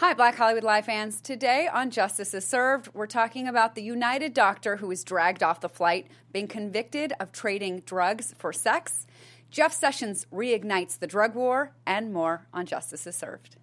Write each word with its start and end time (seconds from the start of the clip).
Hi, 0.00 0.14
Black 0.14 0.34
Hollywood 0.36 0.64
Live 0.64 0.86
fans. 0.86 1.20
Today 1.20 1.68
on 1.70 1.90
Justice 1.90 2.32
is 2.32 2.46
Served, 2.46 2.88
we're 2.94 3.06
talking 3.06 3.46
about 3.46 3.74
the 3.74 3.82
United 3.82 4.32
doctor 4.32 4.76
who 4.78 4.86
was 4.86 5.04
dragged 5.04 5.42
off 5.42 5.60
the 5.60 5.68
flight, 5.68 6.06
being 6.32 6.48
convicted 6.48 7.12
of 7.20 7.32
trading 7.32 7.80
drugs 7.80 8.34
for 8.38 8.50
sex. 8.50 9.06
Jeff 9.50 9.74
Sessions 9.74 10.26
reignites 10.32 10.98
the 10.98 11.06
drug 11.06 11.34
war, 11.34 11.72
and 11.86 12.14
more 12.14 12.46
on 12.54 12.64
Justice 12.64 13.06
is 13.06 13.14
Served. 13.14 13.56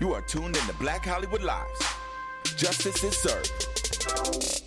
You 0.00 0.14
are 0.14 0.22
tuned 0.22 0.56
in 0.56 0.62
to 0.62 0.74
Black 0.80 1.04
Hollywood 1.04 1.42
Lives. 1.42 1.94
Justice 2.56 3.04
is 3.04 3.18
served. 3.18 4.65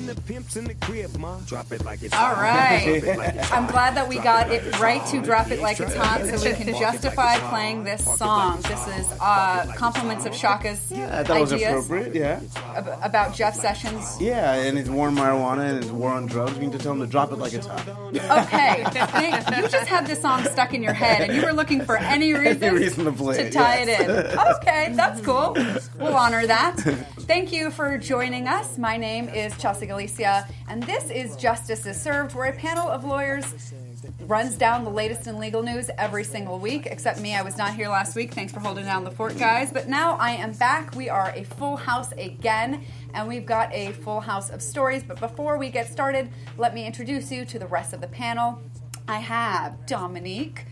When 0.00 0.14
the 0.16 0.20
pimp's 0.22 0.56
in 0.56 0.64
the 0.64 0.72
crib, 0.76 1.14
ma, 1.18 1.36
drop 1.40 1.70
it 1.72 1.84
like 1.84 2.02
it's 2.02 2.14
All 2.14 2.34
hot. 2.34 2.80
it 2.86 3.18
like 3.18 3.34
it's. 3.34 3.52
I'm 3.52 3.66
glad 3.66 3.94
that 3.96 4.08
we 4.08 4.14
Drop 4.14 4.24
got 4.24 4.48
like 4.48 4.62
it 4.62 4.80
right 4.80 5.04
to 5.08 5.20
drop 5.20 5.50
it 5.50 5.60
like 5.60 5.78
it's 5.78 5.94
hot 5.94 6.22
so 6.24 6.42
we 6.42 6.54
can 6.54 6.68
justify 6.78 7.34
like 7.34 7.42
playing 7.50 7.84
this 7.84 8.02
song. 8.16 8.62
like 8.62 8.62
This 8.62 8.88
is 8.96 9.18
hot. 9.18 9.66
uh, 9.68 9.72
compliments 9.74 10.24
of 10.24 10.34
Shaka's 10.34 10.90
Yeah, 10.90 11.22
that 11.22 11.38
was 11.38 11.52
ideas 11.52 11.84
appropriate. 11.84 12.14
Yeah, 12.14 12.40
ab- 12.74 12.98
about 13.02 13.34
Jeff 13.34 13.54
Sessions. 13.54 14.18
yeah, 14.18 14.54
and 14.54 14.78
it's 14.78 14.88
war 14.88 15.08
on 15.08 15.16
marijuana 15.16 15.68
and 15.68 15.78
it's 15.84 15.90
war 15.92 16.12
on 16.12 16.24
drugs. 16.24 16.54
We 16.58 16.64
need 16.64 16.72
to 16.72 16.78
tell 16.78 16.92
him 16.92 17.00
to 17.00 17.06
drop 17.06 17.30
it 17.32 17.36
like 17.36 17.52
it's 17.52 17.66
hot. 17.66 17.86
Okay, 17.86 18.82
Thank- 18.92 19.54
you 19.54 19.68
just 19.68 19.86
had 19.86 20.06
this 20.06 20.22
song 20.22 20.44
stuck 20.44 20.72
in 20.72 20.82
your 20.82 20.94
head, 20.94 21.28
and 21.28 21.36
you 21.36 21.42
were 21.44 21.52
looking 21.52 21.84
for 21.84 21.98
any 21.98 22.32
reason, 22.32 22.72
reason 22.74 23.04
to 23.04 23.12
play 23.12 23.38
it, 23.38 23.52
tie 23.52 23.82
yes. 23.84 24.00
it 24.00 24.08
in. 24.08 24.38
Okay, 24.56 24.92
that's 24.94 25.20
cool. 25.20 25.54
We'll 25.98 26.14
honor 26.16 26.46
that. 26.46 26.76
Thank 27.30 27.52
you 27.52 27.70
for 27.70 27.98
joining 27.98 28.48
us. 28.48 28.78
My 28.78 28.96
name 28.96 29.28
is 29.28 29.54
Chelsea 29.58 29.89
Galicia, 29.90 30.46
and 30.68 30.80
this 30.84 31.10
is 31.10 31.34
Justice 31.34 31.84
is 31.84 32.00
Served, 32.00 32.36
where 32.36 32.48
a 32.48 32.52
panel 32.52 32.88
of 32.88 33.02
lawyers 33.02 33.72
runs 34.20 34.56
down 34.56 34.84
the 34.84 34.90
latest 34.90 35.26
in 35.26 35.36
legal 35.36 35.64
news 35.64 35.90
every 35.98 36.22
single 36.22 36.60
week. 36.60 36.86
Except 36.86 37.20
me, 37.20 37.34
I 37.34 37.42
was 37.42 37.58
not 37.58 37.74
here 37.74 37.88
last 37.88 38.14
week. 38.14 38.32
Thanks 38.32 38.52
for 38.52 38.60
holding 38.60 38.84
down 38.84 39.02
the 39.02 39.10
fort, 39.10 39.36
guys. 39.36 39.72
But 39.72 39.88
now 39.88 40.16
I 40.20 40.30
am 40.30 40.52
back. 40.52 40.94
We 40.94 41.08
are 41.08 41.32
a 41.34 41.42
full 41.42 41.74
house 41.74 42.12
again, 42.12 42.84
and 43.14 43.26
we've 43.26 43.44
got 43.44 43.74
a 43.74 43.90
full 43.90 44.20
house 44.20 44.48
of 44.50 44.62
stories. 44.62 45.02
But 45.02 45.18
before 45.18 45.58
we 45.58 45.70
get 45.70 45.90
started, 45.90 46.30
let 46.56 46.72
me 46.72 46.86
introduce 46.86 47.32
you 47.32 47.44
to 47.46 47.58
the 47.58 47.66
rest 47.66 47.92
of 47.92 48.00
the 48.00 48.06
panel. 48.06 48.62
I 49.08 49.18
have 49.18 49.86
Dominique. 49.86 50.66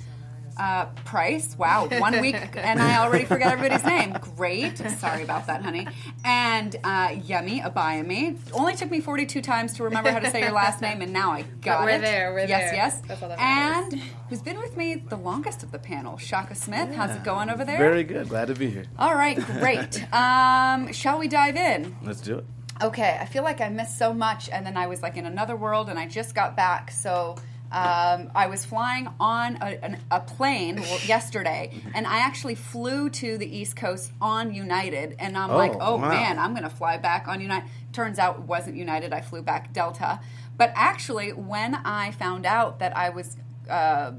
Uh, 0.59 0.87
Price, 1.05 1.57
wow, 1.57 1.87
one 1.87 2.21
week 2.21 2.35
and 2.57 2.81
I 2.83 2.99
already 3.05 3.25
forgot 3.25 3.53
everybody's 3.53 3.85
name. 3.85 4.13
Great, 4.37 4.77
sorry 4.99 5.23
about 5.23 5.47
that, 5.47 5.63
honey. 5.63 5.87
And 6.25 6.75
uh, 6.83 7.09
Yemi 7.11 7.63
Abayami. 7.63 8.37
Only 8.53 8.75
took 8.75 8.91
me 8.91 9.01
42 9.01 9.41
times 9.41 9.75
to 9.75 9.85
remember 9.85 10.11
how 10.11 10.19
to 10.19 10.31
say 10.31 10.41
your 10.41 10.53
last 10.53 10.83
name, 10.83 11.01
and 11.01 11.13
now 11.13 11.31
I 11.33 11.43
got 11.43 11.85
we're 11.85 11.91
it. 11.91 12.01
there, 12.03 12.33
we're 12.33 12.41
yes, 12.47 12.71
there. 12.71 12.75
Yes, 12.75 13.01
That's 13.07 13.23
all 13.23 13.29
that 13.29 13.39
And 13.41 13.93
matters. 13.93 14.09
who's 14.29 14.43
been 14.43 14.59
with 14.59 14.77
me 14.77 14.97
the 14.97 15.17
longest 15.17 15.63
of 15.63 15.71
the 15.71 15.79
panel, 15.79 16.17
Shaka 16.19 16.55
Smith. 16.57 16.93
How's 16.95 17.15
it 17.15 17.23
going 17.23 17.51
over 17.51 17.65
there? 17.65 17.79
Very 17.79 18.03
good. 18.03 18.29
Glad 18.29 18.49
to 18.49 18.55
be 18.55 18.69
here. 18.69 18.85
All 18.99 19.15
right, 19.15 19.39
great. 19.61 20.05
Um, 20.13 20.93
shall 20.93 21.19
we 21.19 21.29
dive 21.29 21.57
in? 21.57 21.97
Let's 22.03 22.21
do 22.21 22.39
it. 22.39 22.45
Okay, 22.83 23.17
I 23.21 23.27
feel 23.27 23.43
like 23.45 23.61
I 23.61 23.69
missed 23.69 23.99
so 23.99 24.13
much, 24.13 24.49
and 24.49 24.67
then 24.67 24.77
I 24.77 24.87
was 24.87 25.03
like 25.03 25.17
in 25.17 25.27
another 25.27 25.55
world, 25.57 25.89
and 25.89 25.99
I 25.99 26.07
just 26.09 26.35
got 26.35 26.57
back. 26.57 26.91
So 26.91 27.37
um, 27.71 28.31
I 28.35 28.47
was 28.49 28.65
flying 28.65 29.09
on 29.21 29.57
a, 29.61 29.85
an, 29.85 29.99
a 30.11 30.21
plane 30.21 30.79
yesterday, 31.07 31.71
and 31.95 32.07
I 32.07 32.19
actually 32.19 32.55
flew 32.55 33.11
to 33.11 33.37
the 33.39 33.47
East 33.59 33.77
Coast 33.77 34.13
on 34.21 34.55
United, 34.55 35.17
and 35.19 35.37
I'm 35.37 35.51
like, 35.51 35.73
Oh, 35.75 35.79
oh 35.81 35.97
wow. 35.97 36.09
man, 36.09 36.39
I'm 36.39 36.53
going 36.53 36.63
to 36.63 36.71
fly 36.75 36.97
back 36.97 37.29
on 37.29 37.41
United. 37.41 37.69
Turns 37.93 38.19
out 38.19 38.37
it 38.37 38.43
wasn't 38.43 38.77
United. 38.77 39.13
I 39.13 39.21
flew 39.21 39.43
back 39.43 39.73
Delta. 39.73 40.21
But 40.57 40.73
actually, 40.75 41.33
when 41.33 41.75
I 41.75 42.11
found 42.13 42.47
out 42.47 42.79
that 42.81 42.97
I 42.97 43.11
was 43.11 43.37
uh, 43.69 44.13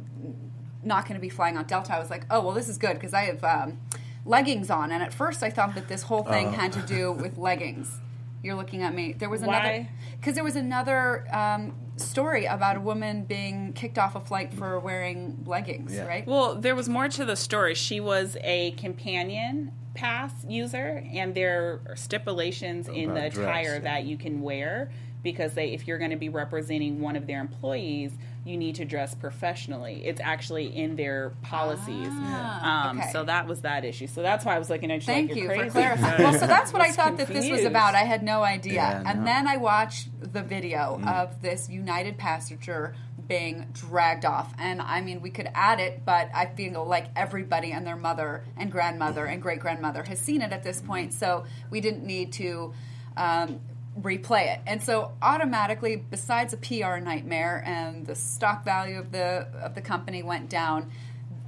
not 0.83 1.05
going 1.05 1.16
to 1.16 1.22
be 1.22 1.30
flying 1.30 1.58
on 1.58 1.66
Delta, 1.66 1.94
I 1.95 2.00
was 2.00 2.09
like, 2.09 2.25
oh, 2.30 2.42
well, 2.42 2.53
this 2.53 2.70
is 2.70 2.77
good 2.77 2.94
because 2.94 3.14
I 3.14 3.23
have 3.23 3.44
um, 3.44 3.80
leggings 4.25 4.70
on. 4.70 4.92
And 4.92 5.03
at 5.03 5.14
first, 5.14 5.44
I 5.44 5.50
thought 5.50 5.75
that 5.75 5.88
this 5.88 6.03
whole 6.03 6.23
thing 6.23 6.47
Oh. 6.47 6.52
had 6.52 6.72
to 6.73 6.81
do 6.81 7.11
with 7.23 7.38
leggings. 7.38 8.00
You're 8.42 8.55
looking 8.55 8.83
at 8.83 8.94
me. 8.94 9.11
There 9.14 9.27
was 9.30 9.42
another 9.42 9.88
because 10.17 10.36
there 10.36 10.45
was 10.45 10.55
another 10.55 11.27
um, 11.36 11.73
story 11.99 12.45
about 12.45 12.77
a 12.77 12.80
woman 12.80 13.23
being 13.23 13.73
kicked 13.73 13.98
off 13.98 14.15
a 14.15 14.20
flight 14.20 14.54
for 14.54 14.80
wearing 14.80 15.43
leggings, 15.45 15.93
Yeah. 15.93 16.05
right? 16.08 16.26
Well, 16.27 16.55
there 16.55 16.76
was 16.76 16.89
more 16.89 17.08
to 17.10 17.26
the 17.26 17.36
story. 17.36 17.76
She 17.76 17.99
was 17.99 18.37
a 18.42 18.71
companion 18.71 19.71
pass 19.93 20.32
user, 20.48 21.04
and 21.14 21.36
there 21.36 21.82
are 21.87 21.95
stipulations 21.95 22.87
in 22.87 23.14
the 23.14 23.30
dress, 23.30 23.37
attire 23.37 23.73
yeah. 23.76 23.80
that 23.80 24.05
you 24.05 24.17
can 24.17 24.42
wear 24.42 24.92
because 25.23 25.54
they, 25.54 25.73
if 25.73 25.87
you're 25.87 25.98
going 25.98 26.11
to 26.11 26.17
be 26.17 26.30
representing 26.30 27.02
one 27.02 27.15
of 27.15 27.27
their 27.27 27.42
employees, 27.42 28.11
you 28.45 28.58
need 28.58 28.76
to 28.76 28.86
dress 28.86 29.14
professionally. 29.14 30.02
It's 30.05 30.22
actually 30.22 30.76
in 30.76 30.95
their 30.95 31.32
policies. 31.44 32.10
Ah, 32.11 32.89
um, 32.89 33.00
okay. 33.00 33.11
So 33.11 33.23
that 33.26 33.48
was 33.48 33.61
that 33.61 33.86
issue. 33.86 34.08
So 34.08 34.22
that's 34.22 34.45
why 34.45 34.55
I 34.55 34.60
was 34.60 34.70
looking 34.70 34.92
at 34.92 35.02
you 35.02 35.05
Thank 35.05 35.30
like 35.30 35.38
you 35.38 35.44
you're 35.44 35.52
for 35.52 35.60
crazy. 35.60 35.72
clarifying. 35.72 36.23
Well, 36.23 36.33
so 36.33 36.48
that's 36.48 36.72
what 36.72 36.82
I 36.82 36.88
was 36.88 36.95
thought 36.95 37.17
that 37.17 37.28
this 37.28 37.49
was 37.49 37.66
about. 37.66 37.95
I 37.95 38.04
had 38.04 38.23
no 38.23 38.42
idea. 38.44 38.73
Yeah, 38.73 39.04
and 39.05 39.20
no. 39.20 39.26
then 39.26 39.48
I 39.48 39.58
watched 39.58 40.10
the 40.33 40.42
video 40.42 41.02
of 41.05 41.42
this 41.42 41.70
United 41.70 42.17
passenger 42.17 42.95
being 43.28 43.67
dragged 43.73 44.26
off. 44.26 44.54
And 44.58 44.82
I 44.82 45.02
mean, 45.02 45.22
we 45.22 45.30
could 45.30 45.49
add 45.54 45.80
it, 45.80 46.04
but 46.04 46.30
I 46.33 46.48
feel 46.48 46.86
like 46.86 47.08
everybody 47.16 47.72
and 47.72 47.86
their 47.86 47.95
mother 47.95 48.44
and 48.58 48.72
grandmother 48.72 49.26
and 49.26 49.42
great 49.42 49.60
grandmother 49.60 50.04
has 50.04 50.20
seen 50.20 50.42
it 50.42 50.52
at 50.52 50.64
this 50.64 50.82
point. 50.82 51.14
So 51.14 51.45
we 51.70 51.80
didn't 51.82 52.05
need 52.05 52.33
to. 52.33 52.73
Um, 53.16 53.60
replay 54.02 54.54
it 54.54 54.60
and 54.65 54.82
so 54.82 55.11
automatically 55.21 55.95
besides 55.95 56.54
a 56.54 56.58
pr 56.58 56.98
nightmare 56.98 57.64
and 57.65 58.05
the 58.05 58.15
stock 58.15 58.64
value 58.64 58.98
of 58.98 59.11
the 59.11 59.48
of 59.61 59.76
the 59.76 59.82
company 59.82 60.23
went 60.23 60.49
down 60.49 60.89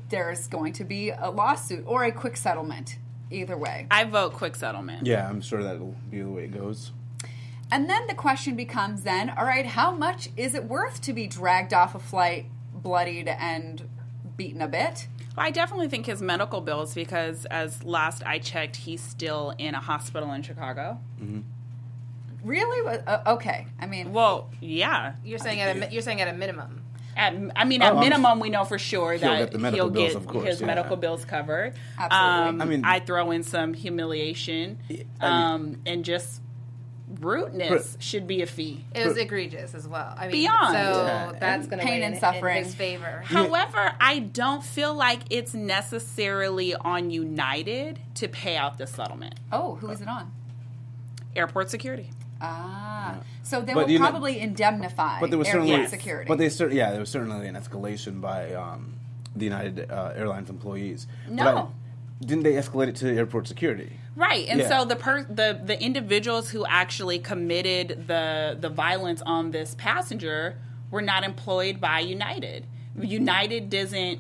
there's 0.09 0.47
going 0.47 0.73
to 0.73 0.83
be 0.83 1.09
a 1.09 1.29
lawsuit 1.29 1.83
or 1.87 2.03
a 2.03 2.11
quick 2.11 2.35
settlement 2.35 2.97
either 3.29 3.57
way 3.57 3.87
I 3.89 4.03
vote 4.03 4.33
quick 4.33 4.55
settlement. 4.55 5.07
Yeah, 5.07 5.27
I'm 5.27 5.41
sure 5.41 5.63
that'll 5.63 5.95
be 6.09 6.21
the 6.21 6.29
way 6.29 6.45
it 6.45 6.53
goes. 6.53 6.91
And 7.71 7.89
then 7.89 8.07
the 8.07 8.13
question 8.13 8.55
becomes 8.55 9.03
then, 9.03 9.29
all 9.29 9.45
right, 9.45 9.65
how 9.65 9.91
much 9.91 10.29
is 10.35 10.53
it 10.53 10.65
worth 10.65 11.01
to 11.01 11.13
be 11.13 11.25
dragged 11.25 11.73
off 11.73 11.95
a 11.95 11.99
flight, 11.99 12.47
bloodied 12.73 13.29
and 13.29 13.87
beaten 14.35 14.61
a 14.61 14.67
bit? 14.67 15.07
Well, 15.37 15.45
I 15.45 15.51
definitely 15.51 15.87
think 15.87 16.05
his 16.05 16.21
medical 16.21 16.59
bills 16.59 16.93
because 16.93 17.45
as 17.45 17.83
last 17.85 18.23
I 18.25 18.39
checked, 18.39 18.75
he's 18.75 19.01
still 19.01 19.53
in 19.57 19.73
a 19.73 19.79
hospital 19.79 20.33
in 20.33 20.41
Chicago. 20.41 20.99
Mm-hmm. 21.21 21.39
Really? 22.43 22.99
Uh, 23.07 23.33
okay. 23.35 23.67
I 23.79 23.85
mean, 23.85 24.13
Well, 24.13 24.49
yeah. 24.59 25.13
You're 25.23 25.39
saying 25.39 25.59
at 25.61 25.75
a 25.77 25.93
you're 25.93 26.01
saying 26.01 26.21
at 26.21 26.27
a 26.27 26.33
minimum. 26.33 26.77
At, 27.15 27.33
I 27.57 27.65
mean, 27.65 27.81
at 27.81 27.93
Oh, 27.93 27.99
minimum, 27.99 28.39
we 28.39 28.49
know 28.49 28.63
for 28.63 28.79
sure 28.79 29.11
He'll 29.11 29.19
that 29.29 29.37
get 29.39 29.51
the 29.51 29.59
medical 29.59 29.87
he'll 29.87 29.93
bills, 29.93 30.13
get 30.13 30.15
of 30.15 30.27
course, 30.27 30.45
his 30.47 30.61
yeah. 30.61 30.67
medical 30.67 30.95
bills 30.95 31.25
covered. 31.25 31.73
Absolutely. 31.99 32.49
Um, 32.49 32.61
I 32.61 32.63
I 32.63 32.67
mean- 32.67 32.85
I 32.85 32.99
throw 32.99 33.31
in 33.31 33.43
some 33.43 33.73
humiliation 33.73 34.79
I 34.89 34.93
mean- 34.93 35.05
um, 35.19 35.81
and 35.85 36.05
just 36.05 36.41
rudeness 37.19 37.97
should 37.99 38.25
be 38.27 38.41
a 38.41 38.45
fee. 38.45 38.85
It 38.95 39.05
was 39.05 39.17
egregious 39.17 39.75
as 39.75 39.87
well. 39.87 40.13
I 40.17 40.23
mean, 40.27 40.31
Beyond. 40.31 40.73
So 40.73 41.05
Yeah. 41.05 41.31
that's 41.39 41.67
going 41.67 41.79
to 41.79 41.85
Pain 41.85 42.01
and 42.03 42.15
in, 42.15 42.19
suffering. 42.21 42.57
in 42.59 42.63
his 42.63 42.73
favor. 42.75 43.21
However, 43.25 43.91
I 43.99 44.19
don't 44.19 44.63
feel 44.63 44.93
like 44.93 45.19
it's 45.29 45.53
necessarily 45.53 46.73
on 46.75 47.11
United 47.11 47.99
to 48.15 48.29
pay 48.29 48.55
out 48.55 48.77
the 48.77 48.87
settlement. 48.87 49.35
oh, 49.51 49.75
who 49.75 49.89
is 49.89 49.99
it 50.01 50.07
on? 50.07 50.31
Airport 51.35 51.69
security. 51.69 52.09
Ah. 52.41 53.17
So 53.43 53.61
they 53.61 53.73
But 53.73 53.85
will 53.85 53.91
you 53.91 53.99
know- 53.99 54.09
probably 54.09 54.39
indemnify 54.39 55.19
But 55.19 55.29
there 55.29 55.39
was 55.39 55.47
airport 55.47 55.67
certainly 55.67 55.87
security. 55.87 56.27
But 56.27 56.37
they 56.37 56.49
cer- 56.49 56.69
yeah, 56.71 56.91
there 56.91 56.99
was 56.99 57.09
certainly 57.09 57.47
an 57.47 57.55
escalation 57.55 58.19
by 58.21 58.53
um, 58.53 58.93
the 59.35 59.45
United 59.45 59.89
uh, 59.91 60.13
Airlines 60.15 60.49
employees. 60.49 61.07
But 61.27 61.33
No. 61.35 61.57
I- 61.57 62.25
didn't 62.25 62.43
they 62.43 62.53
escalate 62.53 62.87
it 62.89 62.95
to 62.97 63.15
airport 63.15 63.47
security? 63.47 63.93
Right, 64.15 64.45
and 64.47 64.59
Yeah. 64.59 64.69
so 64.69 64.85
the 64.85 64.95
per- 64.95 65.23
the 65.23 65.59
the 65.63 65.81
individuals 65.81 66.49
who 66.51 66.65
actually 66.67 67.17
committed 67.19 68.07
the 68.07 68.57
the 68.59 68.69
violence 68.69 69.21
on 69.25 69.51
this 69.51 69.73
passenger 69.75 70.57
were 70.91 71.01
not 71.01 71.23
employed 71.23 71.79
by 71.81 71.99
United. 71.99 72.67
United 72.99 73.69
doesn't 73.69 74.19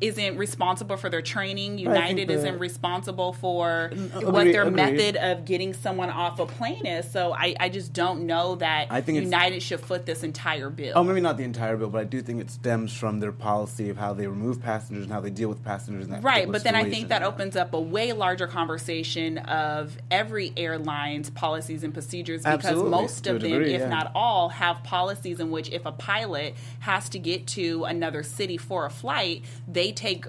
isn't 0.00 0.36
responsible 0.36 0.96
for 0.96 1.08
their 1.08 1.22
training. 1.22 1.78
United 1.78 2.30
isn't 2.30 2.58
responsible 2.58 3.32
for 3.32 3.90
Agreed, 3.92 4.24
what 4.24 4.44
their 4.44 4.62
agreed. 4.62 4.76
method 4.76 5.16
of 5.16 5.44
getting 5.44 5.72
someone 5.74 6.10
off 6.10 6.38
a 6.40 6.46
plane 6.46 6.86
is. 6.86 7.10
So 7.10 7.32
I, 7.32 7.54
I 7.58 7.68
just 7.68 7.92
don't 7.92 8.26
know 8.26 8.56
that 8.56 8.88
I 8.90 9.00
think 9.00 9.20
United 9.20 9.62
should 9.62 9.80
foot 9.80 10.06
this 10.06 10.22
entire 10.22 10.70
bill. 10.70 10.92
Oh, 10.96 11.04
maybe 11.04 11.20
not 11.20 11.36
the 11.36 11.44
entire 11.44 11.76
bill, 11.76 11.90
but 11.90 12.00
I 12.00 12.04
do 12.04 12.22
think 12.22 12.40
it 12.40 12.50
stems 12.50 12.92
from 12.92 13.20
their 13.20 13.32
policy 13.32 13.88
of 13.90 13.96
how 13.96 14.12
they 14.12 14.26
remove 14.26 14.62
passengers 14.62 15.04
and 15.04 15.12
how 15.12 15.20
they 15.20 15.30
deal 15.30 15.48
with 15.48 15.62
passengers. 15.64 16.08
Right, 16.08 16.50
but 16.50 16.64
then 16.64 16.74
I 16.74 16.88
think 16.88 17.08
that 17.08 17.22
opens 17.22 17.56
up 17.56 17.74
a 17.74 17.80
way 17.80 18.12
larger 18.12 18.46
conversation 18.46 19.38
of 19.38 19.96
every 20.10 20.52
airline's 20.56 21.30
policies 21.30 21.84
and 21.84 21.92
procedures 21.92 22.42
because 22.42 22.64
Absolutely, 22.64 22.90
most 22.90 23.26
of 23.26 23.40
them, 23.40 23.50
degree, 23.50 23.74
if 23.74 23.80
yeah. 23.80 23.88
not 23.88 24.12
all, 24.14 24.48
have 24.50 24.82
policies 24.82 25.40
in 25.40 25.50
which 25.50 25.70
if 25.70 25.86
a 25.86 25.92
pilot 25.92 26.54
has 26.80 27.08
to 27.10 27.18
get 27.18 27.46
to 27.48 27.84
another 27.84 28.22
city 28.22 28.56
for 28.56 28.86
a 28.86 28.90
flight, 28.90 29.44
they 29.72 29.92
take 29.92 30.26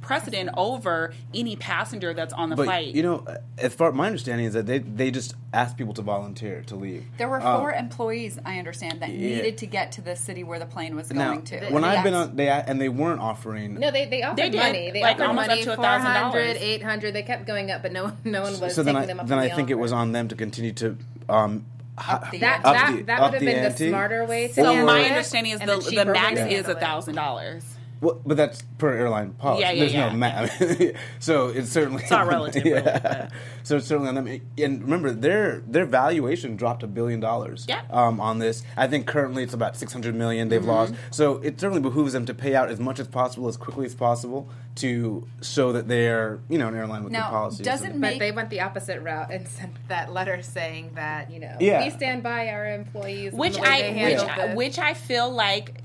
precedent 0.00 0.48
over 0.56 1.12
any 1.34 1.54
passenger 1.54 2.14
that's 2.14 2.32
on 2.32 2.48
the 2.48 2.56
But 2.56 2.64
flight. 2.64 2.94
you 2.94 3.02
know, 3.02 3.26
as 3.58 3.74
far 3.74 3.92
my 3.92 4.06
understanding 4.06 4.46
is 4.46 4.54
that 4.54 4.64
they 4.64 4.78
they 4.78 5.10
just 5.10 5.34
asked 5.52 5.76
people 5.76 5.92
to 5.94 6.02
volunteer 6.02 6.62
to 6.68 6.76
leave. 6.76 7.04
There 7.18 7.28
were 7.28 7.40
Uh, 7.42 7.58
four 7.58 7.72
employees, 7.72 8.38
I 8.46 8.58
understand, 8.58 9.00
that 9.02 9.10
yeah. 9.10 9.36
needed 9.36 9.58
to 9.58 9.66
get 9.66 9.92
to 9.92 10.00
the 10.00 10.16
city 10.16 10.44
where 10.44 10.58
the 10.58 10.64
plane 10.66 10.96
was 10.96 11.12
now, 11.12 11.32
going 11.32 11.42
to. 11.46 11.66
when 11.70 11.84
I've 11.84 12.04
been 12.04 12.14
on, 12.14 12.36
they 12.36 12.48
and 12.48 12.80
they 12.80 12.88
weren't 12.88 13.20
offering. 13.20 13.74
No, 13.74 13.90
they 13.90 14.06
they 14.06 14.22
offered 14.22 14.36
They 14.38 14.48
did, 14.50 14.58
money. 14.60 14.90
They 14.92 15.02
like, 15.02 15.16
offered 15.16 15.26
almost 15.26 15.48
money, 15.48 15.60
up 15.62 15.68
to 15.68 15.76
four 15.76 15.84
$1,000. 15.84 16.00
hundred, 16.00 16.56
eight 16.58 16.82
hundred. 16.82 17.12
They 17.14 17.22
kept 17.22 17.46
going 17.46 17.70
up, 17.70 17.82
but 17.82 17.92
no 17.92 18.12
no 18.24 18.42
one 18.42 18.58
was 18.60 18.74
so 18.74 18.82
then 18.82 18.94
taking 18.94 19.02
I 19.02 19.06
them 19.06 19.20
up 19.20 19.26
then 19.26 19.38
on 19.38 19.44
I 19.44 19.48
the 19.48 19.54
think 19.56 19.68
it 19.70 19.78
was 19.78 19.92
on 19.92 20.12
them 20.12 20.28
to 20.28 20.36
continue 20.36 20.72
to. 20.74 20.96
Um, 21.28 21.66
Up 21.98 22.30
the 22.30 22.38
That 22.38 22.64
Up 22.64 22.74
that, 22.74 22.96
the- 22.96 23.02
that 23.02 23.20
up 23.20 23.24
would 23.24 23.34
have 23.34 23.40
the 23.40 23.46
been 23.46 23.64
ante? 23.64 23.84
the 23.84 23.90
smarter 23.90 24.24
way 24.24 24.48
to 24.48 24.54
so 24.54 24.86
my 24.86 25.00
it, 25.00 25.10
understanding 25.10 25.52
is 25.52 25.60
and 25.60 25.68
the, 25.68 25.76
the 25.76 25.90
cheaper 25.90 26.06
way 26.06 26.12
max 26.12 26.40
is 26.40 26.66
a 26.68 26.76
thousand 26.76 27.16
dollars. 27.16 27.64
Well, 28.00 28.20
but 28.24 28.36
that's 28.36 28.62
per 28.78 28.94
airline 28.94 29.32
policy. 29.32 29.62
Yeah, 29.62 29.70
yeah, 29.72 29.80
There's 29.80 29.92
yeah. 29.94 30.08
no 30.12 30.16
ma- 30.16 30.92
so 31.18 31.48
it's 31.48 31.70
certainly 31.70 32.02
It's 32.04 32.12
all 32.12 32.26
relative, 32.26 32.64
really, 32.64 32.80
but- 32.82 33.30
So 33.64 33.76
it's 33.76 33.86
certainly 33.86 34.08
on 34.08 34.14
them. 34.14 34.40
And 34.56 34.82
remember, 34.82 35.10
their 35.12 35.62
their 35.66 35.84
valuation 35.84 36.56
dropped 36.56 36.82
a 36.82 36.86
billion 36.86 37.20
dollars. 37.20 37.66
Yeah. 37.68 37.82
Um, 37.90 38.20
on 38.20 38.38
this, 38.38 38.62
I 38.76 38.86
think 38.86 39.06
currently 39.06 39.42
it's 39.42 39.52
about 39.54 39.76
six 39.76 39.92
hundred 39.92 40.14
million 40.14 40.48
they've 40.48 40.60
Mm-hmm. 40.60 40.68
lost. 40.70 40.94
So 41.10 41.36
it 41.38 41.60
certainly 41.60 41.82
behooves 41.82 42.12
them 42.12 42.24
to 42.26 42.34
pay 42.34 42.54
out 42.54 42.70
as 42.70 42.78
much 42.80 42.98
as 43.00 43.08
possible, 43.08 43.48
as 43.48 43.56
quickly 43.56 43.84
as 43.86 43.94
possible, 43.94 44.48
to 44.76 45.26
show 45.42 45.72
that 45.72 45.88
they're 45.88 46.38
you 46.48 46.56
know 46.58 46.68
in 46.68 46.74
airline 46.76 47.02
with 47.04 47.12
Now, 47.12 47.24
the 47.24 47.30
policies. 47.30 47.66
doesn't 47.66 47.96
make- 47.96 48.14
But 48.14 48.18
they 48.20 48.32
went 48.32 48.48
the 48.50 48.60
opposite 48.60 49.00
route 49.02 49.30
and 49.32 49.46
sent 49.58 49.72
that 49.88 50.12
letter 50.12 50.40
saying 50.42 50.92
that 50.94 51.30
you 51.30 51.40
know 51.40 51.56
Yeah. 51.60 51.84
we 51.84 51.90
stand 51.90 52.22
by 52.22 52.48
our 52.48 52.66
employees, 52.72 53.32
which 53.32 53.58
I 53.58 53.90
which 53.90 54.18
I, 54.20 54.54
which 54.54 54.78
I 54.78 54.94
feel 54.94 55.30
like 55.30 55.82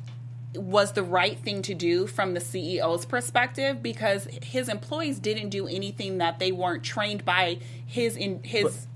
was 0.55 0.91
the 0.93 1.03
right 1.03 1.37
thing 1.39 1.61
to 1.63 1.73
do 1.73 2.05
from 2.07 2.33
the 2.33 2.39
CEO's 2.39 3.05
perspective 3.05 3.81
because 3.81 4.27
his 4.43 4.69
employees 4.69 5.19
didn't 5.19 5.49
do 5.49 5.67
anything 5.67 6.19
that 6.19 6.39
they 6.39 6.51
weren't 6.51 6.83
trained 6.83 7.25
by 7.25 7.57
his 7.85 8.15
in 8.15 8.43
his 8.43 8.87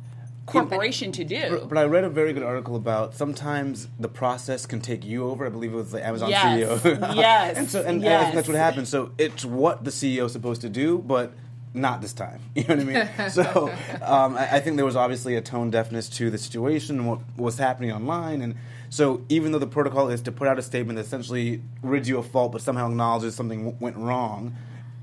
corporation 0.46 1.12
to 1.12 1.24
do. 1.24 1.50
But, 1.50 1.70
but 1.70 1.78
I 1.78 1.84
read 1.84 2.04
a 2.04 2.10
very 2.10 2.34
good 2.34 2.44
article 2.44 2.76
about 2.76 3.14
sometimes 3.16 3.88
the 4.00 4.08
process 4.08 4.66
can 4.66 4.80
take 4.82 5.04
you 5.06 5.30
over. 5.30 5.46
I 5.46 5.50
believe 5.50 5.74
it 5.74 5.76
was 5.76 5.92
the 5.92 6.06
Amazon 6.06 6.30
Yes. 6.30 6.82
CEO. 6.82 7.16
Yes. 7.16 7.58
and 7.58 7.70
so 7.70 7.80
and, 7.80 7.90
and 7.90 8.02
Yes. 8.02 8.24
think 8.24 8.36
that's 8.36 8.48
what 8.48 8.58
happens. 8.58 8.90
So 8.90 9.12
it's 9.18 9.44
what 9.44 9.84
the 9.84 9.92
CEO 9.92 10.26
is 10.26 10.32
supposed 10.32 10.62
to 10.62 10.70
do, 10.70 11.00
but 11.00 11.34
not 11.74 12.02
this 12.02 12.14
time. 12.14 12.40
You 12.56 12.64
know 12.64 12.76
what 12.76 12.80
I 12.80 13.18
mean? 13.18 13.30
so 13.30 13.72
um, 14.02 14.36
I, 14.38 14.56
I 14.56 14.60
think 14.62 14.78
there 14.78 14.86
was 14.86 14.96
obviously 14.96 15.36
a 15.36 15.42
tone 15.42 15.70
deafness 15.70 16.08
to 16.10 16.30
the 16.30 16.38
situation 16.38 16.98
and 17.00 17.08
what 17.08 17.20
was 17.36 17.58
happening 17.58 17.92
online, 17.92 18.42
and 18.42 18.56
so 18.90 19.22
even 19.30 19.52
though 19.52 19.60
the 19.60 19.68
protocol 19.68 20.10
is 20.10 20.22
to 20.24 20.32
put 20.32 20.48
out 20.48 20.58
a 20.60 20.62
statement 20.62 20.98
that 20.98 21.06
essentially 21.06 21.62
rids 21.82 22.08
you 22.10 22.18
of 22.18 22.28
fault, 22.28 22.52
but 22.52 22.62
somehow 22.62 22.88
acknowledges 22.90 23.36
something 23.36 23.60
w- 23.60 23.78
went 23.80 23.98
wrong. 23.98 24.56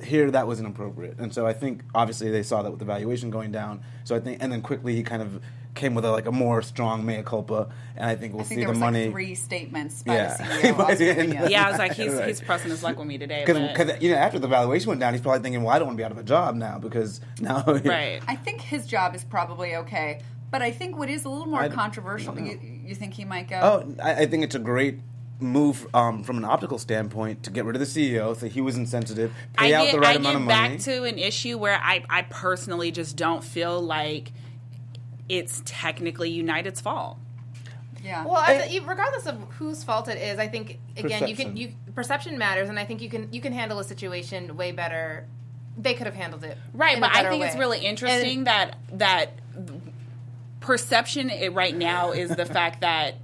Here, 0.03 0.29
that 0.31 0.47
was 0.49 0.59
inappropriate, 0.59 1.19
and 1.19 1.33
so 1.33 1.47
I 1.47 1.53
think 1.53 1.83
obviously 1.95 2.29
they 2.31 2.43
saw 2.43 2.63
that 2.63 2.71
with 2.71 2.81
the 2.81 2.85
valuation 2.85 3.31
going 3.31 3.53
down. 3.53 3.81
So 4.03 4.17
I 4.17 4.21
think, 4.21 4.43
and 4.43 4.51
then 4.53 4.61
quickly 4.61 4.95
he 4.97 5.03
kind 5.05 5.23
of 5.23 5.41
came 5.77 5.95
with 5.95 6.05
a, 6.05 6.11
like 6.11 6.27
a 6.27 6.33
more 6.33 6.63
strong 6.63 7.07
mea 7.07 7.23
culpa, 7.23 7.69
and 7.97 8.07
I 8.11 8.17
think 8.17 8.33
we'll 8.35 8.43
I 8.43 8.45
think 8.45 8.59
see 8.59 8.65
there 8.65 8.67
the 8.67 8.71
was 8.73 8.79
money. 8.81 9.05
like 9.05 9.13
three 9.13 9.35
statements 9.37 10.03
by 10.03 10.15
Yeah. 10.17 10.37
the 10.37 10.43
CEO. 10.45 10.77
By 10.77 10.95
the 10.97 11.09
end. 11.11 11.19
Australia. 11.21 11.49
yeah, 11.49 11.67
I 11.67 11.71
was 11.71 11.79
like, 11.79 11.93
he's 11.97 12.13
Right. 12.13 12.27
he's 12.29 12.41
pressing 12.41 12.71
his 12.73 12.83
luck 12.83 12.99
with 12.99 13.07
me 13.07 13.19
today. 13.19 13.45
Because 13.47 14.03
you 14.03 14.11
know 14.11 14.17
after 14.17 14.39
the 14.41 14.49
valuation 14.49 14.89
went 14.89 15.01
down, 15.01 15.15
he's 15.15 15.23
probably 15.23 15.41
thinking, 15.43 15.63
"Well, 15.63 15.75
I 15.75 15.79
don't 15.79 15.87
want 15.87 15.97
to 15.97 16.01
be 16.01 16.05
out 16.05 16.11
of 16.13 16.19
a 16.19 16.25
job 16.25 16.57
now 16.57 16.79
because 16.81 17.21
now." 17.41 17.63
right. 17.85 18.21
I 18.27 18.35
think 18.35 18.63
his 18.63 18.87
job 18.89 19.15
is 19.15 19.23
probably 19.25 19.77
okay, 19.77 20.21
but 20.51 20.61
I 20.61 20.73
think 20.73 20.99
what 20.99 21.09
is 21.09 21.25
a 21.25 21.29
little 21.29 21.47
more 21.47 21.61
I- 21.61 21.69
controversial. 21.69 22.33
I 22.33 22.37
don't 22.37 22.47
You, 22.47 22.74
you 22.89 22.95
think 22.95 23.15
he 23.15 23.25
might 23.25 23.49
go? 23.49 23.61
Oh, 23.63 23.95
I, 24.03 24.23
I 24.23 24.27
think 24.27 24.45
it's 24.45 24.55
a 24.55 24.59
great 24.61 25.01
move 25.41 25.87
um, 25.95 26.23
from 26.23 26.39
an 26.39 26.45
optical 26.45 26.79
standpoint 26.79 27.43
to 27.43 27.51
get 27.51 27.65
rid 27.65 27.77
of 27.77 27.81
the 27.81 27.87
CEO, 27.87 28.37
so 28.37 28.47
he 28.47 28.61
was 28.61 28.77
insensitive, 28.77 29.33
pay 29.57 29.75
I 29.75 29.79
out 29.79 29.85
get, 29.87 29.93
the 29.93 30.01
right 30.01 30.17
I 30.17 30.19
amount 30.21 30.35
get 30.37 30.43
of 30.43 30.49
back 30.49 30.71
money. 30.71 30.79
to 30.83 31.05
an 31.05 31.19
issue 31.19 31.59
where 31.59 31.79
I, 31.83 32.05
I 32.09 32.23
personally 32.23 32.91
just 32.93 33.17
don't 33.17 33.43
feel 33.43 33.81
like 33.81 34.33
it's 35.29 35.63
technically 35.65 36.31
United's 36.31 36.81
fault. 36.81 37.19
yeah. 38.03 38.25
Well, 38.25 38.37
I, 38.37 38.67
th- 38.69 38.83
regardless 38.87 39.27
of 39.27 39.37
whose 39.59 39.83
fault 39.83 40.09
it 40.09 40.19
is, 40.19 40.39
I 40.39 40.49
think 40.49 40.79
again 40.97 41.27
you 41.27 41.35
can 41.35 41.53
Perception. 41.53 41.57
you 41.57 41.73
perception 41.95 42.39
matters, 42.39 42.69
and 42.69 42.79
I 42.79 42.85
think 42.85 43.01
you 43.03 43.09
can 43.09 43.33
you 43.33 43.41
can 43.41 43.53
handle 43.53 43.79
a 43.79 43.85
situation 43.85 44.57
way 44.57 44.73
better. 44.73 45.27
They 45.77 45.95
could 45.95 46.07
have 46.07 46.15
handled 46.15 46.45
it 46.45 46.57
Right, 46.73 46.95
in 46.95 47.01
but 47.01 47.11
I 47.11 47.15
better 47.23 47.31
think 47.31 47.45
it's 47.45 47.57
really 47.57 47.81
interesting 47.85 48.39
And- 48.39 48.47
that 48.47 48.77
that 48.93 49.31
perception 50.65 51.31
right 51.53 51.77
now 51.77 52.13
is 52.13 52.31
the 52.31 52.47
fact 52.47 52.81
that 52.81 53.17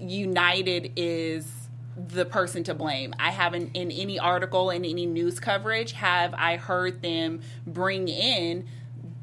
United 0.00 0.92
is 0.96 1.68
the 1.96 2.24
person 2.24 2.64
to 2.64 2.74
blame. 2.74 3.14
I 3.20 3.30
haven't 3.30 3.76
in 3.76 3.92
any 3.92 4.18
article 4.18 4.70
in 4.70 4.84
any 4.84 5.06
news 5.06 5.38
coverage 5.38 5.92
have 5.92 6.34
I 6.34 6.56
heard 6.56 7.00
them 7.02 7.40
bring 7.66 8.08
in 8.08 8.66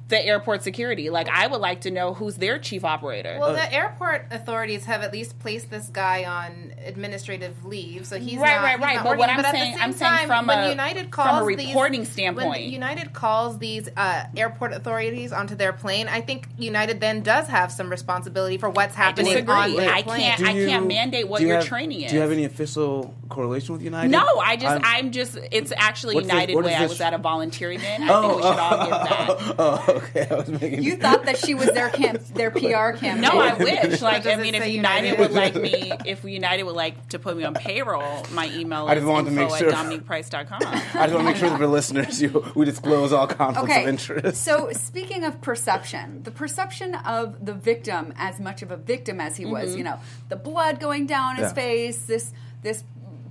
the 0.08 0.24
airport 0.24 0.62
security. 0.62 1.10
Like 1.10 1.28
I 1.30 1.48
would 1.48 1.62
like 1.62 1.82
to 1.82 1.92
know 1.92 2.14
who's 2.14 2.36
their 2.36 2.60
chief 2.60 2.86
operator. 2.86 3.38
Well, 3.40 3.54
the 3.54 3.74
airport 3.74 4.28
authorities 4.30 4.86
have 4.86 5.02
at 5.02 5.12
least 5.12 5.40
placed 5.40 5.72
this 5.72 5.88
guy 5.88 6.26
on 6.26 6.74
administrative 6.86 7.66
leave, 7.66 8.06
so 8.06 8.20
he's 8.20 8.38
Right, 8.38 8.56
not, 8.56 8.64
right, 8.64 8.80
right. 8.80 8.96
not 8.98 9.04
But 9.04 9.18
what. 9.18 9.30
I'm 9.30 9.40
at 9.40 9.46
the 9.46 9.52
saying- 9.52 9.78
I'm 9.80 9.94
saying 9.94 10.12
time, 10.12 10.28
from 10.28 10.48
a- 10.50 10.70
United 10.70 11.14
from 11.14 11.42
a 11.42 11.44
reporting 11.44 12.02
these, 12.02 12.12
standpoint. 12.12 12.50
When 12.50 12.62
United 12.70 13.14
calls 13.14 13.58
these 13.58 13.90
uh, 13.98 14.26
airport 14.38 14.74
authorities 14.74 15.32
onto 15.34 15.56
their 15.56 15.74
plane, 15.74 16.08
I 16.08 16.22
think 16.22 16.48
United 16.58 17.00
then 17.02 17.22
does 17.22 17.48
have 17.48 17.72
some 17.72 17.90
responsibility 17.90 18.58
for 18.58 18.70
what's 18.70 18.94
happening 18.94 19.32
disagree. 19.34 19.56
on 19.56 19.76
their 19.76 19.92
I 19.92 20.02
can't- 20.04 20.38
Do 20.40 20.46
I 20.46 20.54
can't 20.54 20.88
mandate 20.88 21.28
what 21.28 21.42
you 21.42 21.48
your 21.48 21.58
have- 21.58 21.66
training 21.66 22.02
is. 22.02 22.12
Do 22.12 22.18
you 22.18 22.22
have 22.22 22.32
any 22.32 22.46
official 22.46 23.12
correlation 23.30 23.74
with 23.74 23.82
United? 23.82 24.12
no, 24.12 24.24
I 24.38 24.56
just 24.56 24.68
I'm- 24.72 24.82
I'm 24.86 25.12
just 25.12 25.38
it's 25.52 25.74
actually 25.76 26.14
What's 26.14 26.28
the- 26.28 26.34
United 26.34 26.56
way. 26.58 26.76
I 26.76 26.86
was 26.86 27.02
at 27.02 27.14
a 27.16 27.18
volunteer 27.18 27.72
event. 27.72 28.04
I 28.04 28.22
think 28.22 28.36
we 28.36 28.42
should 28.44 28.60
all 28.60 28.86
give 28.86 28.90
that. 28.90 29.56
Oh, 29.58 29.95
okay. 30.04 30.28
I 30.30 30.36
was 30.36 30.50
making. 30.50 30.84
you 30.84 30.96
thought 31.06 31.26
that 31.26 31.38
she 31.38 31.54
was 31.54 31.68
their 31.72 31.90
camp, 31.90 32.24
their 32.28 32.52
PR 32.52 32.98
campaign. 32.98 33.22
No, 33.22 33.40
I 33.40 33.54
wish. 33.54 34.02
Like, 34.02 34.26
I 34.26 34.36
mean, 34.36 34.56
if 34.56 34.68
United, 34.68 35.08
United? 35.08 35.20
would 35.20 35.32
like 35.32 35.56
me, 35.56 35.94
if 36.06 36.24
United 36.24 36.64
would 36.64 36.76
like 36.76 37.10
to 37.10 37.20
put 37.20 37.38
me 37.38 37.44
on 37.44 37.54
payroll, 37.54 38.26
my 38.32 38.50
email 38.54 38.88
I 38.88 38.94
is 38.94 39.00
just 39.00 39.08
wanted 39.08 39.36
to 39.36 39.42
info 39.42 39.54
make 39.54 39.60
sure. 39.60 39.70
at 39.70 39.76
dominiqueprice.com. 39.76 40.60
I 40.64 40.74
just 40.74 40.96
want 40.96 41.12
to 41.12 41.24
make 41.24 41.36
sure 41.38 41.50
that 41.50 41.58
for 41.58 41.68
listeners, 41.68 42.22
you, 42.22 42.46
we 42.56 42.66
disclose 42.66 43.14
all 43.14 43.28
conflicts 43.28 43.72
Okay. 43.72 43.84
of 43.84 43.90
interest. 43.90 44.44
So 44.44 44.70
speaking 44.74 45.24
of 45.24 45.42
perception, 45.42 46.24
the 46.24 46.32
perception 46.32 46.96
of 46.96 47.46
the 47.46 47.54
victim 47.54 48.14
as 48.18 48.40
much 48.40 48.62
of 48.62 48.72
a 48.72 48.78
victim 48.78 49.20
as 49.22 49.38
he 49.38 49.46
was, 49.46 49.70
mm-hmm. 49.70 49.78
you 49.80 49.84
know, 49.84 50.00
the 50.30 50.36
blood 50.36 50.80
going 50.80 51.06
down 51.06 51.36
his 51.38 51.46
Yeah. 51.48 51.54
face, 51.54 52.06
this 52.06 52.34
this 52.62 52.84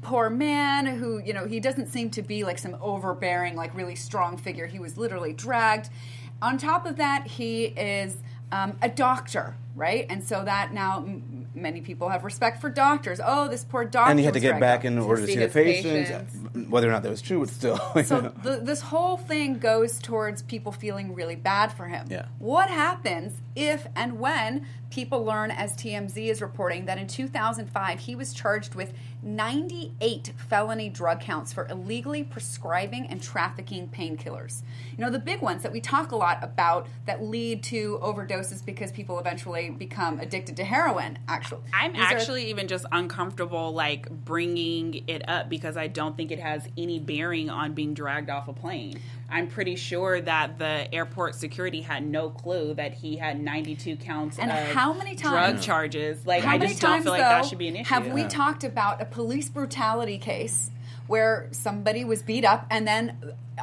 poor 0.03 0.31
man 0.31 0.87
who, 0.87 1.19
you 1.19 1.33
know, 1.33 1.47
he 1.47 1.59
doesn't 1.59 1.89
seem 1.89 2.11
to 2.11 2.23
be 2.23 2.45
like 2.45 2.59
some 2.59 2.77
overbearing, 2.81 3.57
like 3.57 3.75
really 3.75 3.97
strong 3.97 4.37
figure. 4.37 4.67
He 4.67 4.79
was 4.79 4.97
literally 4.97 5.33
dragged. 5.33 5.89
On 6.45 6.59
top 6.59 6.85
of 6.85 6.97
that, 6.99 7.27
he 7.27 7.65
is 7.65 8.19
um, 8.53 8.77
a 8.83 8.89
doctor, 8.91 9.57
right? 9.75 10.05
And 10.11 10.23
so 10.23 10.45
that 10.45 10.75
now 10.75 10.99
m- 10.99 11.47
many 11.55 11.81
people 11.81 12.11
have 12.11 12.23
respect 12.23 12.61
for 12.61 12.69
doctors. 12.69 13.19
Oh, 13.25 13.49
this 13.49 13.65
poor 13.65 13.87
doctor. 13.87 14.11
and 14.11 14.19
he 14.19 14.27
had 14.27 14.35
to 14.35 14.41
get 14.41 14.61
back 14.61 14.85
in 14.85 14.99
order 14.99 15.23
to 15.23 15.27
see 15.27 15.35
see 15.35 15.39
the 15.41 15.49
patients, 15.49 16.11
patients. 16.11 16.69
whether 16.71 16.87
or 16.87 16.93
not 16.93 17.03
that 17.03 17.09
was 17.09 17.23
true, 17.23 17.41
but 17.41 17.49
still. 17.49 17.81
So 18.05 18.21
know. 18.21 18.33
the, 18.43 18.57
this 18.59 18.83
whole 18.83 19.17
thing 19.17 19.59
goes 19.59 19.99
towards 19.99 20.43
people 20.43 20.71
feeling 20.71 21.15
really 21.15 21.35
bad 21.37 21.73
for 21.73 21.87
him. 21.87 22.09
Yeah. 22.11 22.27
What 22.39 22.69
happens 22.69 23.41
if 23.57 23.87
and 23.97 24.21
when 24.21 24.67
people 24.91 25.25
learn, 25.25 25.51
as 25.51 25.75
TMZ 25.77 26.17
is 26.29 26.43
reporting, 26.43 26.85
that 26.85 26.99
in 26.99 27.07
2005 27.07 28.01
he 28.01 28.15
was 28.15 28.35
charged 28.35 28.75
with 28.75 28.93
98 29.25 30.33
felony 30.37 30.89
drug 30.89 31.21
counts 31.21 31.53
for 31.53 31.67
illegally 31.69 32.23
prescribing 32.23 33.07
and 33.07 33.23
trafficking 33.23 33.89
painkillers? 33.89 34.63
You 34.97 35.05
know, 35.05 35.11
the 35.11 35.19
big 35.19 35.41
ones 35.41 35.63
that 35.63 35.73
we 35.73 35.81
talk 35.81 36.13
a 36.13 36.17
lot 36.17 36.39
about 36.43 36.87
that 37.07 37.23
lead 37.23 37.63
to 37.65 37.99
overdoses 38.03 38.65
because 38.65 38.93
people 38.93 39.19
eventually 39.19 39.71
become 39.71 40.21
addicted 40.21 40.57
to 40.57 40.65
heroin, 40.65 41.19
actually. 41.27 41.63
I'm 41.73 41.93
These 41.93 42.03
are- 42.03 42.05
actually 42.15 42.51
even 42.51 42.69
just 42.69 42.85
uncomfortable 42.93 43.73
like 43.73 44.09
bringing 44.11 45.03
it 45.09 45.29
up 45.29 45.49
because 45.49 45.77
I 45.77 45.87
don't 45.89 46.17
think 46.17 46.31
it 46.31 46.39
has 46.41 46.69
any 46.77 46.99
bearing 46.99 47.51
on 47.51 47.73
being 47.73 47.95
dragged 47.95 48.31
off 48.31 48.49
a 48.49 48.53
plane. 48.53 49.01
I'm 49.31 49.49
pretty 49.49 49.75
sure 49.75 50.21
that 50.21 50.59
the 50.59 50.93
airport 50.95 51.35
security 51.35 51.81
had 51.81 52.07
no 52.07 52.29
clue 52.31 52.75
that 52.75 52.93
he 52.95 53.17
had 53.17 53.41
92 53.41 53.97
counts 53.97 54.39
And 54.39 54.51
of 54.51 54.59
how 54.75 54.93
many 54.93 55.17
drug 55.17 55.61
charges. 55.61 56.25
Like 56.27 56.45
How 56.45 56.53
I 56.55 56.59
many 56.59 56.71
just 56.71 56.83
don't 56.83 56.91
times, 56.93 57.05
feel 57.05 57.13
like 57.13 57.23
though, 57.23 57.29
that 57.29 57.47
should 57.47 57.59
be 57.59 57.69
an 57.69 57.77
issue. 57.77 57.89
Have 57.95 58.13
we 58.13 58.25
talked 58.25 58.63
about 58.65 59.01
a 59.01 59.07
police 59.15 59.49
brutality 59.49 60.19
case 60.19 60.73
where 61.07 61.49
somebody 61.53 62.05
was 62.05 62.21
beat 62.21 62.45
up 62.45 62.67
and 62.69 62.89
then 62.89 63.17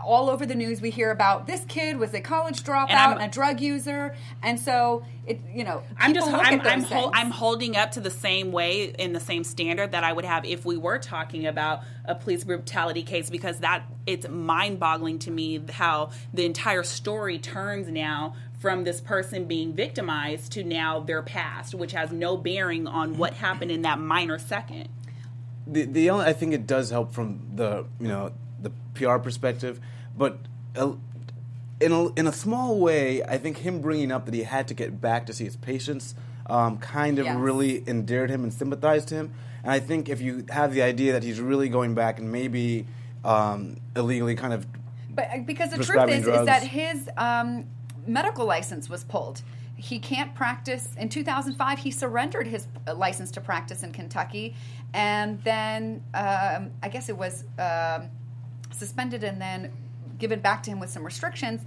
all 0.05 0.29
over 0.29 0.45
the 0.45 0.55
news 0.55 0.79
we 0.79 0.89
hear 0.89 1.11
about 1.11 1.45
this 1.45 1.65
kid 1.65 1.97
was 1.97 2.13
a 2.13 2.21
college 2.21 2.63
dropout 2.63 2.89
and, 2.89 3.21
a 3.21 3.27
drug 3.27 3.59
user 3.59 4.15
and 4.41 4.57
so 4.57 5.03
it 5.27 5.41
you 5.53 5.65
know 5.65 5.83
I'm 5.99 6.13
just 6.13 6.31
I'm 6.31 6.61
I'm, 6.61 6.83
hol- 6.83 7.11
I'm 7.13 7.31
holding 7.31 7.75
up 7.75 7.91
to 7.91 7.99
the 7.99 8.09
same 8.09 8.53
way 8.53 8.85
in 8.97 9.11
the 9.11 9.19
same 9.19 9.43
standard 9.43 9.91
that 9.91 10.05
I 10.05 10.13
would 10.13 10.23
have 10.23 10.45
if 10.45 10.63
we 10.63 10.77
were 10.77 10.99
talking 10.99 11.45
about 11.45 11.81
a 12.05 12.15
police 12.15 12.45
brutality 12.45 13.03
case 13.03 13.29
because 13.29 13.59
that 13.59 13.83
it's 14.07 14.29
mind-boggling 14.29 15.19
to 15.19 15.31
me 15.31 15.61
how 15.69 16.11
the 16.33 16.45
entire 16.45 16.83
story 16.83 17.39
turns 17.39 17.89
now 17.89 18.35
from 18.59 18.85
this 18.85 19.01
person 19.01 19.45
being 19.45 19.73
victimized 19.73 20.53
to 20.53 20.63
now 20.63 21.01
their 21.01 21.21
past 21.21 21.75
which 21.75 21.91
has 21.91 22.13
no 22.13 22.37
bearing 22.37 22.87
on 22.87 23.17
what 23.17 23.33
happened 23.33 23.71
in 23.71 23.81
that 23.81 23.99
minor 23.99 24.39
second. 24.39 24.87
The 25.67 25.85
the 25.85 26.09
only 26.09 26.25
I 26.25 26.33
think 26.33 26.53
it 26.53 26.67
does 26.67 26.89
help 26.89 27.13
from 27.13 27.41
the 27.55 27.85
you 27.99 28.07
know 28.07 28.31
the 28.61 28.71
PR 28.93 29.17
perspective, 29.17 29.79
but. 30.17 30.37
Uh, 30.75 30.93
in 31.81 31.91
a, 31.91 32.13
in 32.13 32.27
a 32.27 32.31
small 32.31 32.79
way, 32.79 33.23
I 33.23 33.39
think 33.39 33.57
him 33.57 33.81
bringing 33.81 34.11
up 34.11 34.25
that 34.25 34.35
he 34.35 34.43
had 34.43 34.67
to 34.67 34.75
get 34.75 35.01
back 35.01 35.25
to 35.25 35.33
see 35.33 35.45
his 35.45 35.55
patients 35.55 36.13
um, 36.45 36.77
kind 36.77 37.17
of 37.17 37.25
Yes. 37.25 37.37
really 37.37 37.83
endeared 37.87 38.29
him 38.29 38.43
and 38.43 38.53
sympathized 38.53 39.09
him. 39.09 39.33
And 39.63 39.71
I 39.71 39.79
think 39.79 40.09
if 40.09 40.21
you 40.21 40.45
have 40.49 40.73
the 40.73 40.81
idea 40.83 41.13
that 41.13 41.23
he's 41.23 41.39
really 41.39 41.69
going 41.69 41.95
back 41.95 42.19
and 42.19 42.31
maybe 42.31 42.85
um, 43.23 43.77
illegally 43.95 44.35
kind 44.35 44.53
of 44.53 44.67
But 45.09 45.29
uh, 45.33 45.37
because 45.39 45.71
the 45.71 45.83
truth 45.83 46.09
is, 46.09 46.27
is 46.27 46.45
that 46.45 46.63
his 46.63 47.09
um, 47.17 47.65
medical 48.05 48.45
license 48.45 48.89
was 48.89 49.03
pulled. 49.03 49.41
He 49.81 49.97
can't 49.97 50.35
practice. 50.35 50.89
In 50.95 51.09
2005, 51.09 51.79
he 51.79 51.89
surrendered 51.89 52.45
his 52.45 52.67
license 52.95 53.31
to 53.31 53.41
practice 53.41 53.81
in 53.81 53.91
Kentucky, 53.91 54.55
and 54.93 55.41
then 55.43 56.03
um, 56.13 56.69
I 56.83 56.89
guess 56.89 57.09
it 57.09 57.17
was 57.17 57.45
um, 57.57 58.09
suspended 58.71 59.23
and 59.23 59.41
then 59.41 59.71
given 60.19 60.39
back 60.39 60.61
to 60.63 60.69
him 60.69 60.79
with 60.79 60.91
some 60.91 61.03
restrictions. 61.03 61.61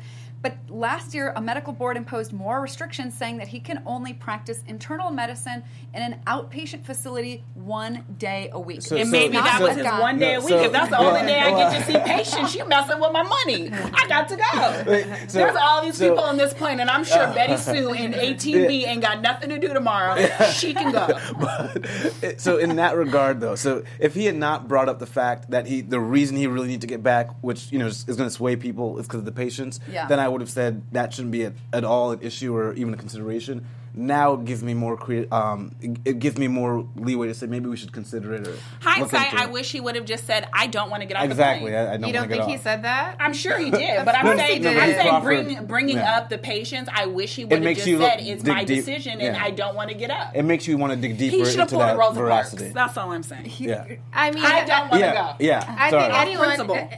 But 0.44 0.58
last 0.68 1.14
year, 1.14 1.32
a 1.34 1.40
medical 1.40 1.72
board 1.72 1.96
imposed 1.96 2.30
more 2.34 2.60
restrictions, 2.60 3.14
saying 3.14 3.38
that 3.38 3.48
he 3.48 3.60
can 3.60 3.82
only 3.86 4.12
practice 4.12 4.62
internal 4.68 5.10
medicine 5.10 5.64
in 5.94 6.02
an 6.02 6.20
outpatient 6.26 6.84
facility 6.84 7.42
one 7.54 8.04
day 8.18 8.50
a 8.52 8.60
week. 8.60 8.82
So- 8.82 8.94
And 8.94 9.06
so- 9.06 9.10
maybe 9.12 9.38
that 9.38 9.56
so- 9.56 9.68
was 9.68 9.76
his 9.76 9.86
one 9.86 10.18
day 10.18 10.34
a 10.34 10.40
week. 10.40 10.50
so- 10.50 10.64
if 10.64 10.70
that's 10.72 10.90
the 10.90 10.98
yeah, 11.00 11.08
only 11.08 11.22
day 11.22 11.40
I 11.40 11.50
get 11.50 11.78
to 11.78 11.82
see 11.92 11.98
patients, 12.14 12.54
you're 12.54 12.66
messing 12.66 13.00
with 13.00 13.10
my 13.12 13.22
money. 13.22 13.70
I 13.72 14.06
got 14.06 14.28
to 14.28 14.36
go. 14.36 15.02
so- 15.28 15.38
There's 15.38 15.56
all 15.56 15.82
these 15.82 15.96
so- 15.96 16.10
people 16.10 16.24
on 16.24 16.36
this 16.36 16.52
plane, 16.52 16.78
and 16.78 16.90
I'm 16.90 17.04
sure 17.04 17.22
uh, 17.22 17.32
Betty 17.34 17.56
Sue 17.68 17.94
in 17.94 18.12
18B 18.12 18.86
ain't 18.86 19.00
got 19.00 19.22
nothing 19.22 19.48
to 19.48 19.58
do 19.58 19.72
tomorrow. 19.72 20.14
She 20.52 20.74
can 20.74 20.92
go. 20.92 21.06
but 21.40 22.38
so 22.38 22.58
in 22.58 22.76
that 22.76 22.96
regard 22.96 23.40
though 23.40 23.54
so 23.54 23.82
if 23.98 24.14
he 24.14 24.26
had 24.26 24.36
not 24.36 24.68
brought 24.68 24.88
up 24.90 24.98
the 24.98 25.06
fact 25.06 25.50
that 25.50 25.66
he 25.66 25.80
the 25.80 25.98
reason 26.00 26.36
he 26.36 26.46
really 26.46 26.68
needs 26.68 26.80
to 26.82 26.86
get 26.86 27.02
back 27.02 27.30
which 27.40 27.70
you 27.72 27.78
know 27.78 27.86
is, 27.86 28.04
is 28.08 28.16
going 28.16 28.28
to 28.28 28.34
sway 28.34 28.56
people 28.56 28.98
is 28.98 29.06
because 29.06 29.20
of 29.20 29.24
the 29.24 29.32
patients 29.32 29.80
Yeah. 29.90 30.06
then 30.06 30.18
i 30.20 30.28
would 30.34 30.42
have 30.42 30.50
said 30.50 30.82
that 30.92 31.12
shouldn't 31.14 31.32
be 31.32 31.44
at, 31.44 31.54
at 31.72 31.84
all 31.84 32.12
an 32.12 32.20
issue 32.20 32.54
or 32.54 32.74
even 32.74 32.92
a 32.92 32.96
consideration 32.98 33.64
now 33.96 34.32
it 34.34 34.44
gives 34.44 34.60
me 34.60 34.74
more 34.74 34.96
crea- 34.96 35.28
um, 35.30 35.72
it, 35.80 35.96
it 36.04 36.18
gives 36.18 36.36
me 36.36 36.48
more 36.48 36.84
leeway 36.96 37.28
to 37.28 37.34
say 37.34 37.46
maybe 37.46 37.68
we 37.68 37.76
should 37.76 37.92
consider 37.92 38.34
it 38.34 38.48
or 38.48 38.56
Hindsight, 38.80 39.32
I 39.34 39.44
it. 39.44 39.52
wish 39.52 39.70
he 39.70 39.78
would 39.80 39.94
have 39.94 40.04
just 40.04 40.26
said, 40.26 40.48
"I 40.52 40.66
don't 40.66 40.90
want 40.90 41.02
to 41.02 41.06
get 41.06 41.16
off 41.16 41.22
exactly 41.26 41.70
the 41.70 41.76
plane." 41.76 41.86
I, 41.88 41.94
I 41.94 41.96
don't 41.98 42.08
You 42.08 42.12
don't 42.12 42.22
wanna 42.22 42.34
get 42.34 42.38
think 42.38 42.48
he 42.50 42.56
off. 42.56 42.62
said 42.64 42.82
that? 42.82 43.16
I'm 43.20 43.32
sure 43.32 43.56
he 43.56 43.70
did, 43.70 44.04
but 44.04 44.16
I'm 44.18 44.36
saying, 44.36 44.62
he 44.64 44.68
did. 44.68 44.76
I'm 44.76 44.90
saying 44.94 45.22
bring, 45.22 45.66
bringing 45.66 45.96
yeah. 45.98 46.16
up 46.18 46.28
the 46.28 46.38
patients. 46.38 46.90
I 46.92 47.06
wish 47.06 47.36
he 47.36 47.44
would 47.44 47.62
have 47.62 47.76
just 47.76 47.86
look- 47.86 48.00
said, 48.10 48.20
"It's 48.20 48.42
my 48.44 48.64
deep- 48.64 48.78
decision, 48.84 49.20
yeah. 49.20 49.26
and 49.28 49.36
I 49.36 49.50
don't 49.50 49.76
want 49.76 49.90
to 49.90 49.94
get 49.94 50.10
up." 50.10 50.32
it 50.34 50.42
makes 50.42 50.66
you 50.66 50.76
want 50.76 50.92
to 50.92 50.98
dig 50.98 51.16
deeper 51.16 51.36
he 51.36 51.44
should 51.44 51.60
have 51.60 51.68
into 51.68 51.76
pulled 51.76 51.82
a 51.82 51.86
that 51.86 51.96
Rosa 51.96 52.18
veracity 52.18 52.62
Parks. 52.72 52.74
That's 52.74 52.96
all 52.98 53.12
I'm 53.12 53.22
saying. 53.22 53.52
yeah 53.58 53.84
I 54.12 54.32
mean, 54.32 54.44
I 54.44 54.64
don't 54.64 54.90
want 54.90 54.92
to 54.94 54.98
yeah 54.98 55.14
go. 55.14 55.36
yeah 55.38 55.76
I 55.78 55.90
sorry. 55.90 56.34
think 56.34 56.40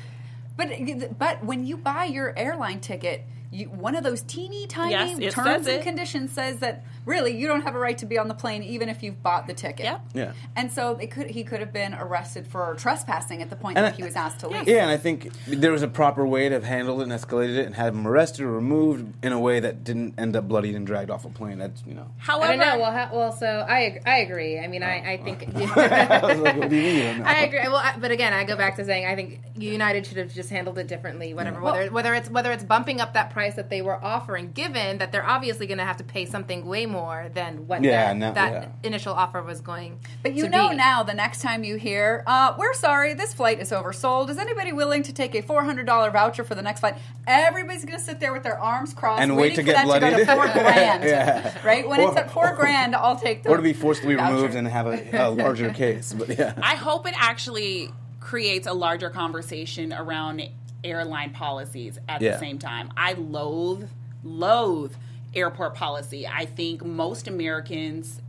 But 0.68 1.18
but 1.18 1.44
when 1.44 1.66
you 1.66 1.78
buy 1.78 2.06
your 2.06 2.38
airline 2.38 2.80
ticket, 2.80 3.26
you, 3.52 3.66
one 3.66 3.96
of 3.96 4.04
those 4.04 4.22
teeny 4.22 4.68
tiny 4.68 4.92
Yes, 4.92 5.34
terms 5.34 5.68
and 5.68 5.84
conditions 5.84 6.32
says 6.32 6.60
that 6.60 6.84
really 7.06 7.36
you 7.36 7.48
don't 7.48 7.62
have 7.62 7.76
a 7.76 7.80
right 7.80 7.98
to 7.98 8.06
be 8.06 8.18
on 8.18 8.28
the 8.28 8.34
plane 8.34 8.64
even 8.64 8.90
if 8.90 9.02
you've 9.04 9.22
bought 9.24 9.48
the 9.48 9.54
ticket. 9.54 9.86
Yep. 9.86 10.02
Yeah. 10.14 10.32
And 10.56 10.72
so 10.72 10.98
it 10.98 11.12
could 11.12 11.30
he 11.32 11.44
could 11.44 11.60
have 11.60 11.74
been 11.74 11.94
arrested 11.94 12.48
for 12.48 12.76
trespassing 12.78 13.42
at 13.42 13.50
the 13.50 13.56
point 13.56 13.78
And 13.78 13.86
that 13.86 13.94
I- 13.94 13.98
he 13.98 14.04
was 14.04 14.16
asked 14.16 14.40
to 14.42 14.48
leave. 14.48 14.68
Yeah, 14.68 14.82
and 14.84 14.92
I 14.92 14.98
think 14.98 15.32
there 15.48 15.72
was 15.72 15.82
a 15.84 15.88
proper 15.88 16.26
way 16.26 16.50
to 16.50 16.56
have 16.56 16.64
handled 16.64 17.00
it 17.02 17.04
and 17.04 17.12
escalated 17.12 17.58
it 17.58 17.66
and 17.66 17.76
had 17.76 17.94
him 17.94 18.08
arrested 18.08 18.44
or 18.46 18.52
removed 18.52 19.14
in 19.24 19.32
a 19.32 19.40
way 19.40 19.60
that 19.60 19.84
didn't 19.84 20.16
end 20.18 20.36
up 20.36 20.48
bloodied 20.48 20.76
and 20.76 20.86
dragged 20.86 21.10
off 21.10 21.26
a 21.26 21.30
plane. 21.30 21.58
That's 21.60 21.84
you 21.86 21.94
know. 21.94 22.08
However, 22.18 22.54
I 22.54 22.56
don't 22.56 22.60
know. 22.60 22.80
Well, 22.80 22.92
ha- 22.92 23.10
well, 23.14 23.32
so 23.32 23.66
I 23.68 24.00
I 24.06 24.18
agree. 24.20 24.60
I 24.60 24.68
mean, 24.68 24.84
I, 24.84 25.00
oh. 25.00 25.10
I 25.12 25.18
think 25.18 25.56
I 25.78 26.20
like, 26.22 26.58
what 26.58 26.70
do 26.70 26.76
you 26.76 26.82
mean? 26.84 26.96
you 26.98 27.04
don't 27.04 27.20
know? 27.20 27.26
I 27.28 27.42
agree. 27.44 27.60
Well, 27.64 27.76
I, 27.78 27.96
but 28.00 28.12
again, 28.12 28.34
I 28.34 28.44
go 28.44 28.56
back 28.56 28.76
to 28.78 28.86
saying 28.86 29.06
I 29.06 29.16
think 29.16 29.40
United 29.56 30.06
should 30.06 30.18
have 30.18 30.34
just 30.34 30.50
handled 30.50 30.78
it 30.78 30.88
differently. 30.88 31.34
Whatever, 31.34 31.62
whether 31.62 31.90
whether 31.92 32.14
it's 32.16 32.30
whether 32.30 32.52
it's 32.52 32.64
bumping 32.64 33.02
up 33.02 33.14
that 33.14 33.30
price 33.32 33.56
that 33.56 33.70
they 33.70 33.82
were 33.82 34.04
offering, 34.04 34.52
given 34.52 34.98
that 35.00 35.12
they're 35.12 35.26
obviously 35.28 35.68
going 35.68 35.78
to 35.80 35.86
have 35.86 35.98
to 35.98 36.04
pay 36.04 36.26
something 36.26 36.66
way 36.66 36.86
more 36.92 37.30
than 37.34 37.68
what 37.68 37.84
Yeah, 37.84 38.08
that, 38.08 38.18
no, 38.18 38.34
that 38.34 38.52
yeah. 38.54 38.68
initial 38.84 39.14
offer 39.14 39.42
was 39.42 39.62
going. 39.62 40.00
But 40.24 40.34
you 40.34 40.44
to 40.44 40.50
know 40.50 40.70
be. 40.70 40.76
now, 40.76 41.04
the 41.04 41.14
next 41.14 41.42
time 41.42 41.64
you 41.64 41.76
hear, 41.78 42.24
uh, 42.28 42.54
"We're 42.58 42.74
sorry, 42.74 43.14
this 43.14 43.34
flight 43.34 43.60
is 43.60 43.72
oversold. 43.72 44.30
Is 44.30 44.38
anybody 44.38 44.74
willing 44.74 45.04
to 45.04 45.14
take 45.14 45.34
a 45.36 45.42
four 45.42 45.64
hundred 45.64 45.86
dollar 45.86 46.12
voucher 46.12 46.44
for 46.44 46.56
the 46.56 46.62
next 46.62 46.82
flight?" 46.82 46.96
Everybody's 47.28 47.86
going 47.86 47.98
to 47.98 48.04
sit 48.04 48.20
there 48.20 48.34
with 48.34 48.44
their 48.44 48.60
arms 48.60 48.94
crossed, 48.94 49.22
And 49.22 49.36
wait 49.38 49.56
to 49.56 49.64
get 49.64 49.76
that 49.88 50.00
to 50.02 50.18
to 50.18 50.26
four 50.26 50.48
grand. 50.54 51.04
Yeah. 51.04 51.58
Right 51.66 51.88
when 51.88 52.00
it's 52.02 52.18
at 52.18 52.32
four 52.32 52.56
grand, 52.56 52.96
I'll 52.96 53.16
take 53.16 53.44
the 53.44 53.50
or 53.50 53.58
to 53.58 53.64
be 53.64 53.74
forced 53.74 54.02
to 54.02 54.08
be 54.08 54.16
voucher. 54.16 54.36
removed 54.36 54.56
and 54.56 54.68
have 54.68 54.88
a, 54.88 55.28
a 55.28 55.30
larger 55.44 55.72
case. 55.72 56.14
But 56.14 56.38
yeah, 56.38 56.54
I 56.62 56.76
hope 56.76 57.08
it 57.08 57.14
actually 57.18 57.92
creates 58.20 58.68
a 58.68 58.74
larger 58.74 59.10
conversation 59.10 59.94
around 59.94 60.42
airline 60.84 61.32
policies 61.32 62.00
at 62.10 62.22
Yeah. 62.22 62.32
the 62.34 62.40
same 62.40 62.58
time. 62.60 62.92
I 62.98 63.14
loathe, 63.14 63.88
loathe 64.24 64.94
airport 65.34 65.76
policy. 65.76 66.28
I 66.28 66.46
think 66.46 66.84
most 66.84 67.28
Americans 67.28 68.22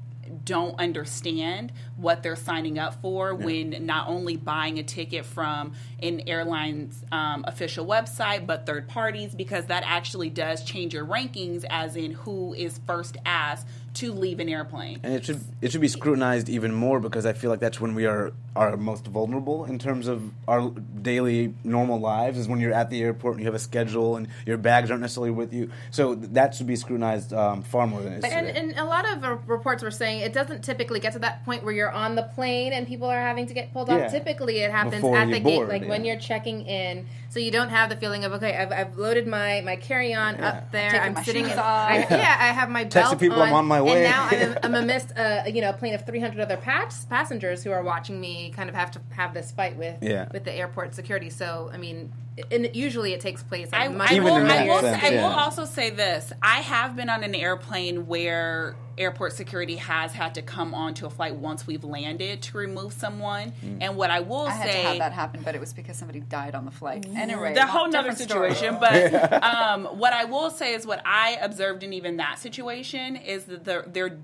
don't 0.45 0.79
understand 0.79 1.73
what 2.03 2.23
they're 2.23 2.37
signing 2.37 2.79
up 2.79 3.01
for 3.01 3.35
when 3.35 3.87
not 3.87 4.09
only 4.09 4.37
buying 4.37 4.79
a 4.79 4.83
ticket 4.83 5.25
from 5.25 5.73
an 6.01 6.23
airline's 6.27 7.03
um, 7.13 7.45
official 7.47 7.87
website 7.87 8.47
but 8.47 8.67
third 8.67 8.89
parties 8.89 9.35
because 9.35 9.67
that 9.67 9.83
actually 9.87 10.29
does 10.29 10.65
change 10.65 10.93
your 10.93 11.07
rankings 11.07 11.65
as 11.71 11.97
in 11.97 12.13
who 12.13 12.53
is 12.55 12.79
first 12.87 13.17
asked 13.25 13.67
to 13.95 14.13
leave 14.13 14.41
an 14.41 14.49
airplane. 14.49 15.01
And 15.03 15.15
it 15.15 15.25
should 15.25 15.41
it 15.61 15.71
should 15.71 15.81
be 15.81 15.89
scrutinized 15.89 16.49
even 16.49 16.73
more 16.73 17.01
because 17.01 17.27
I 17.27 17.33
feel 17.35 17.51
like 17.51 17.61
that's 17.61 17.81
when 17.81 17.95
we 17.95 18.07
are 18.07 18.33
are 18.55 18.77
most 18.77 19.07
vulnerable 19.07 19.65
in 19.65 19.79
terms 19.79 20.07
of 20.07 20.31
our 20.47 20.71
daily 20.71 21.55
normal 21.65 21.99
lives 21.99 22.39
is 22.39 22.49
when 22.49 22.61
you're 22.61 22.73
at 22.73 22.91
the 22.91 23.03
airport 23.03 23.35
and 23.35 23.41
you 23.41 23.47
have 23.47 23.55
a 23.55 23.59
schedule 23.59 24.17
and 24.17 24.29
your 24.47 24.57
bags 24.57 24.91
aren't 24.91 25.01
necessarily 25.01 25.31
with 25.31 25.53
you. 25.53 25.71
So 25.91 26.15
that 26.15 26.55
should 26.55 26.67
be 26.67 26.77
scrutinized 26.77 27.33
um, 27.33 27.63
far 27.63 27.87
more 27.87 28.01
than 28.03 28.15
it 28.15 28.25
is 28.25 28.25
And, 28.25 28.47
and 28.49 28.79
a 28.79 28.85
lot 28.85 29.11
of 29.11 29.25
uh, 29.25 29.37
reports 29.47 29.83
were 29.83 29.91
saying 29.91 30.21
it 30.21 30.33
doesn't 30.33 30.63
typically 30.63 31.01
get 31.01 31.15
to 31.15 31.19
that 31.21 31.45
point 31.45 31.65
where 31.65 31.73
you're 31.73 31.92
on 31.93 32.15
the 32.15 32.23
plane 32.23 32.73
and 32.73 32.87
people 32.87 33.09
are 33.09 33.21
having 33.21 33.47
to 33.47 33.55
get 33.55 33.73
pulled 33.73 33.91
off. 33.91 33.99
Yeah. 33.99 34.09
Typically, 34.09 34.61
it 34.61 34.71
happens 34.71 34.97
Before 34.97 35.17
at 35.17 35.31
the 35.31 35.41
gate, 35.41 35.57
board, 35.57 35.69
like 35.69 35.87
when 35.87 36.05
you're 36.05 36.19
checking 36.19 36.63
in, 36.63 37.07
so 37.33 37.39
you 37.41 37.51
don't 37.51 37.71
have 37.71 37.89
the 37.89 37.97
feeling 37.97 38.25
of 38.25 38.33
okay, 38.35 38.55
I've, 38.55 38.71
I've 38.71 38.99
loaded 38.99 39.27
my 39.27 39.63
my 39.63 39.77
carry 39.77 40.13
on 40.13 40.35
Yeah. 40.37 40.49
up 40.49 40.71
there. 40.71 40.91
Taking 40.91 41.07
I'm 41.07 41.15
my 41.15 41.23
sitting. 41.23 41.45
shoes 41.45 41.53
In, 41.55 41.59
off. 41.59 41.89
I, 41.91 41.97
yeah, 42.11 42.37
I 42.39 42.47
have 42.53 42.69
my 42.69 42.85
belt 42.85 43.19
people 43.19 43.41
on, 43.41 43.49
I'm 43.49 43.55
on 43.55 43.65
my 43.67 43.81
way. 43.81 44.05
And 44.05 44.13
now 44.13 44.29
I'm, 44.31 44.59
I'm 44.65 44.75
amidst 44.83 45.17
uh, 45.17 45.45
you 45.47 45.63
know 45.63 45.71
a 45.71 45.73
plane 45.73 45.95
of 45.95 46.05
300 46.05 46.41
other 46.41 46.59
pass- 46.59 47.07
passengers 47.07 47.65
who 47.65 47.71
are 47.71 47.83
watching 47.83 48.21
me 48.21 48.53
kind 48.55 48.69
of 48.69 48.75
have 48.75 48.91
to 48.91 49.01
have 49.11 49.33
this 49.33 49.51
fight 49.51 49.79
with 49.79 50.03
Yeah. 50.03 50.29
with 50.31 50.45
the 50.45 50.53
airport 50.53 50.95
security. 50.95 51.31
So 51.31 51.71
I 51.73 51.79
mean, 51.79 52.13
and 52.51 52.69
usually 52.77 53.15
it 53.15 53.21
takes 53.21 53.43
place. 53.43 53.71
I, 53.73 53.85
I 53.87 53.89
will, 53.89 54.37
in 54.37 54.47
I, 54.47 54.67
will, 54.67 54.81
sense, 54.81 55.03
I 55.03 55.11
will 55.13 55.25
also 55.25 55.65
say 55.65 55.89
this. 55.89 56.33
I 56.43 56.57
have 56.61 56.97
been 56.97 57.09
on 57.09 57.25
an 57.25 57.35
airplane 57.35 58.07
where 58.07 58.77
airport 58.99 59.33
security 59.33 59.77
has 59.77 60.13
had 60.13 60.35
to 60.35 60.43
come 60.43 60.75
onto 60.75 61.07
a 61.07 61.11
flight 61.11 61.35
once 61.35 61.67
we've 61.67 61.85
landed 61.85 62.43
to 62.43 62.57
remove 62.59 62.93
someone. 62.93 63.53
Mm. 63.65 63.79
And 63.81 63.97
what 63.97 64.11
I 64.11 64.21
will 64.21 64.47
I 64.47 64.51
had 64.53 64.67
say 64.71 64.83
to 64.83 64.89
have 64.89 64.99
that 64.99 65.13
happen, 65.13 65.43
but 65.43 65.55
it 65.55 65.61
was 65.61 65.73
because 65.73 65.97
somebody 65.97 66.21
died 66.21 66.55
on 66.55 66.65
the 66.65 66.71
flight. 66.71 67.07
Anyway, 67.23 67.55
the 67.55 67.67
whole 67.67 67.89
nother 67.89 68.13
situation. 68.13 68.77
But 68.81 69.43
um, 69.43 69.85
what 69.85 70.13
I 70.13 70.25
will 70.25 70.51
say 70.51 70.75
is 70.75 70.87
what 70.87 71.01
I 71.05 71.39
observed 71.41 71.83
in 71.83 71.93
even 71.93 72.17
that 72.19 72.39
situation 72.39 73.17
is 73.17 73.45
that 73.45 73.65
their 73.65 73.83
their 73.83 74.19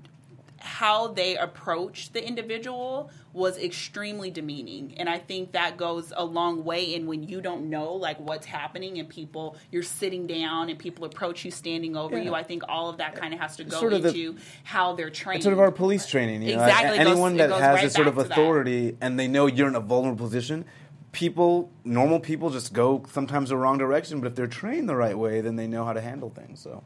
how 0.61 1.07
they 1.07 1.37
approached 1.37 2.11
the 2.13 2.25
individual 2.25 3.09
was 3.31 3.57
extremely 3.57 4.29
demeaning 4.29 4.93
and 4.97 5.07
i 5.07 5.17
think 5.17 5.53
that 5.53 5.77
goes 5.77 6.11
a 6.17 6.25
long 6.25 6.65
way 6.65 6.93
in 6.95 7.05
when 7.07 7.23
you 7.23 7.39
don't 7.39 7.69
know 7.69 7.93
like 7.93 8.19
what's 8.19 8.45
happening 8.45 8.99
and 8.99 9.07
people 9.07 9.55
you're 9.71 9.81
sitting 9.83 10.27
down 10.27 10.67
and 10.69 10.77
people 10.77 11.05
approach 11.05 11.45
you 11.45 11.51
standing 11.51 11.95
over 11.95 12.17
Yeah. 12.17 12.23
you 12.25 12.35
i 12.35 12.43
think 12.43 12.63
all 12.67 12.89
of 12.89 12.97
that 12.97 13.15
kind 13.15 13.33
of 13.33 13.39
has 13.39 13.55
to 13.57 13.63
go 13.63 13.79
Sort 13.79 13.93
of 13.93 14.01
the- 14.03 14.09
into 14.09 14.35
how 14.65 14.93
they're 14.93 15.09
trained 15.09 15.37
It's 15.37 15.45
sort 15.45 15.53
of 15.53 15.59
our 15.61 15.71
police 15.71 16.05
training. 16.07 16.41
You 16.41 16.57
know? 16.57 16.63
Exactly, 16.63 16.97
A- 16.97 17.01
it 17.01 17.03
goes- 17.05 17.11
Anyone 17.13 17.37
that 17.37 17.51
has 17.51 17.61
right 17.61 17.81
this 17.83 17.93
sort 17.93 18.07
of 18.07 18.15
back 18.15 18.23
to 18.23 18.29
that. 18.29 18.33
authority 18.37 18.97
and 18.99 19.17
they 19.17 19.29
know 19.29 19.45
you're 19.45 19.69
in 19.69 19.75
a 19.75 19.79
vulnerable 19.79 20.25
position, 20.25 20.65
people, 21.11 21.71
normal 21.83 22.19
people, 22.19 22.49
just 22.49 22.73
go 22.73 23.03
sometimes 23.09 23.49
the 23.49 23.57
wrong 23.57 23.77
direction. 23.77 24.19
But 24.19 24.27
if 24.27 24.35
they're 24.35 24.47
trained 24.47 24.89
the 24.89 24.95
right 24.95 25.17
way, 25.17 25.41
then 25.41 25.55
they 25.55 25.67
know 25.67 25.85
how 25.85 25.93
to 25.93 26.01
handle 26.01 26.29
things. 26.29 26.59
So 26.59 26.83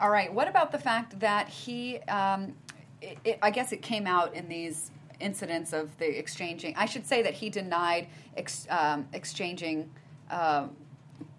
All 0.00 0.10
right. 0.10 0.32
What 0.32 0.48
about 0.48 0.72
the 0.72 0.78
fact 0.78 1.20
that 1.20 1.48
he? 1.48 1.98
Um, 2.00 2.54
it, 3.00 3.18
it, 3.24 3.38
I 3.42 3.50
guess 3.50 3.72
it 3.72 3.82
came 3.82 4.06
out 4.06 4.34
in 4.34 4.48
these 4.48 4.90
incidents 5.20 5.72
of 5.72 5.96
the 5.98 6.18
exchanging. 6.18 6.74
I 6.76 6.86
should 6.86 7.06
say 7.06 7.22
that 7.22 7.34
he 7.34 7.50
denied 7.50 8.08
ex, 8.36 8.66
um, 8.70 9.06
exchanging 9.12 9.90
uh, 10.30 10.66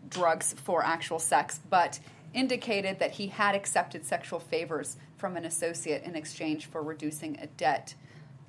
drugs 0.09 0.53
for 0.63 0.83
actual 0.83 1.19
sex, 1.19 1.59
but 1.69 1.99
indicated 2.33 2.99
that 2.99 3.11
he 3.11 3.27
had 3.27 3.55
accepted 3.55 4.05
sexual 4.05 4.39
favors 4.39 4.97
from 5.17 5.37
an 5.37 5.45
associate 5.45 6.03
in 6.03 6.15
exchange 6.15 6.65
for 6.65 6.81
reducing 6.81 7.37
a 7.39 7.47
debt 7.47 7.95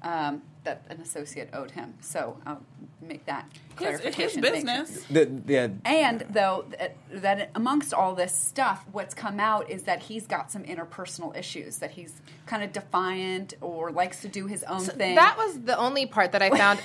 um, 0.05 0.43
that 0.63 0.85
an 0.89 1.01
associate 1.01 1.51
owed 1.53 1.73
him. 1.73 1.95
So. 2.01 2.37
Um, 2.47 2.65
make 3.09 3.25
that 3.27 3.47
His, 3.71 3.79
clarification. 3.79 4.23
his 4.23 4.33
to 4.35 4.41
business. 4.41 5.05
The, 5.11 5.43
yeah, 5.47 5.69
and 5.85 6.25
though 6.31 6.65
that, 6.79 6.97
that 7.11 7.51
amongst 7.55 7.93
all 7.93 8.15
this 8.15 8.35
stuff, 8.35 8.85
what's 8.93 9.15
come 9.15 9.39
out 9.41 9.71
is 9.71 9.85
that 9.85 10.03
he's 10.03 10.27
got 10.27 10.51
some 10.51 10.65
interpersonal 10.65 11.37
issues. 11.37 11.79
That 11.79 11.93
he's 11.93 12.21
kind 12.47 12.63
of 12.63 12.73
defiant 12.73 13.55
or 13.61 13.91
likes 13.91 14.23
to 14.23 14.29
do 14.29 14.47
his 14.47 14.63
own 14.65 14.81
thing. 14.81 15.15
That 15.17 15.37
was 15.37 15.61
the 15.61 15.79
only 15.79 16.07
part 16.07 16.33
that 16.33 16.43
I 16.43 16.51
found. 16.57 16.81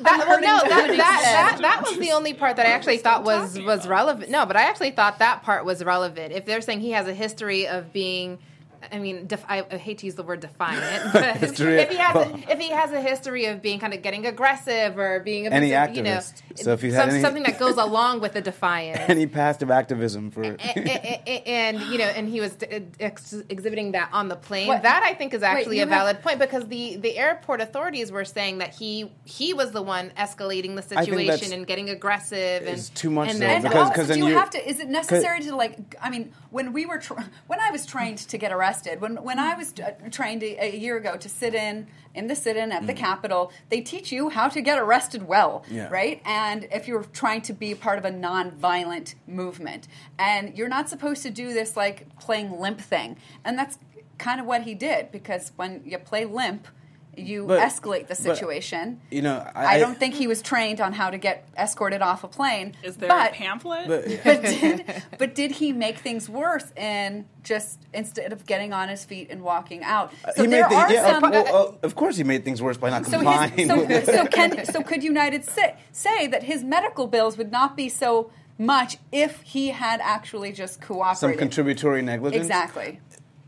that, 0.00 0.24
well, 0.26 0.40
no, 0.40 0.62
you 0.62 0.68
that, 0.68 0.96
that, 0.96 0.96
that, 0.96 1.58
that 1.60 1.82
was 1.88 1.98
the 1.98 2.12
only 2.12 2.34
part 2.34 2.56
that 2.56 2.66
I 2.66 2.70
actually 2.70 2.98
thought 2.98 3.24
was 3.24 3.58
was 3.60 3.86
relevant. 3.86 4.30
No, 4.30 4.46
but 4.46 4.56
I 4.56 4.62
actually 4.62 4.92
thought 4.92 5.18
that 5.18 5.42
part 5.42 5.64
was 5.64 5.84
relevant. 5.84 6.32
If 6.32 6.44
they're 6.44 6.60
saying 6.60 6.80
he 6.80 6.92
has 6.92 7.06
a 7.06 7.14
history 7.14 7.66
of 7.66 7.92
being. 7.92 8.38
I 8.92 8.98
mean, 8.98 9.26
def- 9.26 9.44
I, 9.48 9.64
I 9.70 9.76
hate 9.76 9.98
to 9.98 10.06
use 10.06 10.14
the 10.14 10.22
word 10.22 10.40
defiant, 10.40 11.12
but 11.12 11.36
History- 11.36 11.78
if 11.80 11.90
he 11.90 11.96
has 11.96 12.14
well- 12.14 12.34
a, 12.34 12.52
if 12.52 12.58
he 12.58 12.70
has 12.70 12.92
a 12.92 13.00
history 13.00 13.46
of 13.46 13.60
being 13.62 13.78
kind 13.78 13.94
of 13.94 14.02
getting 14.02 14.26
aggressive 14.26 14.98
or 14.98 15.20
being 15.20 15.46
Any 15.46 15.72
abusive, 15.72 15.96
you 15.96 16.02
know. 16.02 16.20
So 16.54 16.72
if 16.72 16.82
he's 16.82 16.94
had 16.94 17.02
some- 17.02 17.10
any- 17.10 17.20
something 17.22 17.42
that 17.44 17.58
goes 17.58 17.76
along 17.88 18.20
with 18.20 18.32
the 18.34 18.40
defiance, 18.40 19.00
any 19.08 19.26
past 19.26 19.62
of 19.62 19.70
activism 19.70 20.30
for. 20.30 20.42
and, 20.42 20.60
and, 20.60 21.28
and, 21.46 21.80
you 21.92 21.98
know, 21.98 22.04
and 22.04 22.28
he 22.28 22.40
was 22.40 22.56
ex- 23.00 23.34
exhibiting 23.48 23.92
that 23.92 24.10
on 24.12 24.28
the 24.28 24.36
plane. 24.36 24.68
What- 24.68 24.82
That 24.82 25.02
I 25.02 25.14
think 25.14 25.34
is 25.34 25.42
actually 25.42 25.76
you 25.78 25.82
a 25.84 25.86
have- 25.86 25.94
valid 25.98 26.22
point 26.22 26.38
because 26.38 26.66
the 26.68 26.96
the 26.96 27.16
airport 27.18 27.60
authorities 27.60 28.10
were 28.12 28.24
saying 28.24 28.58
that 28.58 28.74
he 28.74 29.10
he 29.24 29.52
was 29.54 29.72
the 29.72 29.82
one 29.82 30.10
escalating 30.16 30.76
the 30.76 30.82
situation 30.82 31.52
and 31.52 31.66
getting 31.66 31.90
aggressive 31.90 32.62
and 32.66 32.76
is 32.76 32.90
too 32.90 33.10
much 33.10 33.30
And 33.30 33.38
though, 33.40 33.46
then, 33.46 33.54
And 33.56 33.64
because- 33.64 33.82
also, 33.88 33.94
'cause 33.94 34.06
do 34.06 34.12
then 34.14 34.18
you 34.18 34.24
you're- 34.28 34.38
have 34.40 34.50
to? 34.50 34.68
Is 34.68 34.80
it 34.80 34.88
necessary 34.88 35.40
to 35.42 35.56
like? 35.56 35.96
I 36.00 36.10
mean, 36.10 36.32
when 36.50 36.72
we 36.72 36.86
were 36.86 36.98
tra- 36.98 37.28
when 37.46 37.60
I 37.60 37.70
was 37.70 37.84
trained 37.86 38.18
to 38.18 38.38
get 38.38 38.52
arrested, 38.68 39.00
when 39.00 39.16
when 39.22 39.38
I 39.38 39.54
was 39.54 39.72
uh, 39.80 39.92
trained 40.10 40.42
a, 40.42 40.64
a 40.64 40.76
year 40.76 40.96
ago 40.96 41.16
to 41.16 41.28
sit 41.28 41.54
in 41.54 41.86
in 42.14 42.26
the 42.26 42.34
sit-in 42.34 42.72
at 42.72 42.86
the 42.86 42.94
Capitol, 42.94 43.52
they 43.68 43.80
teach 43.80 44.10
you 44.12 44.28
how 44.30 44.48
to 44.48 44.60
get 44.60 44.76
arrested 44.78 45.22
well, 45.28 45.64
Mm. 45.68 45.74
Yeah. 45.76 45.88
right? 45.90 46.20
And 46.24 46.66
if 46.72 46.88
you're 46.88 47.04
trying 47.12 47.42
to 47.42 47.52
be 47.52 47.74
part 47.74 47.98
of 47.98 48.04
a 48.04 48.10
non-violent 48.10 49.14
movement, 49.26 49.86
and 50.18 50.56
you're 50.56 50.68
not 50.68 50.88
supposed 50.88 51.22
to 51.22 51.30
do 51.30 51.52
this 51.52 51.76
like 51.76 51.98
playing 52.18 52.60
limp 52.60 52.80
thing, 52.80 53.16
and 53.44 53.58
that's 53.58 53.78
kind 54.18 54.40
of 54.40 54.46
what 54.46 54.62
he 54.62 54.74
did 54.74 55.10
because 55.12 55.52
when 55.56 55.82
you 55.84 55.98
play 55.98 56.24
limp. 56.24 56.66
You 57.18 57.46
But- 57.46 57.60
escalate 57.60 58.02
the 58.08 58.14
but, 58.14 58.16
situation. 58.18 59.00
you 59.10 59.22
know, 59.22 59.46
I, 59.54 59.76
I- 59.76 59.78
don't 59.78 59.98
think 59.98 60.14
he 60.14 60.26
was 60.26 60.42
trained 60.42 60.80
on 60.80 60.92
how 60.92 61.10
to 61.10 61.18
get 61.18 61.48
escorted 61.56 62.02
off 62.02 62.24
a 62.24 62.28
plane. 62.28 62.74
Is 62.82 62.96
there 62.96 63.08
but, 63.08 63.32
a 63.32 63.34
pamphlet? 63.34 63.88
But- 63.88 64.04
but 64.24 64.42
did, 64.42 65.02
but 65.18 65.34
did 65.34 65.52
he 65.52 65.72
make 65.72 65.98
things 65.98 66.28
worse 66.28 66.72
in 66.76 67.26
just 67.42 67.80
instead 67.92 68.32
of 68.32 68.46
getting 68.46 68.72
on 68.72 68.88
his 68.88 69.04
feet 69.04 69.28
and 69.30 69.42
walking 69.42 69.82
out? 69.82 70.12
So 70.34 70.42
he 70.42 70.48
there 70.48 70.68
made 70.68 70.74
are 70.74 70.88
things, 70.88 70.92
yeah, 70.92 71.12
some. 71.12 71.24
of, 71.24 71.30
well, 71.32 71.78
uh, 71.82 71.86
of 71.86 71.94
course 71.94 72.16
he 72.16 72.24
made 72.24 72.44
things 72.44 72.62
worse 72.62 72.76
by 72.76 72.90
not 72.90 73.04
so, 73.06 73.12
complying. 73.18 73.52
his, 73.52 73.68
so, 73.68 74.12
so 74.12 74.26
can 74.26 74.64
so 74.64 74.82
could 74.82 75.02
United 75.02 75.44
say, 75.44 75.76
say 75.92 76.26
that 76.26 76.44
his 76.44 76.62
medical 76.64 77.06
bills 77.06 77.36
would 77.38 77.50
not 77.52 77.76
be 77.76 77.88
so 77.88 78.30
much 78.58 78.98
if 79.12 79.40
he 79.42 79.68
had 79.68 80.00
actually 80.02 80.52
just 80.52 80.80
cooperated? 80.80 81.18
some 81.20 81.34
contributory 81.36 82.02
negligence. 82.02 82.44
exactly. 82.44 83.00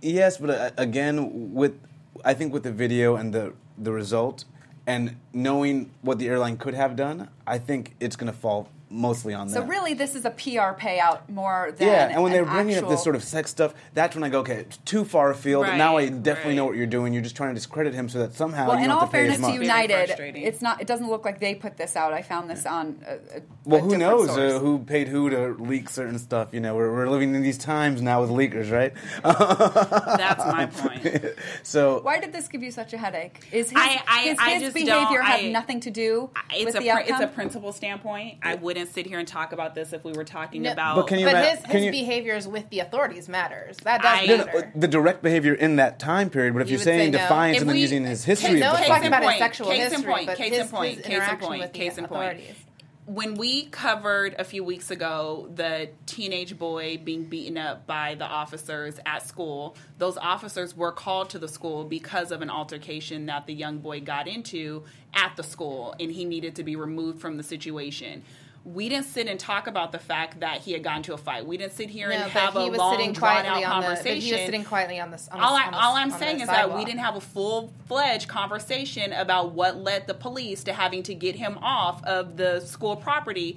Yes, 0.03 0.39
but 0.39 0.51
uh, 0.51 0.71
again, 0.79 1.53
with 1.53 1.79
I 2.25 2.35
think 2.35 2.53
with 2.53 2.63
the 2.63 2.73
video 2.73 3.17
and 3.17 3.33
the 3.33 3.55
the 3.79 3.93
result, 3.93 4.45
and 4.87 5.17
knowing 5.33 5.91
what 6.03 6.19
the 6.19 6.29
airline 6.29 6.57
could 6.57 6.75
have 6.75 6.97
done, 6.97 7.29
I 7.47 7.59
think 7.59 7.95
it's 8.01 8.17
going 8.17 8.33
to 8.33 8.39
fall 8.39 8.69
mostly 8.91 9.33
on 9.35 9.47
that. 9.47 9.55
So 9.55 9.63
really, 9.65 9.95
this 9.95 10.15
is 10.15 10.25
a 10.25 10.31
PR 10.31 10.75
payout 10.79 11.29
more 11.29 11.73
than 11.77 11.87
yeah, 11.89 12.09
and 12.09 12.23
when 12.23 12.33
they're 12.33 12.43
an 12.43 12.49
bringing 12.51 12.77
up 12.77 12.89
this 12.89 13.03
sort 13.03 13.15
of 13.17 13.23
sex 13.25 13.51
stuff, 13.51 13.73
that's 13.95 14.15
when 14.17 14.25
I 14.25 14.29
go, 14.29 14.41
okay, 14.41 14.57
it's 14.57 14.77
too 14.79 15.05
far 15.05 15.31
afield. 15.31 15.67
now 15.67 15.97
I 15.97 16.05
Right, 16.05 16.23
definitely 16.23 16.57
know 16.57 16.65
what 16.67 16.77
you're 16.77 16.87
doing. 16.87 17.13
You're 17.13 17.23
just 17.23 17.37
trying 17.37 17.51
to 17.51 17.55
discredit 17.55 17.95
him 17.95 18.09
so 18.09 18.19
that 18.19 18.35
somehow 18.35 18.69
Well, 18.69 18.77
you 18.79 18.85
in 18.85 18.89
don't 18.89 18.97
all 18.97 19.01
have 19.03 19.11
to 19.11 19.17
fairness 19.17 19.37
to 19.37 19.43
much. 19.43 19.55
United, 19.61 20.11
it's 20.37 20.61
not. 20.61 20.81
It 20.81 20.87
doesn't 20.87 21.09
look 21.09 21.25
like 21.25 21.39
they 21.41 21.55
put 21.55 21.77
this 21.77 21.95
out. 21.97 22.13
I 22.13 22.23
found 22.23 22.51
this 22.51 22.67
on. 22.67 23.01
A, 23.07 23.13
a, 23.15 23.19
well, 23.65 23.81
a 23.81 23.83
who 23.85 23.97
knows 23.97 24.29
uh, 24.31 24.59
who 24.59 24.81
paid 24.81 25.07
who 25.09 25.31
to 25.31 25.55
leak 25.63 25.89
certain 25.89 26.19
stuff? 26.19 26.49
You 26.53 26.61
know, 26.61 26.75
we're, 26.75 26.93
we're 26.93 27.09
living 27.09 27.35
in 27.35 27.43
these 27.43 27.59
times 27.59 28.03
now 28.03 28.21
with 28.23 28.31
leakers, 28.31 28.71
right? 28.73 28.93
That's 29.23 30.45
my 30.47 30.67
point. 30.67 31.25
so 31.63 32.01
Why 32.01 32.19
did 32.21 32.33
this 32.33 32.49
give 32.49 32.63
you 32.63 32.71
such 32.71 32.93
a 32.93 32.99
headache? 32.99 33.47
Is 33.53 33.71
his, 33.71 33.79
I- 33.81 34.03
I- 34.09 34.23
his, 34.23 34.39
I 34.39 34.51
his 34.55 34.63
just 34.63 34.75
behavior 34.75 34.95
don't- 35.19 35.25
have 35.25 35.41
I- 35.41 35.51
nothing 35.51 35.81
to 35.81 35.91
do 35.91 36.31
It's 36.53 36.65
with 36.65 36.75
a 36.77 36.79
the 36.79 36.85
pr- 36.87 36.91
outcome? 36.99 37.23
it's 37.23 37.25
a 37.25 37.35
principal 37.35 37.73
standpoint. 37.73 38.39
I 38.43 38.55
wouldn't 38.57 38.80
sit 38.87 39.07
here 39.07 39.19
and 39.19 39.27
talk 39.29 39.53
about 39.53 39.75
this 39.75 39.93
if 39.93 40.05
we 40.05 40.13
were 40.13 40.25
talking 40.25 40.63
No, 40.63 40.73
about. 40.73 40.97
But 40.97 41.07
can 41.09 41.19
you 41.19 41.27
but 41.27 41.35
ima- 41.37 41.45
his, 41.45 41.61
can 41.63 41.71
his 41.71 41.85
you- 41.87 41.91
behaviors 41.93 42.47
with 42.49 42.69
the 42.71 42.81
authorities 42.81 43.29
matters. 43.29 43.77
That 43.85 44.03
does 44.03 44.19
I- 44.21 44.27
No, 44.27 44.37
no, 44.39 44.45
matter. 44.47 44.73
the 44.75 44.89
direct 44.89 45.23
behavior 45.23 45.55
in 45.55 45.77
that 45.77 45.99
time 45.99 46.31
period, 46.31 46.53
but 46.55 46.63
if 46.63 46.69
You 46.69 46.77
you're 46.77 46.85
saying 46.85 47.13
say 47.13 47.19
no. 47.19 47.19
defiance 47.19 47.57
If 47.57 47.61
and 47.63 47.71
then 47.71 47.77
we- 47.77 47.81
using 47.83 48.05
his 48.05 48.25
case- 48.25 48.41
history 48.41 48.61
no, 48.61 48.69
of 48.69 48.73
it's 48.75 48.81
case 48.81 48.89
talking 48.89 49.03
in 49.05 49.09
about 49.13 49.23
his 49.23 49.29
point, 49.31 49.39
sexual 49.39 49.67
case 49.69 49.77
in 49.87 49.91
history, 49.93 50.13
point, 50.13 50.27
but 50.27 50.37
case 50.39 50.51
his, 50.53 50.61
in 50.61 50.69
point, 50.69 50.95
his 50.97 51.07
case 51.07 51.19
in 51.31 51.37
point, 51.39 51.73
case 51.73 51.99
in 51.99 52.07
point. 52.07 52.41
when 53.07 53.35
we 53.35 53.65
covered 53.67 54.37
a 54.39 54.45
few 54.45 54.63
weeks 54.63 54.91
ago 54.93 55.49
the 55.57 55.89
teenage 56.07 56.57
boy 56.57 56.97
being 57.03 57.25
beaten 57.25 57.59
up 57.59 57.85
by 57.87 58.15
the 58.15 58.25
officers 58.25 59.01
at 59.05 59.27
school, 59.27 59.77
those 59.99 60.17
officers 60.17 60.77
were 60.77 60.93
called 60.93 61.29
to 61.31 61.39
the 61.39 61.49
school 61.49 61.83
because 61.85 62.31
of 62.31 62.41
an 62.41 62.51
altercation 62.51 63.27
that 63.27 63.47
the 63.49 63.55
young 63.55 63.79
boy 63.79 64.01
got 64.01 64.29
into 64.29 64.85
at 65.13 65.33
the 65.37 65.43
school, 65.43 65.93
and 65.99 66.13
he 66.13 66.25
needed 66.25 66.55
to 66.55 66.63
be 66.63 66.77
removed 66.77 67.21
from 67.21 67.37
the 67.37 67.43
situation. 67.43 68.23
We 68.63 68.91
didn't 68.91 69.07
sit 69.07 69.27
and 69.27 69.41
talk 69.41 69.67
about 69.67 69.91
the 69.91 69.99
fact 69.99 70.41
that 70.41 70.59
he 70.61 70.73
had 70.73 70.85
gotten 70.85 71.03
to 71.05 71.15
a 71.15 71.17
fight. 71.17 71.47
We 71.47 71.57
didn't 71.57 71.73
sit 71.73 71.89
here 71.89 72.09
No, 72.11 72.15
and 72.17 72.31
have 72.31 72.53
he 72.53 72.67
a 72.67 72.71
was 72.71 72.79
long, 72.79 73.13
drawn 73.13 73.47
out 73.47 73.55
on 73.57 73.61
the. 73.63 73.67
Conversation. 73.67 74.21
he 74.21 74.33
was 74.33 74.41
sitting 74.43 74.65
quietly 74.65 75.01
on 75.01 75.11
this. 75.11 75.29
On 75.33 75.41
all, 75.41 75.55
the, 75.57 75.65
I, 75.65 75.71
all 75.87 75.97
I'm 75.97 76.11
saying 76.11 76.41
is 76.41 76.47
that 76.47 76.77
we 76.77 76.85
didn't 76.85 77.01
have 77.01 77.17
a 77.17 77.21
full 77.23 77.73
fledged 77.89 78.29
conversation 78.29 79.13
about 79.15 79.53
what 79.53 79.79
led 79.79 80.07
the 80.07 80.15
police 80.15 80.63
to 80.65 80.75
having 80.75 81.03
to 81.05 81.15
get 81.15 81.37
him 81.37 81.59
off 81.63 82.05
of 82.05 82.37
the 82.37 82.61
school 82.61 82.97
property 82.97 83.57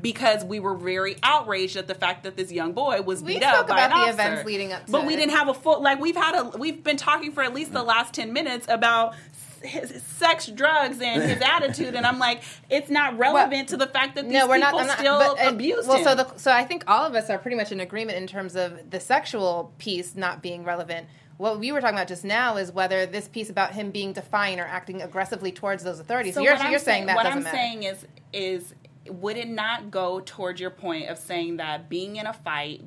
because 0.00 0.44
we 0.44 0.58
were 0.58 0.74
very 0.74 1.16
outraged 1.22 1.76
at 1.76 1.86
the 1.86 1.94
fact 1.94 2.24
that 2.24 2.36
this 2.36 2.50
young 2.50 2.72
boy 2.72 3.00
was 3.02 3.22
We 3.22 3.34
beat 3.34 3.44
up 3.44 3.68
by 3.68 3.74
about 3.76 3.84
an 3.84 3.90
the 3.90 3.96
officer. 4.10 4.12
events 4.22 4.44
leading 4.46 4.72
up 4.72 4.86
to 4.86 4.92
but 4.92 5.06
we 5.06 5.14
didn't 5.14 5.34
have 5.36 5.48
a 5.48 5.54
full 5.54 5.80
like 5.82 6.00
we've 6.00 6.16
had 6.16 6.34
a 6.34 6.58
we've 6.58 6.82
been 6.82 6.96
talking 6.96 7.30
for 7.30 7.44
at 7.44 7.54
least 7.54 7.72
the 7.72 7.82
last 7.84 8.12
10 8.12 8.32
minutes 8.32 8.66
about 8.68 9.14
his, 9.64 9.90
his 9.90 10.02
sex 10.02 10.46
drugs 10.46 11.00
and 11.00 11.22
his 11.22 11.40
attitude 11.44 11.94
and 11.94 12.06
I'm 12.06 12.18
like 12.18 12.42
it's 12.70 12.90
not 12.90 13.18
relevant 13.18 13.68
to 13.70 13.76
the 13.76 13.86
fact 13.86 14.14
that 14.16 14.24
these 14.24 14.32
no, 14.32 14.46
we're 14.46 14.58
not, 14.58 14.68
people 14.68 14.80
I'm 14.80 14.86
not 14.86 14.98
still 14.98 15.18
but, 15.18 15.44
uh, 15.44 15.50
abused 15.50 15.88
well, 15.88 15.98
him. 15.98 16.04
so 16.04 16.14
the, 16.14 16.36
so 16.36 16.52
I 16.52 16.64
think 16.64 16.84
all 16.86 17.04
of 17.04 17.14
us 17.14 17.30
are 17.30 17.38
pretty 17.38 17.56
much 17.56 17.72
in 17.72 17.80
agreement 17.80 18.18
in 18.18 18.26
terms 18.26 18.56
of 18.56 18.90
the 18.90 19.00
sexual 19.00 19.72
piece 19.78 20.14
not 20.14 20.42
being 20.42 20.64
relevant. 20.64 21.08
What 21.36 21.58
we 21.58 21.72
were 21.72 21.80
talking 21.80 21.96
about 21.96 22.08
just 22.08 22.24
now 22.24 22.56
is 22.56 22.70
whether 22.70 23.06
this 23.06 23.26
piece 23.26 23.50
about 23.50 23.72
him 23.72 23.90
being 23.90 24.12
defiant 24.12 24.60
or 24.60 24.64
acting 24.64 25.02
aggressively 25.02 25.50
towards 25.50 25.82
those 25.82 25.98
authorities. 25.98 26.34
So 26.34 26.40
you're 26.40 26.52
what 26.52 26.62
I'm 26.62 26.70
you're 26.70 26.78
saying 26.78 27.06
that 27.06 27.16
what 27.16 27.24
doesn't 27.24 27.38
I'm 27.38 27.44
matter. 27.44 27.56
saying 27.56 27.82
is 27.82 28.06
is 28.32 28.74
would 29.08 29.36
it 29.36 29.48
not 29.48 29.90
go 29.90 30.20
towards 30.20 30.60
your 30.60 30.70
point 30.70 31.08
of 31.08 31.18
saying 31.18 31.56
that 31.58 31.88
being 31.88 32.16
in 32.16 32.26
a 32.26 32.32
fight 32.32 32.82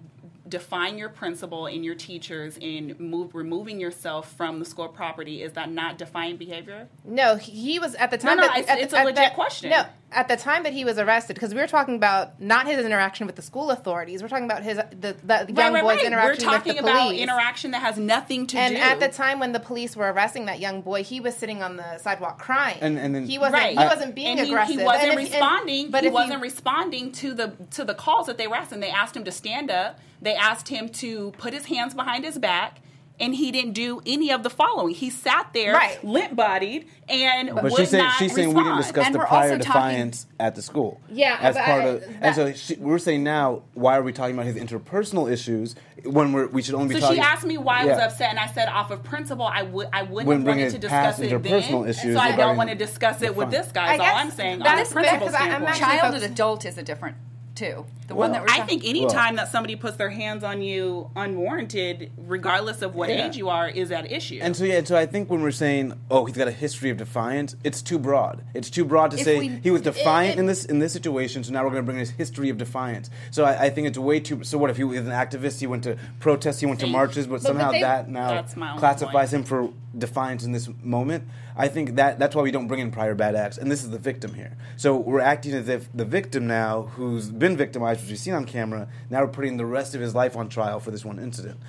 define 0.50 0.98
your 0.98 1.10
principal 1.10 1.66
and 1.68 1.84
your 1.84 1.96
teachers 1.96 2.58
in 2.60 2.96
move 3.00 3.36
removing 3.36 3.80
yourself 3.80 4.32
from 4.34 4.60
the 4.60 4.66
school 4.66 4.88
property 4.88 5.42
is 5.42 5.54
that 5.54 5.72
not 5.72 5.98
defiant 5.98 6.40
behavior 6.40 6.88
No, 7.06 7.36
he 7.36 7.80
was 7.80 7.96
at 7.96 8.12
the 8.12 8.18
time. 8.18 8.38
no, 8.38 8.44
that, 8.48 8.58
it's- 8.60 8.70
at, 8.70 8.80
it's 8.80 8.94
a 8.94 9.00
at 9.00 9.06
legit 9.06 9.16
that- 9.18 9.34
question. 9.36 9.70
No, 9.72 9.86
at 10.12 10.30
the 10.30 10.38
time 10.38 10.64
that 10.64 10.72
he 10.72 10.86
was 10.86 10.98
arrested, 10.98 11.34
because 11.34 11.54
we 11.54 11.60
were 11.60 11.68
talking 11.68 11.96
about 11.96 12.40
not 12.40 12.66
his 12.66 12.86
interaction 12.86 13.28
with 13.28 13.36
the 13.36 13.42
school 13.42 13.72
authorities. 13.72 14.22
We're 14.22 14.30
talking 14.30 14.46
about 14.46 14.64
his 14.64 14.78
the, 14.78 15.16
the 15.24 15.54
young 15.54 15.74
boy's 15.74 15.98
we're 16.00 16.06
interaction 16.06 16.06
with 16.06 16.08
the 16.08 16.12
police. 16.12 16.46
We're 16.46 16.52
talking 16.58 16.80
about 16.80 17.14
interaction 17.14 17.72
that 17.72 17.82
has 17.82 17.98
nothing 17.98 18.48
to 18.48 18.58
and 18.58 18.76
do 18.76 18.82
And 18.82 18.92
at 18.92 19.00
the 19.02 19.14
time 19.16 19.40
when 19.40 19.52
the 19.52 19.60
police 19.60 19.98
were 19.98 20.10
arresting 20.12 20.46
that 20.46 20.60
young 20.62 20.82
boy, 20.82 21.04
he 21.04 21.20
was 21.20 21.36
sitting 21.36 21.62
on 21.62 21.76
the 21.76 21.98
sidewalk 21.98 22.40
crying. 22.40 22.78
And- 22.80 22.98
and 22.98 23.14
then- 23.14 23.26
he 23.26 23.38
wasn't. 23.38 23.62
Right. 23.62 23.78
He 23.78 23.84
wasn't 23.84 24.16
being 24.16 24.38
and 24.40 24.48
he, 24.48 24.54
aggressive. 24.54 24.80
He 24.80 24.84
wasn't 24.86 25.12
And 25.12 25.20
if- 25.20 25.26
and- 25.26 25.34
responding. 25.34 25.92
but 25.92 26.04
he 26.06 26.10
wasn't 26.10 26.42
responding 26.42 27.12
to 27.14 27.34
the 27.34 27.54
to 27.72 27.84
the 27.84 27.94
calls 27.94 28.28
that 28.28 28.38
they 28.38 28.48
were 28.48 28.56
asking. 28.56 28.80
They 28.80 28.90
asked 28.90 29.16
him 29.16 29.26
to 29.26 29.32
stand 29.32 29.70
up. 29.70 30.00
They 30.22 30.36
asked 30.36 30.70
him 30.70 30.88
to 30.90 31.32
put 31.38 31.54
his 31.54 31.66
hands 31.66 31.94
behind 31.94 32.24
his 32.24 32.38
back. 32.38 32.80
And 33.20 33.34
he 33.34 33.52
didn't 33.52 33.74
do 33.74 34.00
any 34.06 34.32
of 34.32 34.44
the 34.44 34.50
following. 34.52 34.94
He 34.94 35.10
sat 35.10 35.50
there, 35.52 35.74
Right. 35.74 36.04
limp 36.04 36.36
bodied, 36.36 36.88
and 37.10 37.50
But 37.56 37.64
would 37.64 37.76
she's 37.76 37.90
saying 37.90 38.04
not 38.04 38.18
she's 38.20 38.32
saying 38.36 38.54
we 38.54 38.62
didn't 38.64 38.78
discuss 38.78 39.08
And 39.08 39.16
the 39.16 39.20
prior 39.20 39.54
also 39.54 39.58
talking- 39.58 39.60
defiance 39.98 40.28
at 40.40 40.54
the 40.54 40.62
school. 40.62 41.02
Yeah, 41.10 41.36
as 41.42 41.56
but 41.56 41.66
part 41.66 41.82
I- 41.82 41.86
of, 41.88 42.02
that- 42.02 42.10
and 42.22 42.36
so 42.36 42.54
she, 42.54 42.76
we're 42.76 43.00
saying 43.00 43.24
now, 43.24 43.64
why 43.74 43.98
are 43.98 44.04
we 44.04 44.14
talking 44.14 44.36
about 44.36 44.46
his 44.46 44.56
interpersonal 44.56 45.32
issues 45.32 45.74
when 46.06 46.32
we're 46.32 46.46
we 46.48 46.62
should 46.62 46.76
only 46.76 46.94
be 46.94 47.02
talking 47.02 47.18
So 47.18 47.24
she 47.24 47.28
asked 47.28 47.44
me 47.46 47.58
why 47.58 47.82
I 47.82 47.86
was 47.86 47.98
upset, 47.98 48.30
and 48.30 48.40
I 48.40 48.46
said, 48.48 48.70
off 48.70 48.92
of 48.92 49.04
principle, 49.04 49.48
I 49.48 49.64
would 49.64 49.88
I 49.92 50.04
wouldn't 50.04 50.28
Wouldn't 50.28 50.46
have 50.48 50.56
bring 50.56 50.66
wanted 50.66 50.80
to 50.82 50.88
past 50.88 51.20
discuss 51.20 51.32
it 51.32 51.44
interpersonal 51.44 51.82
then. 51.82 51.90
issues 51.90 52.16
so 52.16 52.20
I 52.22 52.36
don't 52.36 52.56
want 52.56 52.70
to 52.70 52.76
discuss 52.76 53.18
the 53.18 53.26
it 53.28 53.36
with 53.36 53.50
this 53.50 53.72
guy. 53.72 53.88
I 53.88 53.94
Is 53.96 54.00
all 54.00 54.06
I'm 54.06 54.30
saying 54.32 54.54
on 54.54 54.60
that 54.60 54.78
a 54.78 54.82
is 54.82 54.94
fair, 54.94 55.02
principle 55.02 55.28
'cause 55.28 55.36
I- 55.36 55.40
I'm 55.46 55.50
standpoint. 55.64 55.76
Child 55.78 56.02
folks- 56.14 56.24
and 56.24 56.34
adult 56.34 56.66
is 56.66 56.78
a 56.78 56.84
different 56.84 57.18
too. 57.58 57.86
The 58.08 58.16
Well, 58.16 58.30
one 58.30 58.32
that 58.32 58.44
we're 58.44 58.64
I 58.64 58.66
think 58.66 58.84
any 58.86 59.06
time 59.08 59.36
that 59.36 59.52
somebody 59.52 59.76
puts 59.76 59.98
their 59.98 60.10
hands 60.10 60.44
on 60.44 60.62
you 60.62 61.10
unwarranted, 61.16 62.12
regardless 62.18 62.82
of 62.82 62.96
what 62.96 63.10
Yeah. 63.10 63.26
age 63.28 63.36
you 63.36 63.50
are, 63.50 63.68
is 63.68 63.92
at 63.92 64.10
issue. 64.12 64.40
And 64.42 64.56
so 64.56 64.64
yeah, 64.64 64.82
so 64.84 64.96
I 64.96 65.06
think 65.06 65.30
when 65.30 65.42
we're 65.42 65.52
saying, 65.52 65.94
oh, 66.10 66.24
he's 66.26 66.38
got 66.38 66.48
a 66.48 66.52
history 66.52 66.90
of 66.90 66.98
defiance, 66.98 67.56
it's 67.66 67.82
too 67.82 68.00
broad. 68.00 68.44
It's 68.54 68.70
too 68.70 68.86
broad 68.86 69.12
to 69.12 69.18
If 69.18 69.24
say 69.26 69.40
we- 69.40 69.48
he 69.62 69.72
was 69.72 69.82
defiant 69.82 70.36
it- 70.38 70.40
in 70.40 70.46
this 70.46 70.64
in 70.66 70.80
this 70.80 70.94
situation. 70.94 71.44
So 71.44 71.52
now 71.52 71.64
we're 71.64 71.72
going 71.72 71.84
to 71.84 71.86
bring 71.86 71.98
his 71.98 72.12
history 72.12 72.50
of 72.50 72.58
defiance. 72.58 73.10
So 73.32 73.44
I, 73.44 73.66
I 73.66 73.70
think 73.70 73.88
it's 73.88 73.98
way 73.98 74.20
too. 74.20 74.44
So 74.44 74.58
what 74.58 74.70
if 74.70 74.78
he 74.78 74.84
was 74.86 75.00
an 75.00 75.08
activist? 75.08 75.60
He 75.60 75.68
went 75.68 75.84
to 75.84 75.98
protests. 76.20 76.60
He 76.60 76.66
went 76.66 76.80
to 76.82 76.88
marches, 76.88 77.28
but, 77.28 77.34
but 77.34 77.42
somehow 77.42 77.72
they- 77.72 77.82
that 77.82 78.10
now 78.10 78.30
That's 78.30 78.56
my 78.56 78.70
only 78.70 78.80
classifies 78.80 79.34
him 79.34 79.44
for 79.44 79.70
defiance 79.98 80.44
in 80.44 80.52
this 80.52 80.70
moment. 80.84 81.24
I 81.60 81.68
think 81.70 81.96
that 81.96 82.20
that's 82.20 82.36
why 82.36 82.44
we 82.44 82.52
don't 82.52 82.68
bring 82.68 82.82
in 82.82 82.92
prior 82.92 83.16
bad 83.16 83.34
acts. 83.36 83.58
And 83.58 83.72
this 83.72 83.84
is 83.84 83.90
the 83.90 83.98
victim 83.98 84.36
here. 84.36 84.56
So 84.76 84.96
we're 84.96 85.22
acting 85.22 85.54
as 85.54 85.68
if 85.68 85.90
the 85.92 86.06
victim 86.06 86.46
now, 86.46 86.84
who's 86.96 87.30
been 87.32 87.47
victimized, 87.56 88.02
which 88.02 88.10
we've 88.10 88.20
seen 88.20 88.34
on 88.34 88.46
camera, 88.46 88.88
now 89.10 89.22
we're 89.22 89.28
putting 89.28 89.58
the 89.58 89.66
rest 89.66 89.96
of 89.96 90.02
his 90.02 90.14
life 90.16 90.36
on 90.36 90.50
trial 90.50 90.80
for 90.80 90.92
this 90.92 91.06
one 91.06 91.20
incident. 91.20 91.60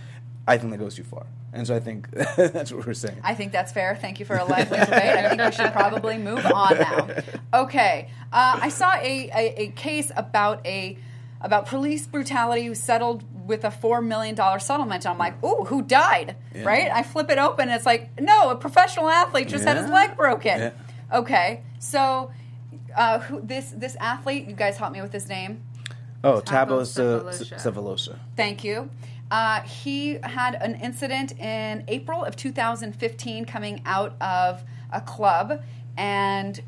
I 0.46 0.56
think 0.56 0.72
that 0.72 0.78
goes 0.78 0.94
too 0.94 1.04
far. 1.04 1.26
And 1.52 1.66
so 1.66 1.76
I 1.76 1.80
think 1.80 2.10
that's 2.36 2.72
what 2.72 2.86
we're 2.86 2.94
saying. 2.94 3.20
I 3.22 3.34
think 3.34 3.52
that's 3.52 3.70
fair. 3.70 3.94
Thank 3.96 4.18
you 4.18 4.26
for 4.26 4.36
a 4.36 4.44
lively 4.44 4.78
debate. 4.78 4.92
I 4.92 5.28
think 5.28 5.42
we 5.42 5.52
should 5.52 5.72
probably 5.72 6.18
move 6.18 6.44
on 6.44 6.78
now. 6.78 7.08
Okay, 7.52 8.10
uh, 8.32 8.58
I 8.62 8.68
saw 8.70 8.94
a, 8.94 9.30
a, 9.34 9.62
a 9.62 9.68
case 9.68 10.10
about 10.16 10.66
a 10.66 10.98
about 11.40 11.66
police 11.66 12.06
brutality 12.06 12.64
who 12.66 12.74
settled 12.74 13.24
with 13.46 13.64
a 13.64 13.70
four 13.70 14.00
million 14.00 14.34
dollar 14.34 14.58
settlement. 14.58 15.06
I'm 15.06 15.18
like, 15.18 15.42
ooh, 15.42 15.64
who 15.64 15.82
died? 15.82 16.36
Yeah. 16.54 16.64
Right? 16.64 16.90
I 16.90 17.02
flip 17.02 17.30
it 17.30 17.38
open. 17.38 17.68
And 17.68 17.76
it's 17.76 17.86
like, 17.86 18.20
no, 18.20 18.50
a 18.50 18.56
professional 18.56 19.08
athlete 19.08 19.48
just 19.48 19.64
had 19.64 19.76
his 19.76 19.88
leg 19.88 20.16
broken. 20.16 20.60
Yeah. 20.60 20.70
Okay, 21.12 21.62
so 21.78 22.30
uh, 22.94 23.20
who, 23.20 23.40
this 23.40 23.72
this 23.74 23.96
athlete, 24.00 24.46
you 24.46 24.54
guys 24.54 24.76
help 24.76 24.92
me 24.92 25.00
with 25.00 25.12
his 25.12 25.28
name. 25.28 25.62
Oh, 26.24 26.40
Thabo. 26.40 26.80
Sefolosha. 26.82 27.58
Thank 28.36 28.64
you. 28.64 28.90
Uh, 29.30 29.60
he 29.60 30.18
had 30.22 30.54
an 30.54 30.74
incident 30.76 31.38
in 31.38 31.84
April 31.86 32.24
of 32.24 32.34
2015 32.34 33.44
coming 33.44 33.82
out 33.84 34.16
of 34.20 34.64
a 34.90 35.00
club, 35.02 35.62
and 35.96 36.60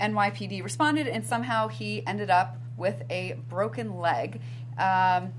NYPD 0.00 0.64
responded, 0.64 1.06
and 1.06 1.24
somehow 1.24 1.68
he 1.68 2.04
ended 2.06 2.28
up 2.28 2.56
with 2.76 3.02
a 3.08 3.36
broken 3.48 3.98
leg. 3.98 4.40
Um, 4.78 5.32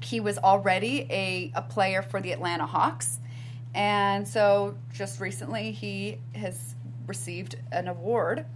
he 0.00 0.20
was 0.20 0.38
already 0.38 1.06
a, 1.10 1.52
a 1.54 1.62
player 1.62 2.00
for 2.02 2.20
the 2.20 2.32
Atlanta 2.32 2.64
Hawks, 2.66 3.18
and 3.74 4.26
so 4.26 4.76
just 4.94 5.20
recently 5.20 5.70
he 5.72 6.18
has 6.34 6.74
received 7.06 7.56
an 7.72 7.88
award 7.88 8.46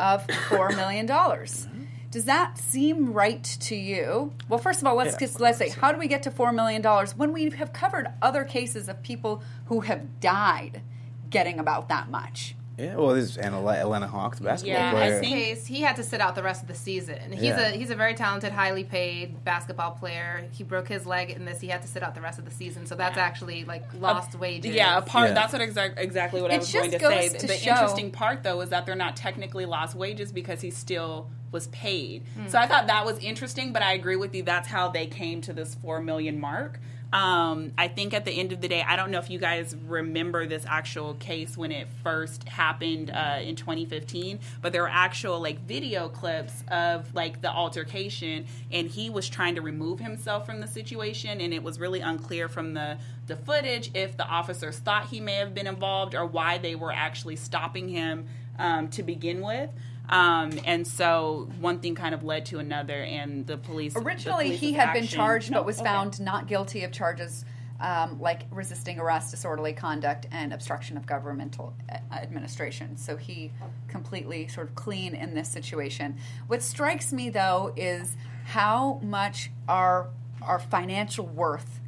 of 0.00 0.26
four 0.48 0.70
million 0.70 1.06
dollars. 1.06 1.68
Does 2.14 2.26
that 2.26 2.58
seem 2.58 3.12
right 3.12 3.42
to 3.42 3.74
you? 3.74 4.32
Well, 4.48 4.60
first 4.60 4.80
of 4.80 4.86
all, 4.86 4.94
let's 4.94 5.14
Yeah. 5.14 5.26
just 5.26 5.40
let's 5.40 5.58
say, 5.58 5.70
how 5.70 5.90
do 5.90 5.98
we 5.98 6.06
get 6.06 6.22
to 6.22 6.30
four 6.30 6.52
million 6.52 6.80
dollars 6.80 7.16
when 7.16 7.32
we 7.32 7.50
have 7.50 7.72
covered 7.72 8.06
other 8.22 8.44
cases 8.44 8.88
of 8.88 9.02
people 9.02 9.42
who 9.64 9.80
have 9.80 10.20
died 10.20 10.82
getting 11.28 11.58
about 11.58 11.88
that 11.88 12.08
much? 12.10 12.54
Yeah, 12.76 12.96
well, 12.96 13.14
this 13.14 13.30
is 13.30 13.36
an 13.36 13.54
Atla- 13.54 13.76
Atlanta 13.78 14.08
Hawks 14.08 14.40
basketball 14.40 14.76
Yeah, 14.80 14.88
I 14.88 14.92
player. 14.92 15.18
In 15.18 15.24
case, 15.24 15.66
he 15.66 15.80
had 15.82 15.94
to 15.96 16.02
sit 16.02 16.20
out 16.20 16.34
the 16.34 16.42
rest 16.42 16.62
of 16.62 16.68
the 16.68 16.74
season. 16.74 17.30
He's 17.30 17.42
Yeah. 17.42 17.68
a 17.68 17.70
he's 17.70 17.90
a 17.90 17.94
very 17.94 18.14
talented, 18.14 18.52
highly 18.52 18.82
paid 18.82 19.44
basketball 19.44 19.92
player. 19.92 20.44
He 20.50 20.64
broke 20.64 20.88
his 20.88 21.06
leg 21.06 21.30
in 21.30 21.44
this. 21.44 21.60
He 21.60 21.68
had 21.68 21.82
to 21.82 21.88
sit 21.88 22.02
out 22.02 22.14
the 22.16 22.20
rest 22.20 22.38
of 22.40 22.44
the 22.44 22.50
season. 22.50 22.86
So 22.86 22.94
that's 22.96 23.16
actually 23.16 23.64
like 23.64 23.84
lost 24.00 24.34
wages. 24.38 24.74
Yeah, 24.74 24.98
a 24.98 25.02
part. 25.02 25.28
Yeah. 25.28 25.34
That's 25.34 25.52
what 25.52 25.62
exact, 25.62 25.98
exactly 26.00 26.42
what 26.42 26.50
I 26.50 26.58
was 26.58 26.72
going 26.72 26.90
to 26.90 26.98
say. 26.98 27.28
to 27.28 27.46
the 27.46 27.54
show- 27.56 27.70
interesting 27.70 28.10
part, 28.10 28.42
though, 28.42 28.60
is 28.60 28.70
that 28.70 28.86
they're 28.86 28.96
not 28.96 29.14
technically 29.14 29.66
lost 29.66 29.94
wages 29.94 30.32
because 30.32 30.60
he 30.60 30.70
still 30.70 31.30
was 31.52 31.68
paid. 31.68 32.24
Hmm. 32.36 32.48
So 32.48 32.58
I 32.58 32.66
thought 32.66 32.88
that 32.88 33.06
was 33.06 33.18
interesting, 33.20 33.72
but 33.72 33.82
I 33.82 33.92
agree 33.92 34.16
with 34.16 34.34
you. 34.34 34.42
That's 34.42 34.66
how 34.66 34.88
they 34.88 35.06
came 35.06 35.40
to 35.42 35.52
this 35.52 35.76
four 35.76 36.00
million 36.00 36.40
mark. 36.40 36.80
Um, 37.14 37.70
I 37.78 37.86
think 37.86 38.12
at 38.12 38.24
the 38.24 38.32
end 38.32 38.50
of 38.50 38.60
the 38.60 38.66
day, 38.66 38.82
I 38.82 38.96
don't 38.96 39.12
know 39.12 39.20
if 39.20 39.30
you 39.30 39.38
guys 39.38 39.76
remember 39.86 40.46
this 40.46 40.66
actual 40.66 41.14
case 41.14 41.56
when 41.56 41.70
it 41.70 41.86
first 42.02 42.48
happened 42.48 43.12
uh, 43.12 43.38
in 43.40 43.54
2015, 43.54 44.40
but 44.60 44.72
there 44.72 44.82
were 44.82 44.90
actual 44.90 45.40
like 45.40 45.60
video 45.60 46.08
clips 46.08 46.64
of 46.72 47.14
like 47.14 47.40
the 47.40 47.52
altercation, 47.52 48.46
and 48.72 48.88
he 48.88 49.10
was 49.10 49.28
trying 49.28 49.54
to 49.54 49.62
remove 49.62 50.00
himself 50.00 50.44
from 50.44 50.58
the 50.58 50.66
situation, 50.66 51.40
and 51.40 51.54
it 51.54 51.62
was 51.62 51.78
really 51.78 52.00
unclear 52.00 52.48
from 52.48 52.74
the 52.74 52.98
the 53.28 53.36
footage 53.36 53.92
if 53.94 54.16
the 54.16 54.26
officers 54.26 54.80
thought 54.80 55.06
he 55.06 55.20
may 55.20 55.36
have 55.36 55.54
been 55.54 55.68
involved 55.68 56.16
or 56.16 56.26
why 56.26 56.58
they 56.58 56.74
were 56.74 56.92
actually 56.92 57.36
stopping 57.36 57.88
him 57.88 58.26
um, 58.58 58.88
to 58.88 59.04
begin 59.04 59.40
with. 59.40 59.70
Um, 60.08 60.58
and 60.64 60.86
so 60.86 61.48
one 61.60 61.78
thing 61.80 61.94
kind 61.94 62.14
of 62.14 62.22
led 62.22 62.46
to 62.46 62.58
another, 62.58 63.02
and 63.02 63.46
the 63.46 63.56
police. 63.56 63.94
the 63.94 64.00
Originally, 64.00 64.54
he 64.54 64.72
had 64.72 64.92
been 64.92 65.06
charged 65.06 65.50
No, 65.50 65.58
but 65.58 65.66
was 65.66 65.78
okay. 65.78 65.86
found 65.86 66.20
not 66.20 66.46
guilty 66.46 66.84
of 66.84 66.92
charges 66.92 67.44
um, 67.80 68.20
like 68.20 68.42
resisting 68.50 68.98
arrest, 68.98 69.30
disorderly 69.30 69.72
conduct, 69.72 70.26
and 70.30 70.52
obstruction 70.52 70.96
of 70.96 71.06
governmental 71.06 71.74
uh, 71.90 71.96
administration. 72.12 72.96
So 72.96 73.16
he 73.16 73.52
completely 73.88 74.48
sort 74.48 74.68
of 74.68 74.74
clean 74.74 75.14
in 75.14 75.34
this 75.34 75.48
situation. 75.48 76.16
What 76.46 76.62
strikes 76.62 77.12
me 77.12 77.30
though 77.30 77.72
is 77.76 78.16
how 78.44 79.00
much 79.02 79.50
our 79.68 80.08
our 80.42 80.58
financial 80.58 81.26
worth 81.26 81.80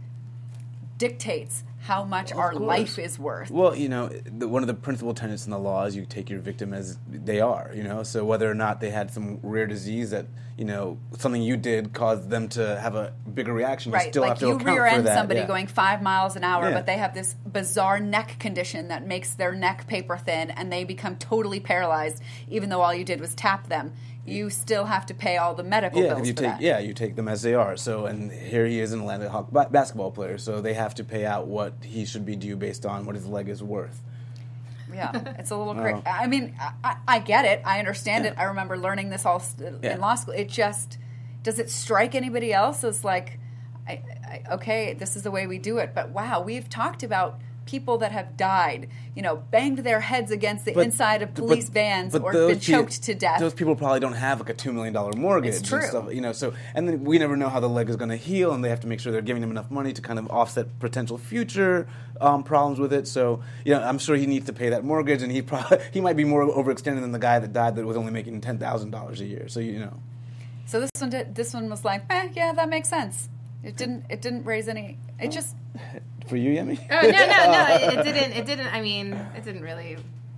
dictates 0.98 1.62
how 1.86 2.04
much 2.04 2.32
our 2.32 2.50
course. 2.52 2.62
life 2.62 2.98
is 2.98 3.18
worth. 3.18 3.50
Well, 3.50 3.74
you 3.76 3.88
know, 3.88 4.08
the, 4.08 4.48
one 4.48 4.62
of 4.62 4.66
the 4.66 4.74
principal 4.74 5.14
tenets 5.14 5.44
in 5.46 5.50
the 5.52 5.58
law 5.58 5.84
is 5.84 5.94
you 5.96 6.04
take 6.06 6.28
your 6.28 6.40
victim 6.40 6.74
as 6.74 6.98
they 7.08 7.40
are. 7.40 7.70
You 7.74 7.84
know, 7.84 8.02
so 8.02 8.24
whether 8.24 8.50
or 8.50 8.54
not 8.54 8.80
they 8.80 8.90
had 8.90 9.10
some 9.10 9.38
rare 9.42 9.66
disease 9.66 10.10
that 10.10 10.26
you 10.58 10.64
know 10.64 10.98
something 11.18 11.42
you 11.42 11.56
did 11.56 11.92
caused 11.92 12.30
them 12.30 12.48
to 12.48 12.80
have 12.80 12.94
a 12.94 13.12
bigger 13.34 13.52
reaction, 13.52 13.92
you 13.92 13.96
Right, 13.98 14.10
still 14.10 14.22
like 14.22 14.30
have 14.30 14.38
to 14.40 14.46
you 14.46 14.52
account 14.52 14.66
rear 14.66 14.76
for 14.82 14.86
end 14.86 15.06
that. 15.06 15.14
somebody 15.14 15.40
yeah. 15.40 15.46
going 15.46 15.66
five 15.66 16.02
miles 16.02 16.34
an 16.36 16.44
hour, 16.44 16.68
Yeah. 16.68 16.74
but 16.74 16.86
they 16.86 16.96
have 16.96 17.14
this 17.14 17.34
bizarre 17.34 18.00
neck 18.00 18.36
condition 18.38 18.88
that 18.88 19.06
makes 19.06 19.34
their 19.34 19.54
neck 19.54 19.86
paper 19.86 20.16
thin 20.16 20.50
and 20.50 20.72
they 20.72 20.84
become 20.84 21.16
totally 21.16 21.60
paralyzed, 21.60 22.22
even 22.48 22.70
though 22.70 22.80
all 22.80 22.94
you 22.94 23.04
did 23.04 23.20
was 23.20 23.34
tap 23.34 23.68
them. 23.68 23.92
You 24.26 24.50
still 24.50 24.84
have 24.86 25.06
to 25.06 25.14
pay 25.14 25.36
all 25.36 25.54
the 25.54 25.62
medical 25.62 26.02
Yeah, 26.02 26.14
bills 26.14 26.26
you 26.28 26.34
for 26.34 26.40
take 26.42 26.50
that. 26.52 26.60
yeah, 26.60 26.78
you 26.78 26.92
take 26.94 27.14
them 27.16 27.28
as 27.28 27.42
they 27.42 27.54
are. 27.54 27.76
So, 27.76 28.06
and 28.06 28.30
here 28.32 28.66
he 28.66 28.80
is 28.80 28.92
an 28.92 29.00
Atlanta 29.00 29.28
Hawk 29.28 29.50
ba- 29.50 29.68
basketball 29.70 30.10
player, 30.10 30.36
so 30.38 30.60
they 30.60 30.74
have 30.74 30.94
to 30.96 31.04
pay 31.04 31.24
out 31.24 31.46
what 31.46 31.74
he 31.82 32.04
should 32.04 32.26
be 32.26 32.34
due 32.36 32.56
based 32.56 32.84
on 32.84 33.06
what 33.06 33.14
his 33.14 33.26
leg 33.26 33.48
is 33.48 33.62
worth. 33.62 34.02
Yeah, 34.92 35.10
it's 35.38 35.50
a 35.50 35.56
little 35.56 35.74
crazy. 35.74 35.94
Well. 35.94 36.02
Uh, 36.06 36.10
I 36.22 36.26
mean, 36.26 36.54
I, 36.60 36.72
I- 36.84 36.96
I 37.08 37.18
get 37.20 37.44
it. 37.44 37.62
I 37.64 37.78
understand 37.78 38.24
Yeah. 38.24 38.32
it. 38.32 38.38
I 38.38 38.44
remember 38.44 38.76
learning 38.76 39.10
this 39.10 39.24
all 39.26 39.40
st- 39.40 39.74
uh, 39.74 39.78
Yeah. 39.82 39.94
in 39.94 40.00
law 40.00 40.14
school. 40.14 40.34
It 40.34 40.48
just 40.48 40.98
does 41.42 41.58
it 41.58 41.70
strike 41.70 42.14
anybody 42.14 42.52
else 42.52 42.82
as 42.84 43.04
like, 43.04 43.38
I, 43.86 44.02
I, 44.24 44.42
okay, 44.54 44.94
this 44.94 45.14
is 45.14 45.22
the 45.22 45.30
way 45.30 45.46
we 45.46 45.58
do 45.58 45.78
it. 45.78 45.92
But 45.94 46.10
wow, 46.10 46.40
we've 46.40 46.68
talked 46.68 47.02
about 47.04 47.40
people 47.66 47.98
that 47.98 48.12
have 48.12 48.36
died. 48.36 48.88
You 49.14 49.22
know, 49.22 49.36
banged 49.36 49.78
their 49.78 50.00
heads 50.00 50.30
against 50.30 50.64
the 50.64 50.72
But- 50.72 50.84
inside 50.84 51.22
of 51.22 51.34
but- 51.34 51.42
police 51.42 51.68
vans 51.68 52.12
but 52.12 52.22
or 52.22 52.32
been 52.32 52.48
pe- 52.50 52.60
choked 52.60 53.02
to 53.04 53.14
death. 53.14 53.40
Those 53.40 53.54
people 53.54 53.74
probably 53.76 54.00
don't 54.00 54.12
have 54.14 54.40
like 54.40 54.48
a 54.48 54.54
two 54.54 54.72
million 54.72 54.92
dollar 54.94 55.12
mortgage. 55.12 55.54
It's 55.56 55.68
true. 55.68 55.78
And 55.78 55.86
stuff, 55.88 56.14
you 56.14 56.20
know, 56.20 56.32
so 56.32 56.52
and 56.74 56.88
then 56.88 57.04
we 57.04 57.18
never 57.18 57.36
know 57.36 57.48
how 57.48 57.60
the 57.60 57.68
leg 57.68 57.88
is 57.90 57.96
going 57.96 58.10
to 58.10 58.16
heal, 58.16 58.52
and 58.52 58.64
they 58.64 58.68
have 58.70 58.80
to 58.80 58.86
make 58.86 59.00
sure 59.00 59.12
they're 59.12 59.20
giving 59.22 59.42
him 59.42 59.50
enough 59.50 59.70
money 59.70 59.92
to 59.92 60.00
kind 60.02 60.18
of 60.18 60.30
offset 60.30 60.78
potential 60.80 61.18
future 61.18 61.86
um, 62.20 62.42
problems 62.44 62.78
with 62.78 62.92
it. 62.94 63.06
So, 63.06 63.40
you 63.64 63.74
know, 63.74 63.82
I'm 63.82 63.98
sure 63.98 64.16
he 64.16 64.26
needs 64.26 64.46
to 64.46 64.52
pay 64.54 64.70
that 64.70 64.84
mortgage, 64.84 65.22
and 65.22 65.30
he 65.32 65.42
probably 65.50 65.78
he 65.92 66.00
might 66.00 66.16
be 66.16 66.24
more 66.24 66.46
overextended 66.46 67.00
than 67.00 67.12
the 67.12 67.18
guy 67.18 67.38
that 67.38 67.52
died 67.52 67.76
that 67.76 67.84
was 67.84 67.96
only 67.96 68.12
making 68.12 68.40
ten 68.40 68.58
thousand 68.58 68.90
dollars 68.90 69.20
a 69.20 69.26
year. 69.26 69.48
So 69.48 69.60
you 69.60 69.78
know. 69.78 70.00
So 70.66 70.80
this 70.80 70.90
one 70.98 71.10
did. 71.10 71.34
This 71.34 71.54
one 71.54 71.68
was 71.70 71.84
like, 71.84 72.04
eh, 72.10 72.28
yeah, 72.34 72.52
that 72.52 72.68
makes 72.68 72.88
sense. 72.88 73.28
It 73.62 73.76
didn't. 73.76 74.04
It 74.10 74.20
didn't 74.22 74.44
raise 74.44 74.68
any. 74.68 74.98
It 75.18 75.30
just. 75.30 75.54
For 76.28 76.36
you, 76.36 76.50
Yemi? 76.50 76.78
Oh 76.90 77.00
no, 77.02 77.10
no, 77.10 77.52
no! 77.52 77.76
It, 78.00 78.06
it 78.06 78.12
didn't. 78.12 78.32
It 78.32 78.46
didn't. 78.46 78.74
I 78.74 78.80
mean, 78.80 79.12
it 79.36 79.44
didn't 79.44 79.62
really 79.62 79.96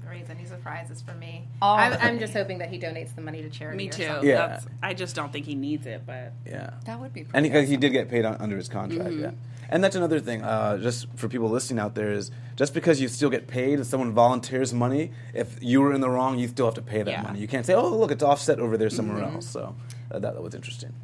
raise 0.09 0.31
any 0.31 0.44
surprises 0.46 1.03
for 1.03 1.12
me. 1.14 1.46
Oh. 1.61 1.74
I'm, 1.74 1.92
I'm 2.01 2.18
just 2.18 2.33
hoping 2.33 2.59
that 2.59 2.70
he 2.70 2.79
donates 2.79 3.14
the 3.14 3.20
money 3.20 3.42
to 3.42 3.51
charity. 3.51 3.77
Me 3.77 3.88
or 3.88 3.92
too. 3.92 4.05
something. 4.07 4.29
Yeah. 4.29 4.46
That's, 4.48 4.66
I 4.83 4.94
just 4.94 5.14
don't 5.14 5.31
think 5.33 5.44
he 5.44 5.55
needs 5.55 5.87
it, 5.87 6.03
but 6.07 6.33
Yeah. 6.46 6.70
That 6.87 6.98
would 6.98 7.12
be. 7.12 7.24
Pretty 7.24 7.37
And 7.37 7.44
he, 7.44 7.51
'cause 7.53 7.68
he 7.68 7.74
awesome. 7.74 7.81
did 7.81 7.90
get 7.92 8.09
paid 8.09 8.24
on, 8.24 8.37
under 8.40 8.57
his 8.57 8.68
contract, 8.68 9.12
yeah. 9.14 9.33
And 9.68 9.85
that's 9.85 9.96
another 9.96 10.18
thing, 10.18 10.42
uh, 10.42 10.79
just 10.79 11.09
for 11.16 11.29
people 11.29 11.51
listening 11.51 11.79
out 11.79 11.94
there, 11.94 12.11
is 12.11 12.31
just 12.57 12.72
because 12.72 13.03
you 13.03 13.09
still 13.09 13.29
get 13.29 13.46
paid, 13.48 13.81
if 13.81 13.87
someone 13.87 14.12
volunteers 14.12 14.72
money, 14.72 15.11
if 15.35 15.59
you 15.62 15.83
were 15.83 15.92
in 15.92 16.01
the 16.01 16.09
wrong, 16.09 16.38
you 16.38 16.48
still 16.48 16.64
have 16.64 16.74
to 16.77 16.83
pay 16.83 17.03
that 17.03 17.11
Yeah. 17.11 17.22
money. 17.22 17.38
You 17.40 17.46
can't 17.48 17.66
say, 17.66 17.74
oh, 17.74 17.94
look, 17.94 18.11
it's 18.11 18.22
offset 18.22 18.61
over 18.61 18.79
there 18.79 18.88
somewhere 18.88 19.22
else. 19.22 19.46
So 19.46 19.74
uh, 20.11 20.18
that, 20.20 20.33
that 20.35 20.42
was 20.42 20.55
interesting. 20.55 20.94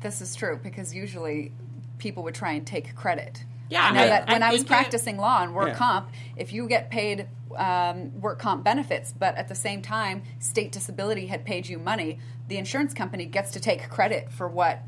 This 0.00 0.20
is 0.20 0.34
true 0.34 0.58
because 0.60 0.92
usually 0.92 1.52
people 1.98 2.24
would 2.24 2.34
try 2.34 2.52
and 2.52 2.66
take 2.66 2.96
credit. 2.96 3.44
Yeah, 3.70 3.84
I 3.84 3.90
know 3.92 4.02
I- 4.02 4.06
that 4.08 4.28
I 4.28 4.32
when 4.32 4.42
I, 4.42 4.50
was 4.50 4.60
think 4.60 4.66
it- 4.66 4.72
practicing 4.74 5.16
law 5.18 5.42
and 5.42 5.54
work 5.54 5.68
Yeah. 5.68 5.74
comp, 5.74 6.10
if 6.36 6.52
you 6.52 6.66
get 6.68 6.90
paid 6.90 7.26
um, 7.56 8.20
work 8.20 8.38
comp 8.38 8.62
benefits, 8.62 9.12
but 9.18 9.34
at 9.36 9.48
the 9.48 9.54
same 9.54 9.80
time 9.82 10.22
state 10.38 10.70
disability 10.70 11.26
had 11.26 11.44
paid 11.44 11.66
you 11.66 11.78
money, 11.78 12.18
the 12.46 12.56
insurance 12.58 12.92
company 12.94 13.24
gets 13.24 13.50
to 13.52 13.60
take 13.60 13.88
credit 13.88 14.30
for 14.30 14.46
what 14.46 14.82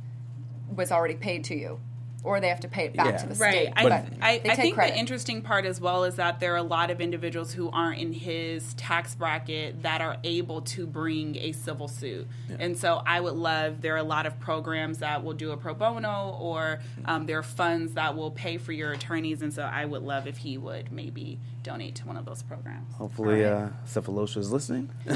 was 0.74 0.92
already 0.92 1.14
paid 1.14 1.42
to 1.44 1.54
you. 1.56 1.80
Or 2.22 2.38
they 2.38 2.48
have 2.48 2.60
to 2.60 2.68
pay 2.68 2.84
it 2.84 2.94
back 2.94 3.06
Yeah. 3.06 3.16
to 3.16 3.26
the 3.28 3.34
Right. 3.36 3.52
state. 3.52 3.72
I, 3.76 3.88
I, 4.20 4.40
I 4.44 4.54
think 4.54 4.74
credit. 4.74 4.92
the 4.92 4.98
interesting 4.98 5.40
part 5.40 5.64
as 5.64 5.80
well 5.80 6.04
is 6.04 6.16
that 6.16 6.38
there 6.38 6.52
are 6.52 6.58
a 6.58 6.62
lot 6.62 6.90
of 6.90 7.00
individuals 7.00 7.52
who 7.54 7.70
aren't 7.70 7.98
in 7.98 8.12
his 8.12 8.74
tax 8.74 9.14
bracket 9.14 9.82
that 9.84 10.02
are 10.02 10.18
able 10.22 10.60
to 10.62 10.86
bring 10.86 11.36
a 11.36 11.52
civil 11.52 11.88
suit. 11.88 12.28
And 12.58 12.76
so 12.76 13.02
I 13.06 13.20
would 13.20 13.34
love, 13.36 13.80
there 13.80 13.94
are 13.94 13.98
a 13.98 14.02
lot 14.02 14.26
of 14.26 14.38
programs 14.38 14.98
that 14.98 15.24
will 15.24 15.32
do 15.32 15.52
a 15.52 15.56
pro 15.56 15.72
bono 15.72 16.36
or 16.38 16.80
um, 17.06 17.24
there 17.24 17.38
are 17.38 17.42
funds 17.42 17.94
that 17.94 18.14
will 18.14 18.30
pay 18.30 18.58
for 18.58 18.72
your 18.72 18.92
attorneys. 18.92 19.40
And 19.40 19.52
so 19.54 19.62
I 19.62 19.86
would 19.86 20.02
love 20.02 20.26
if 20.26 20.36
he 20.38 20.58
would 20.58 20.92
maybe 20.92 21.38
donate 21.62 21.94
to 21.94 22.06
one 22.06 22.16
of 22.18 22.26
those 22.26 22.42
programs. 22.42 22.94
Hopefully, 22.96 23.44
uh, 23.46 23.68
Sefolosha 23.86 24.38
is 24.38 24.50
listening. 24.52 24.90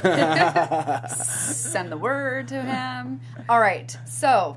send 1.08 1.90
the 1.92 1.96
word 1.98 2.48
to 2.48 2.62
him. 2.62 3.20
All 3.48 3.60
right. 3.60 3.96
So, 4.06 4.56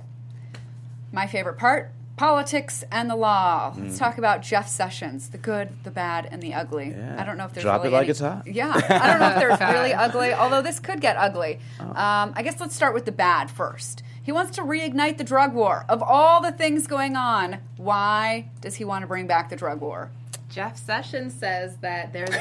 my 1.12 1.28
favorite 1.28 1.58
part 1.58 1.92
politics 2.18 2.84
and 2.92 3.10
the 3.10 3.16
law. 3.16 3.72
Mm. 3.72 3.84
Let's 3.86 4.00
talk 4.00 4.18
about 4.18 4.42
Jeff 4.42 4.68
Sessions, 4.68 5.30
the 5.30 5.38
good, 5.38 5.70
the 5.84 5.92
bad, 5.92 6.28
and 6.30 6.42
the 6.42 6.54
ugly. 6.54 6.90
Yeah. 6.90 7.16
I 7.18 7.24
don't 7.24 7.38
know 7.38 7.46
if 7.46 7.54
there's 7.54 7.64
Drop 7.64 7.84
really 7.84 7.94
it 7.94 7.98
like 7.98 8.04
any- 8.04 8.10
it's 8.12 8.20
hot. 8.20 8.48
Yeah, 8.48 8.74
I 8.74 9.08
don't 9.08 9.20
know 9.20 9.30
if 9.30 9.40
there's 9.40 9.60
really 9.74 9.94
ugly, 9.94 10.34
although 10.34 10.62
this 10.62 10.80
could 10.80 11.00
get 11.00 11.16
ugly. 11.16 11.60
Oh. 11.80 11.86
Um, 11.90 12.34
I 12.36 12.42
guess 12.44 12.60
let's 12.60 12.76
start 12.76 12.94
with 12.94 13.06
the 13.06 13.12
bad 13.12 13.50
first. 13.50 14.04
He 14.22 14.32
wants 14.34 14.58
to 14.58 14.64
reignite 14.64 15.18
the 15.18 15.24
drug 15.24 15.54
war. 15.54 15.86
Of 15.88 16.04
all 16.04 16.42
the 16.42 16.52
things 16.52 16.86
going 16.88 17.16
on, 17.16 17.60
why 17.78 18.50
does 18.60 18.76
he 18.76 18.84
want 18.84 19.04
to 19.04 19.08
bring 19.08 19.26
back 19.28 19.50
the 19.50 19.56
drug 19.56 19.80
war? 19.80 20.12
Jeff 20.50 20.78
Sessions 20.78 21.34
says 21.34 21.78
that 21.78 22.14
there's 22.14 22.30
been 22.30 22.40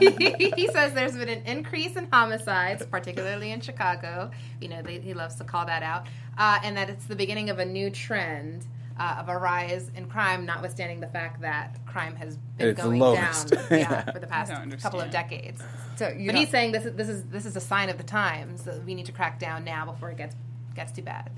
an 0.00 0.52
he 0.56 0.68
says 0.68 0.94
there's 0.94 1.16
been 1.16 1.28
an 1.28 1.42
increase 1.46 1.94
in 1.94 2.08
homicides, 2.12 2.84
particularly 2.86 3.52
in 3.52 3.60
Chicago. 3.60 4.30
You 4.60 4.68
know, 4.68 4.82
they, 4.82 4.98
he 4.98 5.14
loves 5.14 5.36
to 5.36 5.44
call 5.44 5.64
that 5.66 5.82
out, 5.82 6.06
uh, 6.38 6.58
and 6.64 6.76
that 6.76 6.90
it's 6.90 7.04
the 7.04 7.14
beginning 7.14 7.50
of 7.50 7.58
a 7.58 7.64
new 7.64 7.88
trend 7.90 8.64
uh, 8.98 9.16
of 9.20 9.28
a 9.28 9.36
rise 9.36 9.90
in 9.94 10.06
crime, 10.06 10.46
notwithstanding 10.46 11.00
the 11.00 11.06
fact 11.06 11.40
that 11.42 11.78
crime 11.86 12.16
has 12.16 12.36
been 12.56 12.68
It's 12.68 12.82
going 12.82 12.98
lowest. 12.98 13.48
down 13.50 13.64
yeah, 13.70 14.10
for 14.10 14.18
the 14.18 14.26
past 14.26 14.52
couple 14.82 15.00
of 15.00 15.10
decades. 15.10 15.62
So 15.96 16.08
you 16.08 16.26
But 16.30 16.34
he's 16.36 16.50
saying 16.50 16.72
this 16.72 16.84
is 16.86 16.94
this 16.94 17.08
is 17.08 17.22
this 17.24 17.46
is 17.46 17.56
a 17.56 17.60
sign 17.60 17.88
of 17.90 17.98
the 17.98 18.04
times 18.04 18.62
that 18.64 18.84
we 18.84 18.94
need 18.94 19.06
to 19.06 19.12
crack 19.12 19.38
down 19.38 19.64
now 19.64 19.84
before 19.86 20.10
it 20.10 20.16
gets 20.16 20.34
gets 20.74 20.92
too 20.92 21.02
bad. 21.02 21.30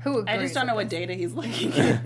who 0.00 0.24
I 0.26 0.38
just 0.38 0.54
don't 0.54 0.66
know 0.66 0.74
what 0.76 0.88
data 0.88 1.14
he's 1.14 1.32
looking 1.40 1.72
at. 1.72 2.04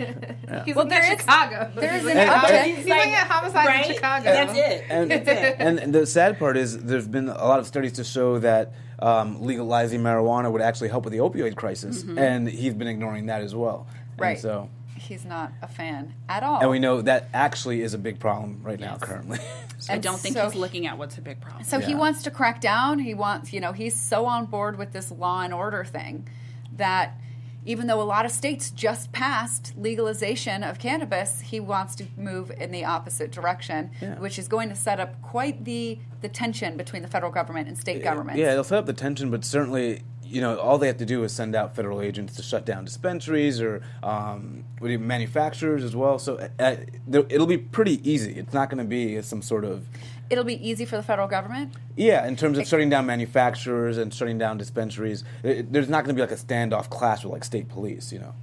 He's 0.65 0.75
Well, 0.75 0.85
looking 0.85 0.89
there 0.89 1.01
at 1.03 1.13
is- 1.13 1.19
Chicago. 1.21 1.71
there 1.75 1.93
is 1.95 2.01
He's 2.01 2.11
an 2.11 2.17
looking 2.17 2.17
at- 2.17 2.43
uptick. 2.43 2.63
He's 2.75 2.85
looking 2.85 3.13
at 3.13 3.27
homicides 3.27 3.67
right? 3.67 3.85
in 3.87 3.93
Chicago. 3.93 4.23
That's 4.25 4.57
it. 4.57 4.85
and, 4.89 5.11
That's 5.11 5.29
it. 5.29 5.55
and 5.59 5.93
the 5.93 6.05
sad 6.07 6.39
part 6.39 6.55
is 6.57 6.77
there's 6.83 7.07
been 7.07 7.29
a 7.29 7.45
lot 7.45 7.59
of 7.59 7.67
studies 7.67 7.93
to 7.93 8.03
show 8.03 8.39
that 8.39 8.73
um, 8.99 9.41
legalizing 9.43 10.01
marijuana 10.01 10.51
would 10.51 10.61
actually 10.61 10.89
help 10.89 11.03
with 11.05 11.13
the 11.13 11.19
opioid 11.19 11.55
crisis, 11.55 12.03
and 12.03 12.47
he's 12.49 12.73
been 12.73 12.87
ignoring 12.87 13.27
that 13.27 13.41
as 13.41 13.53
well. 13.55 13.87
And 13.89 13.95
Mm-hmm. 14.19 14.21
Right. 14.23 14.39
so, 14.39 14.69
He's 15.09 15.25
not 15.25 15.51
a 15.63 15.67
fan 15.67 16.13
at 16.29 16.43
all. 16.43 16.61
and 16.61 16.69
we 16.69 16.77
know 16.77 17.01
that 17.01 17.29
actually 17.33 17.81
is 17.81 17.95
a 17.95 17.97
big 17.97 18.19
problem 18.19 18.59
right 18.61 18.79
now, 18.79 18.95
currently. 18.97 19.39
I 19.89 19.97
don't 19.97 20.19
think 20.19 20.35
so- 20.35 20.45
he's 20.45 20.53
looking 20.53 20.85
at 20.85 20.99
what's 20.99 21.17
a 21.17 21.21
big 21.21 21.41
problem. 21.41 21.63
So 21.63 21.79
he 21.79 21.95
wants 21.95 22.21
to 22.23 22.31
crack 22.31 22.61
down. 22.61 22.99
He 22.99 23.15
wants, 23.15 23.51
you 23.51 23.59
know, 23.59 23.71
he's 23.71 23.99
so 23.99 24.27
on 24.27 24.45
board 24.45 24.77
with 24.77 24.91
this 24.93 25.09
law 25.11 25.41
and 25.41 25.51
order 25.51 25.83
thing 25.83 26.29
that 26.77 27.15
even 27.65 27.87
though 27.87 27.99
a 28.01 28.03
lot 28.03 28.23
of 28.25 28.31
states 28.31 28.69
just 28.69 29.11
passed 29.11 29.73
legalization 29.75 30.63
of 30.63 30.77
cannabis, 30.79 31.41
he 31.41 31.59
wants 31.59 31.95
to 31.95 32.05
move 32.15 32.51
in 32.51 32.71
the 32.71 32.85
opposite 32.85 33.31
direction, 33.31 33.89
Yeah. 34.01 34.19
which 34.19 34.37
is 34.37 34.47
going 34.47 34.69
to 34.69 34.75
set 34.75 34.99
up 34.99 35.19
quite 35.23 35.65
the 35.65 35.97
the 36.21 36.29
tension 36.29 36.77
between 36.77 37.01
the 37.01 37.07
federal 37.07 37.31
government 37.31 37.67
and 37.67 37.77
state 37.77 38.03
governments. 38.03 38.39
Yeah, 38.39 38.51
it'll 38.51 38.63
set 38.63 38.77
up 38.77 38.85
the 38.85 38.93
tension, 38.93 39.31
but 39.31 39.43
certainly, 39.43 40.03
you 40.29 40.41
know, 40.41 40.57
all 40.57 40.77
they 40.77 40.87
have 40.87 40.97
to 40.97 41.05
do 41.05 41.23
is 41.23 41.31
send 41.33 41.55
out 41.55 41.75
federal 41.75 42.01
agents 42.01 42.35
to 42.35 42.43
shut 42.43 42.65
down 42.65 42.85
dispensaries 42.85 43.59
or 43.61 43.81
um, 44.03 44.63
what 44.79 44.87
do 44.87 44.91
you- 44.93 44.99
manufacturers 44.99 45.83
as 45.83 45.95
well. 45.95 46.19
So 46.19 46.49
uh, 46.59 46.75
it'll 47.11 47.47
be 47.47 47.57
pretty 47.57 47.99
easy. 48.09 48.33
It's 48.35 48.53
not 48.53 48.69
going 48.69 48.77
to 48.77 48.83
be 48.89 49.21
some 49.21 49.41
sort 49.41 49.65
of 49.65 49.85
It'll 50.29 50.43
be 50.43 50.67
easy 50.69 50.85
for 50.85 50.95
the 50.95 51.01
federal 51.03 51.27
government. 51.27 51.73
yeah, 51.95 52.27
in 52.27 52.35
terms 52.35 52.59
of 52.59 52.67
shutting 52.67 52.87
down 52.89 53.07
manufacturers 53.07 53.97
and 53.97 54.13
shutting 54.13 54.37
down 54.37 54.59
dispensaries. 54.59 55.23
It, 55.43 55.73
there's 55.73 55.89
not 55.89 56.03
going 56.05 56.15
to 56.15 56.21
be 56.21 56.21
like 56.21 56.31
a 56.31 56.41
standoff 56.41 56.87
clash 56.89 57.23
with 57.23 57.33
like 57.33 57.43
state 57.43 57.67
police, 57.67 58.13
you 58.13 58.19
know. 58.19 58.33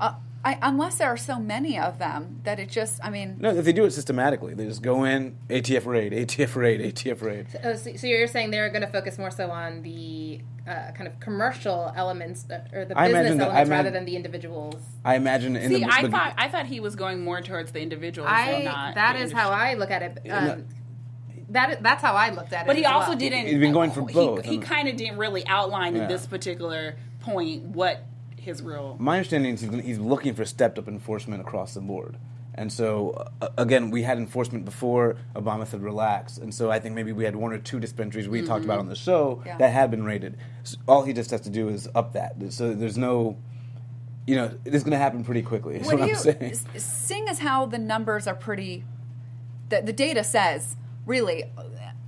Uh, 0.00 0.14
I, 0.46 0.58
unless 0.62 0.98
there 0.98 1.08
are 1.08 1.16
so 1.16 1.40
many 1.40 1.76
of 1.78 1.98
them 1.98 2.40
that 2.44 2.60
it 2.60 2.68
just, 2.70 3.00
I 3.02 3.10
mean, 3.10 3.36
No, 3.40 3.50
if 3.50 3.64
they 3.64 3.72
do 3.72 3.84
it 3.84 3.90
systematically, 3.90 4.54
they 4.54 4.64
just 4.64 4.80
go 4.80 5.02
in, 5.04 5.36
ATF 5.50 5.84
raid, 5.86 6.12
ATF 6.12 6.54
raid, 6.54 6.80
ATF 6.80 7.20
raid. 7.20 7.46
Oh, 7.64 7.74
so, 7.74 7.96
so 7.96 8.06
you're 8.06 8.28
saying 8.28 8.52
they're 8.52 8.68
going 8.70 8.82
to 8.82 8.86
focus 8.86 9.18
more 9.18 9.32
so 9.32 9.50
on 9.50 9.82
the 9.82 10.40
uh, 10.68 10.92
kind 10.92 11.08
of 11.08 11.18
commercial 11.18 11.92
elements 11.96 12.46
uh, 12.48 12.60
or 12.72 12.84
the 12.84 12.96
I 12.96 13.08
business 13.08 13.20
imagine 13.32 13.38
that- 13.38 13.44
elements 13.44 13.70
rather 13.70 13.88
imagine- 13.88 13.92
than 13.94 14.04
the 14.04 14.16
individuals. 14.16 14.76
I 15.04 15.16
imagine 15.16 15.56
in 15.56 15.68
See, 15.68 15.84
the, 15.84 15.92
I 15.92 16.02
the- 16.02 16.10
thought 16.10 16.34
I 16.38 16.48
thought 16.48 16.66
he 16.66 16.78
was 16.80 16.94
going 16.96 17.22
more 17.24 17.40
towards 17.40 17.72
the 17.72 17.80
individuals 17.80 18.28
and 18.30 18.36
I 18.38 18.62
not 18.62 18.94
that 18.94 19.14
the 19.16 19.22
is 19.24 19.32
how. 19.32 19.50
I 19.50 19.74
look 19.74 19.90
at 19.90 20.02
it. 20.02 20.30
Um, 20.30 20.64
that 21.50 21.82
that's 21.82 22.02
how 22.02 22.14
I 22.14 22.30
looked 22.30 22.52
at 22.52 22.62
it. 22.62 22.66
But 22.66 22.76
he 22.76 22.84
as 22.84 22.92
also 22.92 23.08
well. 23.10 23.18
didn't. 23.18 23.46
He's 23.46 23.58
been 23.58 23.72
going 23.72 23.90
for 23.92 24.06
he- 24.06 24.14
both. 24.14 24.44
He, 24.44 24.58
kind 24.58 24.88
of 24.88 24.96
didn't 24.96 25.18
really 25.18 25.46
outline 25.46 25.94
Yeah. 25.94 26.02
in 26.02 26.08
this 26.08 26.26
particular 26.26 26.96
point 27.20 27.62
what 27.64 28.04
his 28.46 28.62
real. 28.62 28.96
my 28.98 29.18
understanding 29.18 29.52
is 29.54 29.60
he's, 29.60 29.84
he's 29.84 29.98
looking 29.98 30.34
for 30.34 30.44
stepped 30.46 30.78
up 30.78 30.88
enforcement 30.88 31.40
across 31.42 31.74
the 31.74 31.80
board. 31.80 32.16
And 32.58 32.72
so, 32.72 33.28
uh, 33.42 33.48
again, 33.58 33.90
we 33.90 34.02
had 34.02 34.16
enforcement 34.16 34.64
before 34.64 35.16
Obama 35.34 35.66
said 35.66 35.82
relax. 35.82 36.38
And 36.38 36.54
so 36.54 36.70
I 36.70 36.78
think 36.78 36.94
maybe 36.94 37.12
we 37.12 37.24
had 37.24 37.36
one 37.36 37.52
or 37.52 37.58
two 37.58 37.78
dispensaries 37.78 38.28
we 38.30 38.40
talked 38.40 38.64
about 38.64 38.78
on 38.78 38.88
the 38.88 38.94
show 38.96 39.42
Yeah. 39.44 39.58
that 39.58 39.68
had 39.68 39.90
been 39.90 40.04
raided. 40.04 40.38
So 40.62 40.78
all 40.88 41.02
he 41.02 41.12
just 41.12 41.30
has 41.32 41.42
to 41.42 41.50
do 41.50 41.68
is 41.68 41.86
up 41.94 42.14
that. 42.14 42.36
So 42.54 42.72
there's 42.72 42.96
no, 42.96 43.36
you 44.26 44.36
know, 44.36 44.56
it's 44.64 44.84
going 44.84 44.92
to 44.92 44.96
happen 44.98 45.22
pretty 45.22 45.42
quickly. 45.42 45.76
Is 45.76 45.86
What 45.86 45.96
what, 45.96 46.02
I'm 46.04 46.08
you, 46.08 46.14
saying. 46.14 46.54
seeing 46.78 47.28
as 47.28 47.40
how 47.40 47.66
the 47.66 47.76
numbers 47.78 48.26
are 48.26 48.34
pretty, 48.34 48.84
the, 49.68 49.82
the 49.82 49.92
data 49.92 50.24
says 50.24 50.76
really, 51.04 51.44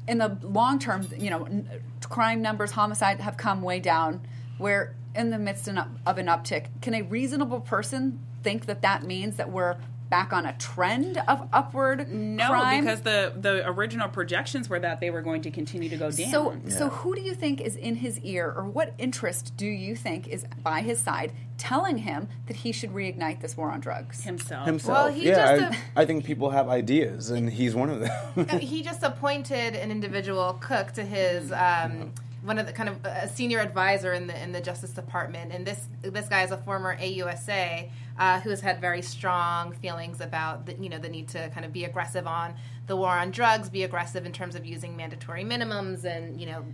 in 0.08 0.16
the 0.16 0.38
long 0.42 0.78
term, 0.78 1.06
you 1.18 1.28
know, 1.28 1.44
n- 1.44 1.68
crime 2.08 2.40
numbers, 2.40 2.70
homicide 2.70 3.20
have 3.20 3.36
come 3.36 3.60
way 3.60 3.80
down. 3.80 4.22
We're 4.58 4.94
in 5.18 5.30
the 5.30 5.38
midst 5.38 5.68
of 5.68 5.76
an- 5.76 6.26
uptick. 6.26 6.66
Can 6.80 6.94
a 6.94 7.02
reasonable 7.02 7.60
person 7.60 8.20
think 8.42 8.66
that 8.66 8.80
that 8.82 9.02
means 9.02 9.36
that 9.36 9.50
we're 9.50 9.76
back 10.08 10.32
on 10.32 10.46
a 10.46 10.54
trend 10.56 11.18
of 11.28 11.46
upward 11.52 12.08
No, 12.10 12.46
crime? 12.48 12.84
because 12.84 13.02
the 13.02 13.34
the 13.38 13.68
original 13.68 14.08
projections 14.08 14.66
were 14.70 14.78
that 14.78 15.00
they 15.00 15.10
were 15.10 15.20
going 15.20 15.42
to 15.42 15.50
continue 15.50 15.90
to 15.90 15.96
go 15.98 16.10
down. 16.10 16.30
So, 16.30 16.56
so 16.68 16.88
who 16.88 17.14
do 17.14 17.20
you 17.20 17.34
think 17.34 17.60
is 17.60 17.76
in 17.76 17.96
his 17.96 18.18
ear, 18.20 18.50
or 18.56 18.64
what 18.64 18.94
interest 18.96 19.54
do 19.58 19.66
you 19.66 19.94
think 19.94 20.26
is 20.28 20.46
by 20.62 20.80
his 20.80 20.98
side, 20.98 21.32
telling 21.58 21.98
him 21.98 22.28
that 22.46 22.56
he 22.58 22.72
should 22.72 22.90
reignite 22.94 23.40
this 23.42 23.54
war 23.54 23.70
on 23.70 23.80
drugs? 23.80 24.22
himself. 24.24 24.64
Himself. 24.64 24.96
Well, 24.96 25.12
he 25.12 25.26
yeah, 25.28 25.58
just, 25.58 25.78
I, 25.94 26.02
I 26.02 26.06
think 26.06 26.24
people 26.24 26.48
have 26.50 26.68
ideas, 26.70 27.28
and 27.28 27.50
he's 27.50 27.74
one 27.74 27.90
of 27.90 28.00
them. 28.00 28.58
He 28.60 28.82
just 28.82 29.02
appointed 29.02 29.74
an 29.74 29.90
individual 29.90 30.54
Cook 30.54 30.92
to 30.92 31.04
his 31.04 31.52
um, 31.52 32.12
one 32.42 32.58
of 32.58 32.66
the 32.66 32.72
kind 32.72 32.88
of 32.88 33.04
a 33.04 33.28
senior 33.28 33.58
advisor 33.58 34.12
in 34.12 34.26
the 34.26 34.42
in 34.42 34.52
the 34.52 34.60
Justice 34.60 34.90
Department, 34.90 35.52
and 35.52 35.66
this 35.66 35.88
this 36.02 36.28
guy 36.28 36.42
is 36.42 36.50
a 36.50 36.56
former 36.56 36.96
AUSA 36.96 37.90
uh, 38.18 38.40
who 38.40 38.50
has 38.50 38.60
had 38.60 38.80
very 38.80 39.02
strong 39.02 39.72
feelings 39.72 40.20
about 40.20 40.66
the, 40.66 40.74
you 40.74 40.88
know 40.88 40.98
the 40.98 41.08
need 41.08 41.28
to 41.28 41.48
kind 41.50 41.66
of 41.66 41.72
be 41.72 41.84
aggressive 41.84 42.26
on 42.26 42.54
the 42.86 42.96
war 42.96 43.10
on 43.10 43.30
drugs, 43.30 43.68
be 43.68 43.82
aggressive 43.82 44.24
in 44.24 44.32
terms 44.32 44.54
of 44.54 44.64
using 44.64 44.96
mandatory 44.96 45.44
minimums, 45.44 46.04
and 46.04 46.40
you 46.40 46.46
know 46.46 46.64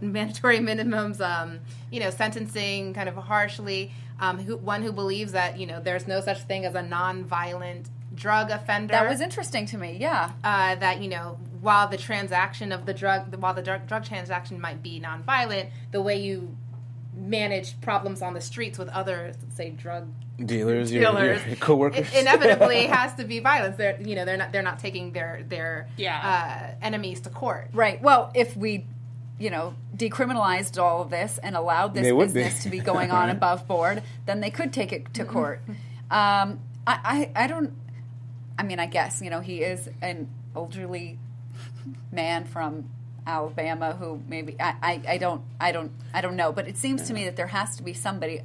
mandatory 0.00 0.58
minimums, 0.58 1.20
um, 1.20 1.60
you 1.90 2.00
know, 2.00 2.10
sentencing 2.10 2.94
kind 2.94 3.08
of 3.08 3.16
harshly. 3.16 3.92
Um, 4.20 4.38
who, 4.38 4.56
one 4.56 4.82
who 4.82 4.92
believes 4.92 5.32
that 5.32 5.58
you 5.58 5.66
know 5.66 5.80
there's 5.80 6.06
no 6.06 6.20
such 6.20 6.42
thing 6.42 6.64
as 6.64 6.76
a 6.76 6.82
non-violent 6.82 7.88
drug 8.14 8.50
offender. 8.50 8.92
That 8.92 9.08
was 9.08 9.20
interesting 9.20 9.66
to 9.66 9.78
me. 9.78 9.96
Yeah. 10.00 10.32
uh, 10.44 10.74
that 10.76 11.00
you 11.02 11.08
know 11.08 11.38
while 11.60 11.88
the 11.88 11.96
transaction 11.96 12.72
of 12.72 12.86
the 12.86 12.94
drug, 12.94 13.34
while 13.36 13.54
the 13.54 13.62
drug, 13.62 13.86
drug 13.86 14.04
transaction 14.04 14.60
might 14.60 14.82
be 14.82 14.98
non-violent, 14.98 15.70
the 15.92 16.02
way 16.02 16.16
you 16.20 16.56
manage 17.14 17.80
problems 17.80 18.22
on 18.22 18.34
the 18.34 18.40
streets 18.40 18.78
with 18.78 18.88
other, 18.88 19.32
say, 19.54 19.70
drug 19.70 20.08
Dealers, 20.44 20.90
your, 20.90 21.02
your 21.02 21.12
dealers, 21.12 21.40
coworkers. 21.60 22.08
i- 22.12 22.18
inevitably 22.18 22.86
has 22.86 23.14
to 23.14 23.24
be 23.24 23.38
violence. 23.38 23.76
They're 23.76 24.00
you 24.00 24.14
know 24.16 24.24
they're 24.24 24.38
not 24.38 24.50
they're 24.50 24.62
not 24.62 24.78
taking 24.80 25.12
their 25.12 25.44
their 25.48 25.88
Yeah. 25.96 26.72
uh, 26.80 26.84
enemies 26.84 27.20
to 27.20 27.30
court. 27.30 27.68
Right. 27.72 28.00
Well, 28.02 28.32
if 28.34 28.56
we, 28.56 28.86
you 29.38 29.50
know, 29.50 29.74
decriminalized 29.96 30.82
all 30.82 31.02
of 31.02 31.10
this 31.10 31.38
and 31.42 31.54
allowed 31.54 31.94
this 31.94 32.02
They 32.02 32.12
would 32.12 32.28
be. 32.32 32.42
business 32.42 32.62
to 32.64 32.70
be 32.70 32.80
going 32.80 33.10
on 33.10 33.28
above 33.38 33.68
board, 33.68 34.02
then 34.26 34.40
they 34.40 34.50
could 34.50 34.72
take 34.72 34.90
it 34.92 35.12
to 35.14 35.24
court. 35.24 35.60
Um, 36.10 36.58
I, 36.86 37.28
I, 37.36 37.44
I 37.44 37.46
don't. 37.46 37.74
I 38.62 38.64
mean, 38.64 38.78
I 38.78 38.86
guess 38.86 39.20
you 39.20 39.28
know 39.28 39.40
he 39.40 39.60
is 39.60 39.90
an 40.00 40.28
elderly 40.54 41.18
man 42.12 42.44
from 42.44 42.88
Alabama 43.26 43.96
who 43.98 44.22
maybe 44.28 44.54
I, 44.60 44.76
I, 44.80 45.02
I 45.08 45.18
don't 45.18 45.42
I 45.60 45.72
don't 45.72 45.90
I 46.14 46.20
don't 46.20 46.36
know, 46.36 46.52
but 46.52 46.68
it 46.68 46.76
seems 46.76 47.02
to 47.08 47.12
me 47.12 47.24
that 47.24 47.34
there 47.34 47.48
has 47.48 47.74
to 47.78 47.82
be 47.82 47.92
somebody, 47.92 48.40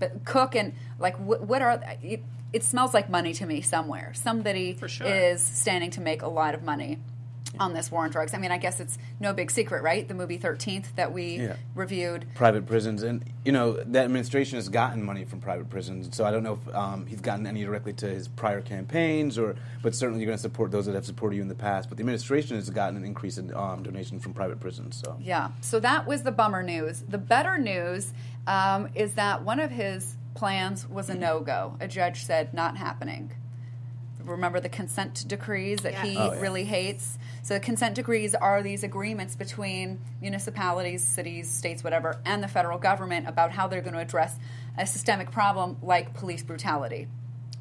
but 0.00 0.24
Cook 0.24 0.56
and 0.56 0.74
like 0.98 1.16
what, 1.20 1.42
what 1.42 1.62
are 1.62 1.80
it, 2.02 2.24
it 2.52 2.64
smells 2.64 2.92
like 2.92 3.08
money 3.08 3.32
to 3.34 3.46
me 3.46 3.60
somewhere. 3.60 4.12
Somebody 4.14 4.76
sure. 4.84 5.06
is 5.06 5.40
standing 5.40 5.92
to 5.92 6.00
make 6.00 6.22
a 6.22 6.28
lot 6.28 6.56
of 6.56 6.64
money 6.64 6.98
on 7.60 7.74
this 7.74 7.90
war 7.90 8.04
on 8.04 8.10
drugs. 8.10 8.32
I 8.32 8.38
mean, 8.38 8.50
I 8.50 8.56
guess 8.56 8.80
it's 8.80 8.96
no 9.20 9.34
big 9.34 9.50
secret, 9.50 9.82
right? 9.82 10.08
The 10.08 10.14
movie 10.14 10.38
13th 10.38 10.94
that 10.96 11.12
we 11.12 11.36
Yeah. 11.38 11.56
reviewed. 11.74 12.24
private 12.34 12.64
prisons, 12.66 13.02
and 13.02 13.22
you 13.44 13.52
know 13.52 13.72
that 13.74 14.04
administration 14.04 14.56
has 14.56 14.70
gotten 14.70 15.02
money 15.02 15.24
from 15.24 15.40
private 15.40 15.68
prisons. 15.68 16.16
So 16.16 16.24
I 16.24 16.30
don't 16.30 16.42
know 16.42 16.58
if 16.66 16.74
um, 16.74 17.04
he's 17.06 17.20
gotten 17.20 17.46
any 17.46 17.62
directly 17.62 17.92
to 17.94 18.06
his 18.06 18.26
prior 18.28 18.62
campaigns, 18.62 19.36
or 19.38 19.54
but 19.82 19.94
certainly 19.94 20.20
you're 20.22 20.28
going 20.28 20.38
to 20.38 20.42
support 20.42 20.70
those 20.70 20.86
that 20.86 20.94
have 20.94 21.04
supported 21.04 21.36
you 21.36 21.42
in 21.42 21.48
the 21.48 21.54
past. 21.54 21.88
But 21.90 21.98
the 21.98 22.02
administration 22.02 22.56
has 22.56 22.70
gotten 22.70 22.96
an 22.96 23.04
increase 23.04 23.36
in 23.36 23.52
um, 23.54 23.82
donations 23.82 24.22
from 24.22 24.32
private 24.32 24.58
prisons. 24.58 24.96
So 25.04 25.18
Yeah. 25.20 25.50
So 25.60 25.78
that 25.80 26.06
was 26.06 26.22
the 26.22 26.32
bummer 26.32 26.62
news. 26.62 27.02
The 27.06 27.18
better 27.18 27.58
news 27.58 28.14
um, 28.46 28.88
is 28.94 29.12
that 29.14 29.42
one 29.44 29.60
of 29.60 29.70
his 29.70 30.16
plans 30.34 30.88
was 30.88 31.10
a 31.10 31.14
no 31.14 31.40
go. 31.40 31.76
A 31.80 31.86
judge 31.86 32.24
said 32.24 32.54
not 32.54 32.78
happening. 32.78 33.32
Remember 34.24 34.60
the 34.60 34.68
consent 34.68 35.24
decrees 35.26 35.80
that 35.80 35.94
he 35.96 36.16
Oh, 36.16 36.32
yeah. 36.32 36.40
really 36.40 36.64
hates? 36.64 37.18
So, 37.44 37.58
consent 37.58 37.96
decrees 37.96 38.34
are 38.36 38.62
these 38.62 38.84
agreements 38.84 39.34
between 39.34 40.00
municipalities, 40.20 41.02
cities, 41.02 41.50
states, 41.50 41.82
whatever, 41.82 42.20
and 42.24 42.42
the 42.42 42.46
federal 42.48 42.78
government 42.78 43.26
about 43.28 43.50
how 43.52 43.66
they're 43.66 43.80
going 43.80 43.94
to 43.94 43.98
address 44.00 44.38
a 44.78 44.86
systemic 44.86 45.32
problem 45.32 45.76
like 45.82 46.14
police 46.14 46.42
brutality. 46.44 47.08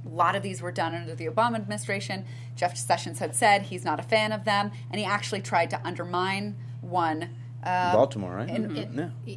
A 0.06 0.10
lot 0.10 0.36
of 0.36 0.44
these 0.44 0.62
were 0.62 0.72
done 0.72 0.94
under 0.94 1.16
the 1.16 1.26
Obama 1.26 1.56
administration. 1.56 2.26
Jeff 2.56 2.78
Sessions 2.78 3.20
had 3.20 3.36
said 3.36 3.64
he's 3.64 3.84
not 3.84 4.00
a 4.00 4.04
fan 4.04 4.32
of 4.32 4.46
them, 4.46 4.72
and 4.92 5.00
he 5.00 5.06
actually 5.06 5.42
tried 5.42 5.72
to 5.72 5.82
undermine 5.86 6.56
one. 6.82 7.30
Uh, 7.64 7.94
Baltimore, 7.94 8.36
right? 8.36 8.50
in- 8.50 8.70
Mhm. 8.70 9.12
yeah. 9.26 9.36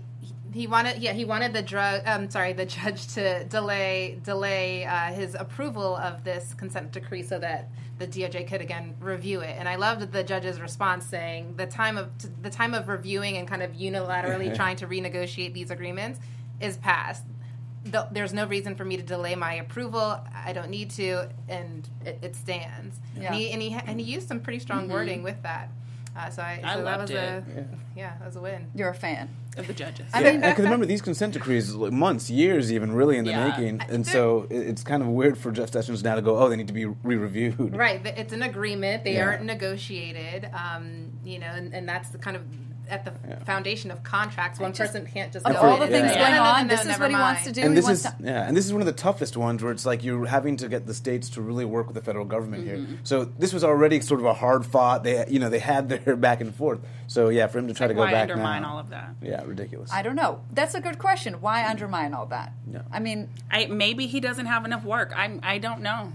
He, 0.55 0.61
he 0.61 0.67
wanted 0.67 1.03
yeah 1.03 1.13
he 1.13 1.25
wanted 1.25 1.53
the 1.53 1.63
drug 1.63 2.01
um 2.07 2.31
sorry 2.31 2.53
the 2.53 2.67
judge 2.79 3.07
to 3.15 3.45
delay 3.45 4.19
delay 4.23 4.85
uh, 4.85 5.13
his 5.13 5.35
approval 5.35 5.97
of 5.97 6.25
this 6.25 6.55
consent 6.55 6.93
decree 6.93 7.23
so 7.23 7.39
that 7.39 7.71
the 7.99 8.07
DOJ 8.07 8.49
could 8.49 8.61
again 8.61 8.95
review 9.01 9.41
it. 9.41 9.57
And 9.59 9.69
I 9.69 9.77
loved 9.77 10.13
the 10.13 10.25
judge's 10.25 10.61
response 10.61 11.07
saying 11.07 11.55
the 11.57 11.67
time 11.67 11.97
of 11.97 12.11
the 12.43 12.51
time 12.51 12.75
of 12.75 12.89
reviewing 12.89 13.37
and 13.37 13.47
kind 13.47 13.63
of 13.63 13.73
unilaterally 13.73 14.55
trying 14.57 14.77
to 14.77 14.87
renegotiate 14.87 15.53
these 15.53 15.71
agreements 15.71 16.19
is 16.61 16.77
past. 16.77 17.25
Th- 17.85 18.05
there's 18.11 18.33
no 18.33 18.47
reason 18.47 18.75
for 18.75 18.85
me 18.85 18.97
to 18.97 19.03
delay 19.03 19.35
my 19.35 19.55
approval. 19.55 20.19
I 20.35 20.53
don't 20.53 20.71
need 20.71 20.91
to. 20.93 21.29
And 21.49 21.89
it, 22.05 22.19
it 22.23 22.37
stands. 22.37 22.99
Yeah. 23.17 23.27
and 23.27 23.35
he 23.35 23.51
and 23.53 23.63
he 23.63 23.73
and 23.73 24.01
he 24.01 24.07
used 24.07 24.27
some 24.29 24.41
pretty 24.41 24.59
strong 24.59 24.89
wording 24.89 25.23
with 25.23 25.43
that 25.43 25.71
uh, 26.17 26.31
so 26.31 26.43
I, 26.43 26.59
so 26.63 26.67
I 26.69 26.77
that 26.77 26.85
loved 26.85 27.01
was 27.03 27.11
it. 27.11 27.17
a 27.17 27.45
yeah 27.97 28.15
that 28.19 28.27
was 28.27 28.37
a 28.37 28.41
win 28.41 28.67
You're 28.75 28.91
a 28.91 28.95
fan. 28.95 29.29
of 29.57 29.67
the 29.69 29.73
judges. 29.73 30.07
I 30.13 30.21
Yeah, 30.21 30.33
mean, 30.33 30.41
because 30.41 30.65
remember 30.65 30.85
these 30.87 31.01
consent 31.03 31.33
decrees, 31.35 31.73
like 31.75 31.93
months, 31.93 32.29
years, 32.29 32.73
even 32.73 32.93
really 32.93 33.17
in 33.19 33.25
the 33.25 33.31
Yeah. 33.31 33.49
making, 33.51 33.81
and 33.89 34.05
so 34.07 34.47
it's 34.51 34.83
kind 34.83 35.01
of 35.03 35.09
weird 35.09 35.39
for 35.39 35.53
Jeff 35.53 35.71
Sessions 35.71 36.03
now 36.03 36.17
to 36.17 36.23
go, 36.23 36.37
oh, 36.39 36.49
they 36.49 36.57
need 36.57 36.67
to 36.67 36.73
be 36.75 36.87
re-reviewed. 36.87 37.77
Right, 37.77 38.05
it's 38.05 38.33
an 38.33 38.43
agreement. 38.43 39.05
They 39.05 39.15
Yeah. 39.15 39.27
aren't 39.27 39.45
negotiated. 39.45 40.51
Um, 40.53 41.11
you 41.25 41.39
know, 41.39 41.47
and, 41.47 41.73
and 41.73 41.89
that's 41.89 42.09
the 42.09 42.19
kind 42.19 42.37
of 42.37 42.43
at 42.89 43.05
the 43.05 43.13
Yeah. 43.29 43.39
foundation 43.45 43.91
of 43.91 44.03
contracts. 44.03 44.59
One 44.61 44.73
just- 44.73 44.93
person 44.93 45.07
can't 45.07 45.33
just 45.33 45.47
Of 45.47 45.53
go 45.55 45.59
all 45.61 45.77
the 45.79 45.87
things 45.87 46.09
say, 46.13 46.19
going 46.19 46.33
"No, 46.33 46.37
no, 46.39 46.45
no, 46.45 46.51
on, 46.51 46.67
no, 46.67 46.69
this 46.69 46.81
is 46.81 46.87
never 46.87 47.05
what 47.05 47.11
he 47.11 47.17
wants 47.17 47.45
to 47.45 47.53
do. 47.53 47.63
And 47.63 47.77
this 47.77 47.89
is 47.89 48.03
to- 48.03 48.15
yeah, 48.21 48.47
and 48.47 48.57
this 48.57 48.67
is 48.67 48.73
one 48.73 48.83
of 48.83 48.87
the 48.87 48.93
toughest 48.93 49.37
ones 49.37 49.63
where 49.63 49.73
it's 49.73 49.87
like 49.87 50.05
you're 50.05 50.27
having 50.27 50.57
to 50.59 50.69
get 50.69 50.87
the 50.87 50.95
states 50.95 51.29
to 51.31 51.43
really 51.43 51.65
work 51.65 51.87
with 51.87 51.95
the 51.95 52.03
federal 52.03 52.25
government 52.25 52.65
here. 52.65 52.77
Mm-hmm. 52.77 52.95
So 53.05 53.25
this 53.25 53.53
was 53.53 53.65
already 53.65 54.01
sort 54.01 54.21
of 54.21 54.27
a 54.27 54.35
hard 54.35 54.67
fought. 54.67 55.05
They 55.05 55.25
you 55.29 55.39
know 55.39 55.49
they 55.49 55.59
had 55.61 55.89
their 55.89 56.17
back 56.17 56.41
and 56.41 56.55
forth. 56.55 56.81
So 57.07 57.29
yeah, 57.29 57.47
for 57.47 57.59
him 57.59 57.69
to 57.69 57.75
try 57.75 57.87
to 57.87 57.95
go 57.95 58.01
Why 58.01 58.13
back 58.13 58.23
undermine 58.23 58.63
now, 58.63 58.73
all 58.75 58.79
of 58.79 58.91
that? 58.91 59.11
yeah, 59.23 59.43
ridiculous. 59.45 59.91
I 59.93 60.03
don't 60.03 60.17
know. 60.17 60.41
That's 60.53 60.75
a 60.75 60.81
good 60.81 60.99
question. 60.99 61.35
Why 61.41 61.69
undermine 61.69 62.15
all 62.15 62.27
that? 62.27 62.53
No. 62.67 62.81
I 62.93 63.01
mean, 63.01 63.29
I, 63.51 63.67
maybe 63.67 64.07
he 64.07 64.21
doesn't 64.21 64.47
have 64.47 64.65
enough 64.65 64.85
work. 64.85 65.13
I 65.17 65.39
I 65.43 65.59
don't 65.59 65.81
know. 65.81 66.13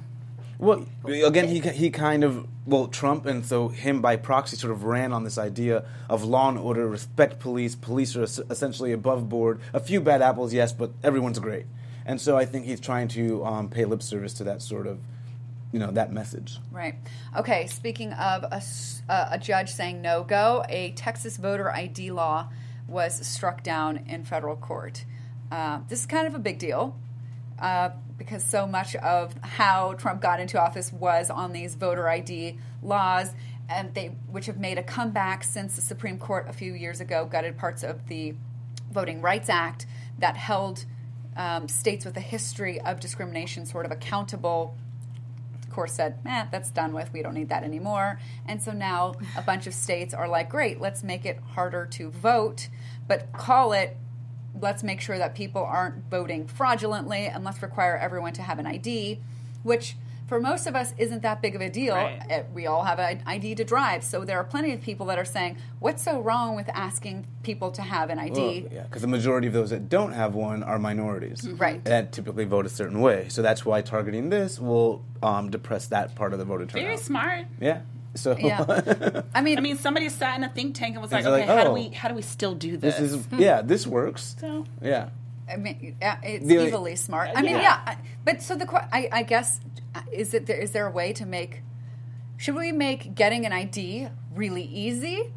Well, 0.59 0.85
again, 1.05 1.47
he 1.47 1.59
he 1.61 1.89
kind 1.89 2.23
of 2.23 2.45
well 2.65 2.87
Trump, 2.87 3.25
and 3.25 3.45
so 3.45 3.69
him 3.69 4.01
by 4.01 4.17
proxy 4.17 4.57
sort 4.57 4.71
of 4.73 4.83
ran 4.83 5.13
on 5.13 5.23
this 5.23 5.37
idea 5.37 5.85
of 6.09 6.23
law 6.25 6.49
and 6.49 6.57
order, 6.59 6.85
respect 6.87 7.39
police. 7.39 7.75
Police 7.75 8.15
are 8.17 8.23
essentially 8.23 8.91
above 8.91 9.29
board. 9.29 9.61
A 9.73 9.79
few 9.79 10.01
bad 10.01 10.21
apples, 10.21 10.53
yes, 10.53 10.73
but 10.73 10.91
everyone's 11.01 11.39
great. 11.39 11.65
And 12.05 12.19
so 12.19 12.37
I 12.37 12.43
think 12.45 12.65
he's 12.65 12.79
trying 12.81 13.07
to 13.09 13.45
um, 13.45 13.69
pay 13.69 13.85
lip 13.85 14.03
service 14.03 14.33
to 14.35 14.43
that 14.45 14.61
sort 14.61 14.85
of, 14.85 14.99
you 15.71 15.79
know, 15.79 15.91
that 15.91 16.11
message. 16.11 16.57
right. 16.71 16.95
Okay, 17.37 17.67
speaking 17.67 18.11
of 18.13 18.43
a, 18.43 18.55
s- 18.55 19.01
uh, 19.07 19.29
a 19.31 19.37
judge 19.39 19.69
saying 19.71 20.01
no 20.01 20.23
go, 20.23 20.65
a 20.67 20.91
Texas 20.91 21.37
voter 21.37 21.71
ID 21.71 22.11
law 22.11 22.49
was 22.87 23.25
struck 23.25 23.63
down 23.63 23.97
in 24.07 24.25
federal 24.25 24.55
court. 24.55 25.05
Uh, 25.51 25.79
this 25.87 25.99
is 26.01 26.05
kind 26.05 26.27
of 26.27 26.33
a 26.35 26.39
big 26.39 26.57
deal 26.59 26.95
uh, 27.59 27.89
because 28.17 28.43
so 28.43 28.67
much 28.67 28.95
of 28.97 29.33
how 29.41 29.93
Trump 29.93 30.21
got 30.21 30.39
into 30.39 30.61
office 30.61 30.91
was 30.91 31.29
on 31.29 31.53
these 31.53 31.75
voter 31.75 32.07
ID 32.07 32.57
laws, 32.81 33.33
and 33.69 33.93
they 33.93 34.07
which 34.31 34.47
have 34.47 34.57
made 34.57 34.77
a 34.77 34.83
comeback 34.83 35.43
since 35.43 35.75
the 35.75 35.81
Supreme 35.81 36.17
Court 36.17 36.45
a 36.49 36.53
few 36.53 36.73
years 36.73 36.99
ago 36.99 37.25
gutted 37.25 37.57
parts 37.57 37.83
of 37.83 38.07
the 38.07 38.35
Voting 38.91 39.21
Rights 39.21 39.49
Act 39.49 39.85
that 40.17 40.35
held 40.35 40.85
um, 41.37 41.67
states 41.67 42.05
with 42.05 42.17
a 42.17 42.21
history 42.21 42.81
of 42.81 42.99
discrimination 42.99 43.65
sort 43.65 43.85
of 43.85 43.91
accountable 43.91 44.75
of 45.69 45.75
course 45.75 45.93
said, 45.93 46.17
eh, 46.25 46.47
that's 46.51 46.71
done 46.71 46.93
with. 46.93 47.13
We 47.13 47.21
don't 47.21 47.35
need 47.35 47.49
that 47.49 47.63
anymore. 47.63 48.19
And 48.47 48.59
so 48.59 48.71
now 48.71 49.13
a 49.37 49.43
bunch 49.43 49.67
of 49.67 49.75
states 49.75 50.15
are 50.15 50.27
like, 50.27 50.49
great, 50.49 50.81
let's 50.81 51.03
make 51.03 51.27
it 51.27 51.39
harder 51.53 51.85
to 51.91 52.09
vote, 52.09 52.69
but 53.07 53.31
call 53.33 53.73
it, 53.73 53.95
let's 54.61 54.83
make 54.83 55.01
sure 55.01 55.17
that 55.17 55.35
people 55.35 55.63
aren't 55.63 56.09
voting 56.09 56.47
fraudulently 56.47 57.25
and 57.27 57.43
let's 57.43 57.61
require 57.61 57.97
everyone 57.97 58.33
to 58.33 58.41
have 58.41 58.59
an 58.59 58.65
ID, 58.67 59.19
which 59.63 59.95
for 60.27 60.39
most 60.39 60.67
of 60.67 60.75
us 60.75 60.93
isn't 60.99 61.23
that 61.23 61.41
big 61.41 61.55
of 61.55 61.61
a 61.61 61.69
deal. 61.69 61.95
Right. 61.95 62.21
Eh, 62.29 62.43
We 62.53 62.67
all 62.67 62.83
have 62.83 62.99
an 62.99 63.23
ID 63.25 63.55
to 63.55 63.63
drive. 63.63 64.03
So 64.03 64.23
there 64.23 64.37
are 64.37 64.43
plenty 64.43 64.71
of 64.73 64.79
people 64.81 65.07
that 65.07 65.17
are 65.17 65.25
saying, 65.25 65.57
what's 65.79 66.03
so 66.03 66.21
wrong 66.21 66.55
with 66.55 66.69
asking 66.69 67.25
people 67.41 67.71
to 67.71 67.81
have 67.81 68.11
an 68.11 68.19
ID? 68.19 68.39
Well, 68.39 68.73
yeah, 68.73 68.83
because 68.83 69.01
the 69.01 69.07
majority 69.07 69.47
of 69.47 69.53
those 69.53 69.71
that 69.71 69.89
don't 69.89 70.11
have 70.11 70.35
one 70.35 70.61
are 70.61 70.77
minorities, 70.77 71.47
Right. 71.49 71.83
That 71.83 72.11
typically 72.11 72.45
vote 72.45 72.67
a 72.67 72.69
certain 72.69 73.01
way. 73.01 73.27
So 73.29 73.41
that's 73.41 73.65
why 73.65 73.81
targeting 73.81 74.29
this 74.29 74.59
will 74.59 75.03
um, 75.23 75.49
depress 75.49 75.87
that 75.87 76.13
part 76.13 76.31
of 76.33 76.37
the 76.39 76.45
voter 76.45 76.67
turnout. 76.67 76.83
Very 76.85 76.97
smart. 76.97 77.45
Yeah. 77.59 77.81
So 78.15 78.35
Yeah. 78.37 79.21
I 79.35 79.41
mean, 79.41 79.57
I 79.57 79.61
mean, 79.61 79.77
somebody 79.77 80.09
sat 80.09 80.37
in 80.37 80.43
a 80.43 80.49
think 80.49 80.75
tank 80.75 80.95
and 80.95 81.01
was 81.01 81.11
like, 81.11 81.23
They're 81.23 81.33
"Okay, 81.33 81.47
like, 81.47 81.57
how 81.57 81.63
do 81.63 81.69
oh. 81.69 81.73
we 81.73 81.89
how 81.89 82.09
do 82.09 82.15
we 82.15 82.21
still 82.21 82.55
do 82.55 82.75
this?" 82.77 82.97
this 82.97 83.11
is 83.13 83.27
yeah, 83.37 83.61
this 83.61 83.85
works. 83.87 84.35
So- 84.39 84.65
Yeah. 84.81 85.09
I 85.51 85.55
mean, 85.57 85.95
it's 86.01 86.45
The- 86.45 86.57
evilly 86.67 86.95
smart. 86.95 87.29
I 87.35 87.41
mean, 87.41 87.55
Yeah. 87.55 87.81
yeah. 87.87 87.95
But 88.23 88.41
so 88.43 88.55
the 88.55 88.65
que- 88.67 88.87
I, 88.91 89.09
I 89.11 89.23
guess 89.23 89.59
uh, 89.95 90.01
is 90.11 90.33
it 90.33 90.45
there, 90.45 90.57
is 90.57 90.71
there 90.71 90.85
a 90.87 90.91
way 90.91 91.11
to 91.13 91.25
make? 91.25 91.61
Should 92.37 92.55
we 92.55 92.71
make 92.71 93.15
getting 93.15 93.45
an 93.45 93.51
ID 93.53 94.09
really 94.35 94.63
easy, 94.63 95.33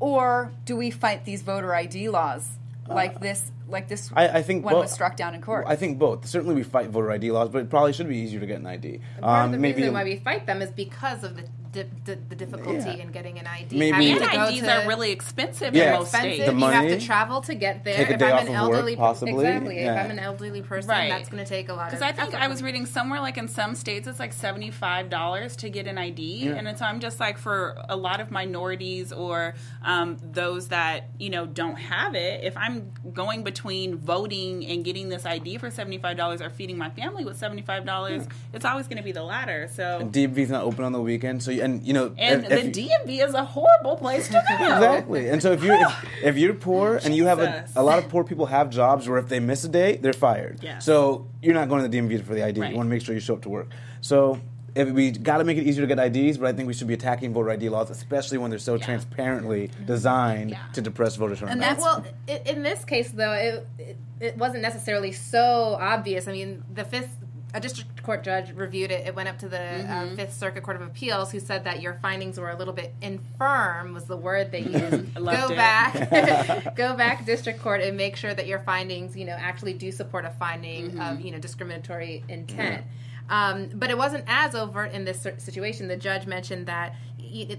or 0.00 0.52
do 0.64 0.76
we 0.76 0.90
fight 0.90 1.24
these 1.24 1.42
voter 1.42 1.74
ID 1.74 2.08
laws 2.08 2.58
like 2.88 3.20
this? 3.20 3.50
Like 3.68 3.88
this 3.88 4.12
Uh, 4.12 4.20
I, 4.20 4.38
I 4.38 4.42
think 4.42 4.64
one 4.64 4.74
both, 4.74 4.82
was 4.84 4.92
struck 4.92 5.16
down 5.16 5.34
in 5.34 5.40
court. 5.42 5.64
I 5.66 5.74
think 5.74 5.98
both. 5.98 6.24
Certainly, 6.24 6.54
we 6.54 6.62
fight 6.62 6.88
voter 6.90 7.10
ID 7.10 7.32
laws, 7.32 7.48
but 7.48 7.62
it 7.62 7.68
probably 7.68 7.92
should 7.92 8.08
be 8.08 8.16
easier 8.18 8.38
to 8.38 8.46
get 8.46 8.60
an 8.60 8.66
ID. 8.66 9.00
Part 9.20 9.46
of 9.46 9.50
the 9.50 9.56
Um, 9.56 9.60
maybe 9.60 9.78
reason 9.78 9.94
why 9.94 10.04
we 10.04 10.16
fight 10.16 10.46
them 10.46 10.62
is 10.62 10.70
because 10.70 11.24
of 11.24 11.34
the 11.36 11.42
di- 11.84 12.14
di- 12.14 12.20
the 12.28 12.34
difficulty 12.36 12.78
Yeah. 12.90 13.02
in 13.02 13.10
getting 13.12 13.38
an 13.38 13.46
ID. 13.46 13.76
Maybe- 13.78 14.10
Having 14.10 14.28
and 14.28 14.48
IDs 14.50 14.60
to- 14.62 14.82
are 14.84 14.88
really 14.88 15.10
expensive 15.12 15.74
Yeah. 15.74 15.84
in 15.84 15.98
most 15.98 16.08
expensive. 16.14 16.32
states. 16.34 16.50
The 16.50 16.56
you 16.58 16.66
have 16.72 16.88
to 16.88 17.00
travel 17.06 17.40
to 17.42 17.54
get 17.54 17.84
there. 17.84 17.96
take 17.96 18.10
a 18.10 18.14
if 18.14 18.22
I'm 18.22 18.32
off 18.32 18.40
an 18.42 18.48
of 18.48 18.54
elderly, 18.54 18.92
work, 18.92 18.98
possibly. 19.00 19.32
exactly. 19.34 19.78
If 19.78 19.96
I'm 20.04 20.10
an 20.10 20.18
elderly 20.18 20.62
person, 20.62 20.90
Right. 20.90 21.10
that's 21.10 21.28
going 21.28 21.42
to 21.44 21.48
take 21.48 21.68
a 21.68 21.74
lot. 21.74 21.90
Because 21.90 22.02
I 22.02 22.12
think 22.12 22.28
effort 22.34 22.42
I 22.42 22.48
was 22.48 22.62
reading 22.62 22.86
somewhere 22.86 23.20
like 23.20 23.36
in 23.38 23.48
some 23.48 23.74
states 23.74 24.06
it's 24.08 24.18
like 24.20 24.32
seventy 24.32 24.70
five 24.70 25.08
dollars 25.10 25.56
to 25.56 25.70
get 25.70 25.86
an 25.86 25.98
ID, 25.98 26.46
Yeah. 26.46 26.52
and 26.54 26.78
so 26.78 26.84
I'm 26.84 27.00
just 27.00 27.20
like 27.20 27.38
for 27.38 27.76
a 27.88 27.96
lot 27.96 28.20
of 28.20 28.30
minorities 28.30 29.12
or 29.12 29.54
um, 29.84 30.16
those 30.22 30.68
that 30.68 31.08
you 31.18 31.30
know 31.30 31.46
don't 31.46 31.76
have 31.76 32.14
it. 32.14 32.44
If 32.44 32.56
I'm 32.56 32.90
going 33.12 33.42
between 33.44 33.96
voting 33.98 34.66
and 34.66 34.84
getting 34.84 35.08
this 35.08 35.24
ID 35.26 35.58
for 35.58 35.70
seventy 35.70 35.98
five 35.98 36.16
dollars 36.16 36.40
or 36.40 36.50
feeding 36.50 36.76
my 36.78 36.90
family 36.90 37.24
with 37.24 37.36
seventy 37.38 37.62
five 37.62 37.84
dollars, 37.84 38.26
it's 38.52 38.64
always 38.64 38.86
going 38.86 38.98
to 38.98 39.02
be 39.02 39.12
the 39.12 39.22
latter. 39.22 39.68
So. 39.72 40.00
DMV's 40.10 40.50
not 40.50 40.62
open 40.64 40.84
on 40.84 40.92
the 40.92 41.00
weekend, 41.00 41.42
so 41.42 41.50
you, 41.50 41.62
and 41.66 41.86
you 41.86 41.92
know, 41.92 42.14
and 42.16 42.44
if- 42.44 42.48
the 42.74 42.80
you- 42.80 42.88
DMV 42.88 43.26
is 43.28 43.34
a 43.34 43.44
horrible 43.44 43.96
place 43.96 44.26
to 44.28 44.32
go. 44.48 44.64
Exactly. 44.64 45.28
And 45.28 45.42
so 45.42 45.52
if 45.52 45.62
you're 45.62 45.74
if, 45.74 46.04
if 46.22 46.36
you're 46.38 46.54
poor 46.54 46.96
and 47.04 47.14
you 47.14 47.26
have 47.26 47.40
a, 47.40 47.66
a 47.76 47.82
lot 47.82 47.98
of 47.98 48.08
poor 48.08 48.24
people 48.24 48.46
have 48.46 48.70
jobs 48.70 49.08
where 49.08 49.18
if 49.18 49.28
they 49.28 49.40
miss 49.40 49.64
a 49.64 49.68
day, 49.68 49.96
they're 49.96 50.12
fired. 50.12 50.60
Yes. 50.62 50.84
So 50.84 51.26
you're 51.42 51.54
not 51.54 51.68
going 51.68 51.82
to 51.82 51.88
the 51.88 51.98
DMV 51.98 52.24
for 52.24 52.34
the 52.34 52.44
ID. 52.44 52.60
Right. 52.60 52.70
You 52.70 52.76
want 52.76 52.86
to 52.88 52.90
make 52.90 53.02
sure 53.02 53.14
you 53.14 53.20
show 53.20 53.34
up 53.34 53.42
to 53.42 53.48
work. 53.48 53.68
So 54.00 54.40
if 54.74 54.90
we 54.90 55.10
got 55.10 55.38
to 55.38 55.44
make 55.44 55.56
it 55.58 55.64
easier 55.66 55.86
to 55.86 55.94
get 55.94 55.98
IDs, 56.16 56.36
but 56.38 56.48
I 56.48 56.52
think 56.52 56.66
we 56.66 56.74
should 56.74 56.86
be 56.86 56.94
attacking 56.94 57.32
voter 57.32 57.50
ID 57.50 57.68
laws, 57.70 57.90
especially 57.90 58.38
when 58.38 58.50
they're 58.50 58.58
so 58.58 58.76
transparently 58.78 59.70
designed 59.86 60.50
Yeah. 60.50 60.58
to 60.74 60.80
depress 60.82 61.16
voter 61.16 61.34
turnout. 61.34 61.52
And 61.52 61.62
that's- 61.62 61.80
well, 61.80 62.04
i 62.28 62.32
in 62.46 62.62
this 62.62 62.84
case 62.84 63.10
though, 63.10 63.32
it, 63.32 63.66
it 63.78 63.96
it 64.18 64.36
wasn't 64.38 64.62
necessarily 64.62 65.12
so 65.12 65.76
obvious. 65.80 66.28
I 66.28 66.32
mean, 66.32 66.62
the 66.72 66.84
fifth. 66.84 67.16
A 67.54 67.60
district 67.60 67.95
court 68.06 68.24
judge 68.24 68.52
reviewed 68.52 68.90
it. 68.90 69.06
It 69.06 69.14
went 69.14 69.28
up 69.28 69.38
to 69.40 69.48
the 69.48 69.60
uh, 69.60 70.14
Fifth 70.16 70.34
Circuit 70.34 70.62
Court 70.62 70.76
of 70.76 70.82
Appeals, 70.82 71.32
who 71.32 71.40
said 71.40 71.64
that 71.64 71.82
your 71.82 71.94
findings 72.00 72.38
were 72.38 72.50
a 72.50 72.56
little 72.56 72.72
bit 72.72 72.94
infirm. 73.02 73.92
Was 73.92 74.04
the 74.04 74.16
word 74.16 74.52
they 74.52 74.60
used. 74.60 75.14
Go 75.14 75.48
it. 75.50 75.56
back, 75.56 76.74
go 76.76 76.96
back, 76.96 77.26
district 77.26 77.60
court, 77.60 77.82
and 77.82 77.96
make 77.96 78.16
sure 78.16 78.32
that 78.32 78.46
your 78.46 78.60
findings, 78.60 79.16
you 79.16 79.24
know, 79.26 79.32
actually 79.38 79.74
do 79.74 79.90
support 79.92 80.24
a 80.24 80.30
finding 80.30 80.76
Mm-hmm. 80.76 81.00
of 81.00 81.20
you 81.20 81.30
know 81.32 81.38
discriminatory 81.38 82.22
intent. 82.28 82.84
Um, 83.28 83.70
but 83.74 83.90
it 83.90 83.98
wasn't 83.98 84.24
as 84.26 84.54
overt 84.54 84.92
in 84.92 85.04
this 85.04 85.26
situation. 85.38 85.88
The 85.88 85.96
judge 85.96 86.26
mentioned 86.26 86.66
that 86.66 86.94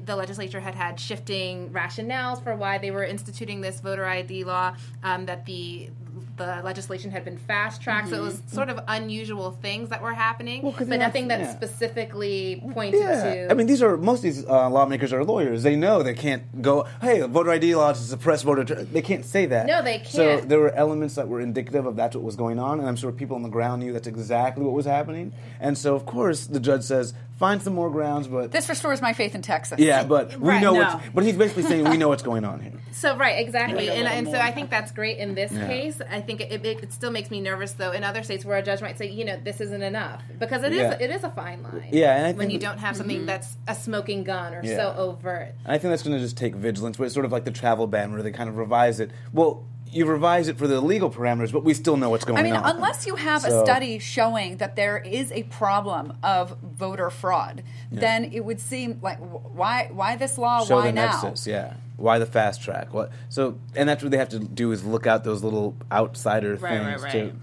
the 0.05 0.15
legislature 0.15 0.59
had 0.61 0.75
had 0.75 0.99
shifting 0.99 1.69
rationales 1.71 2.41
for 2.41 2.55
why 2.55 2.77
they 2.77 2.91
were 2.91 3.03
instituting 3.03 3.59
this 3.61 3.81
voter 3.81 4.05
ID 4.05 4.45
law. 4.45 4.75
Um, 5.03 5.25
that 5.25 5.45
the 5.45 5.89
the 6.37 6.61
legislation 6.63 7.11
had 7.11 7.25
been 7.25 7.37
fast 7.37 7.81
tracked, 7.81 8.09
so 8.09 8.15
it 8.15 8.21
was 8.21 8.41
sort 8.47 8.69
of 8.69 8.79
unusual 8.87 9.51
things 9.51 9.89
that 9.89 10.01
were 10.01 10.13
happening, 10.13 10.61
Well, 10.61 10.71
but 10.77 10.87
have- 10.87 10.99
nothing 10.99 11.27
that 11.29 11.39
yeah. 11.39 11.51
specifically 11.55 12.61
pointed 12.73 13.01
Yeah, 13.01 13.23
to. 13.23 13.51
I 13.51 13.53
mean, 13.53 13.67
these 13.67 13.81
are 13.81 13.97
most 13.97 14.19
of 14.19 14.23
these 14.23 14.45
uh, 14.45 14.69
lawmakers 14.69 15.11
are 15.13 15.23
lawyers. 15.23 15.63
They 15.63 15.75
know 15.75 16.03
they 16.03 16.13
can't 16.13 16.61
go, 16.61 16.85
"Hey, 17.01 17.21
voter 17.21 17.51
ID 17.51 17.75
law 17.75 17.91
to 17.93 17.99
suppress 17.99 18.43
voter." 18.43 18.63
tur-" 18.63 18.83
They 18.83 19.01
can't 19.01 19.25
say 19.25 19.45
that. 19.47 19.65
No, 19.67 19.81
they 19.81 19.97
can't. 19.99 20.07
So 20.09 20.39
there 20.41 20.59
were 20.59 20.71
elements 20.73 21.15
that 21.15 21.27
were 21.27 21.41
indicative 21.41 21.85
of 21.85 21.95
that's 21.95 22.15
what 22.15 22.23
was 22.23 22.35
going 22.35 22.59
on, 22.59 22.79
and 22.79 22.87
I'm 22.87 22.95
sure 22.95 23.11
people 23.11 23.35
on 23.35 23.43
the 23.43 23.49
ground 23.49 23.81
knew 23.81 23.93
that's 23.93 24.07
exactly 24.07 24.63
what 24.63 24.73
was 24.73 24.85
happening. 24.85 25.33
And 25.59 25.77
so, 25.77 25.95
of 25.95 26.05
course, 26.05 26.45
the 26.47 26.59
judge 26.59 26.83
says, 26.83 27.13
"Find 27.37 27.61
some 27.61 27.73
more 27.73 27.89
grounds," 27.89 28.27
but 28.27 28.51
This 28.51 28.67
restores 28.69 29.01
my 29.01 29.13
faith 29.13 29.35
in 29.35 29.41
Texas. 29.41 29.79
yeah, 29.79 30.03
but 30.03 30.37
we 30.39 30.49
Right, 30.49 30.61
know 30.61 30.73
no. 30.73 30.79
what's. 30.79 30.95
But 31.13 31.23
he's 31.23 31.35
basically 31.35 31.63
saying 31.63 31.89
we 31.89 31.97
know 31.97 32.09
what's 32.09 32.23
going 32.23 32.43
on 32.45 32.59
here. 32.61 32.73
So 32.97 33.15
right, 33.15 33.37
exactly, 33.45 33.85
Yeah. 33.85 33.91
and, 33.93 34.07
A 34.07 34.11
and 34.11 34.27
so. 34.27 34.39
I 34.39 34.51
think 34.51 34.71
that's 34.71 34.91
great 34.91 35.19
in 35.19 35.35
this 35.35 35.51
Yeah. 35.51 35.67
case. 35.67 36.01
I 36.09 36.19
think 36.19 36.41
it, 36.41 36.65
it, 36.65 36.65
it 36.83 36.91
still 36.91 37.11
makes 37.11 37.29
me 37.29 37.39
nervous 37.41 37.73
though 37.73 37.91
in 37.91 38.03
other 38.03 38.23
states 38.23 38.43
where 38.43 38.57
a 38.57 38.63
judge 38.63 38.81
might 38.81 38.97
say, 38.97 39.07
you 39.07 39.23
know, 39.23 39.37
this 39.43 39.61
isn't 39.61 39.83
enough 39.83 40.23
because 40.39 40.63
it 40.63 40.71
is 40.73 40.79
Yeah. 40.79 40.97
it 40.99 41.11
is 41.11 41.23
a 41.23 41.29
fine 41.29 41.61
line. 41.61 41.89
Yeah, 41.91 42.15
and 42.17 42.25
I 42.25 42.31
when 42.31 42.49
you 42.49 42.57
don't 42.57 42.79
have 42.79 42.97
something 42.97 43.27
that's 43.27 43.55
a 43.67 43.75
smoking 43.75 44.23
gun 44.23 44.55
or 44.55 44.63
Yeah. 44.63 44.77
so 44.77 44.95
overt. 44.97 45.53
I 45.63 45.77
think 45.77 45.91
that's 45.91 46.01
going 46.01 46.15
to 46.17 46.21
just 46.23 46.37
take 46.37 46.55
vigilance. 46.55 46.97
But 46.97 47.03
it's 47.03 47.13
sort 47.13 47.27
of 47.27 47.31
like 47.31 47.43
the 47.45 47.51
travel 47.51 47.85
ban, 47.85 48.13
where 48.13 48.23
they 48.23 48.31
kind 48.31 48.49
of 48.49 48.57
revise 48.57 48.99
it. 48.99 49.11
Well, 49.31 49.63
you 49.91 50.05
revise 50.05 50.47
it 50.47 50.57
for 50.57 50.67
the 50.67 50.81
legal 50.81 51.09
parameters, 51.09 51.51
but 51.51 51.63
we 51.63 51.73
still 51.73 51.97
know 51.97 52.09
what's 52.09 52.25
going 52.25 52.37
on. 52.37 52.45
I 52.45 52.49
mean, 52.49 52.55
on. 52.55 52.75
unless 52.75 53.05
you 53.05 53.15
have 53.15 53.45
a 53.45 53.63
study 53.63 53.99
showing 53.99 54.57
that 54.57 54.75
there 54.75 54.97
is 54.97 55.31
a 55.31 55.43
problem 55.43 56.13
of 56.23 56.57
voter 56.61 57.09
fraud, 57.09 57.63
then 57.91 58.25
it 58.25 58.43
would 58.45 58.59
seem 58.59 58.99
like 59.01 59.17
why 59.19 59.89
why 59.91 60.15
this 60.15 60.37
law? 60.37 60.65
show 60.65 60.77
why 60.77 60.87
the 60.87 60.93
now? 60.93 61.05
nexus, 61.11 61.47
yeah. 61.47 61.73
Why 61.97 62.19
the 62.19 62.27
fast 62.27 62.61
track? 62.61 62.93
What? 62.93 63.11
So, 63.29 63.57
and 63.75 63.89
that's 63.89 64.03
what 64.03 64.11
they 64.11 64.17
have 64.17 64.29
to 64.29 64.39
do 64.39 64.71
is 64.71 64.85
look 64.85 65.07
out 65.07 65.23
those 65.23 65.43
little 65.43 65.75
outsider 65.91 66.55
Right, 66.55 66.61
right, 66.61 66.99
things 66.99 67.03
right. 67.03 67.11
to 67.11 67.33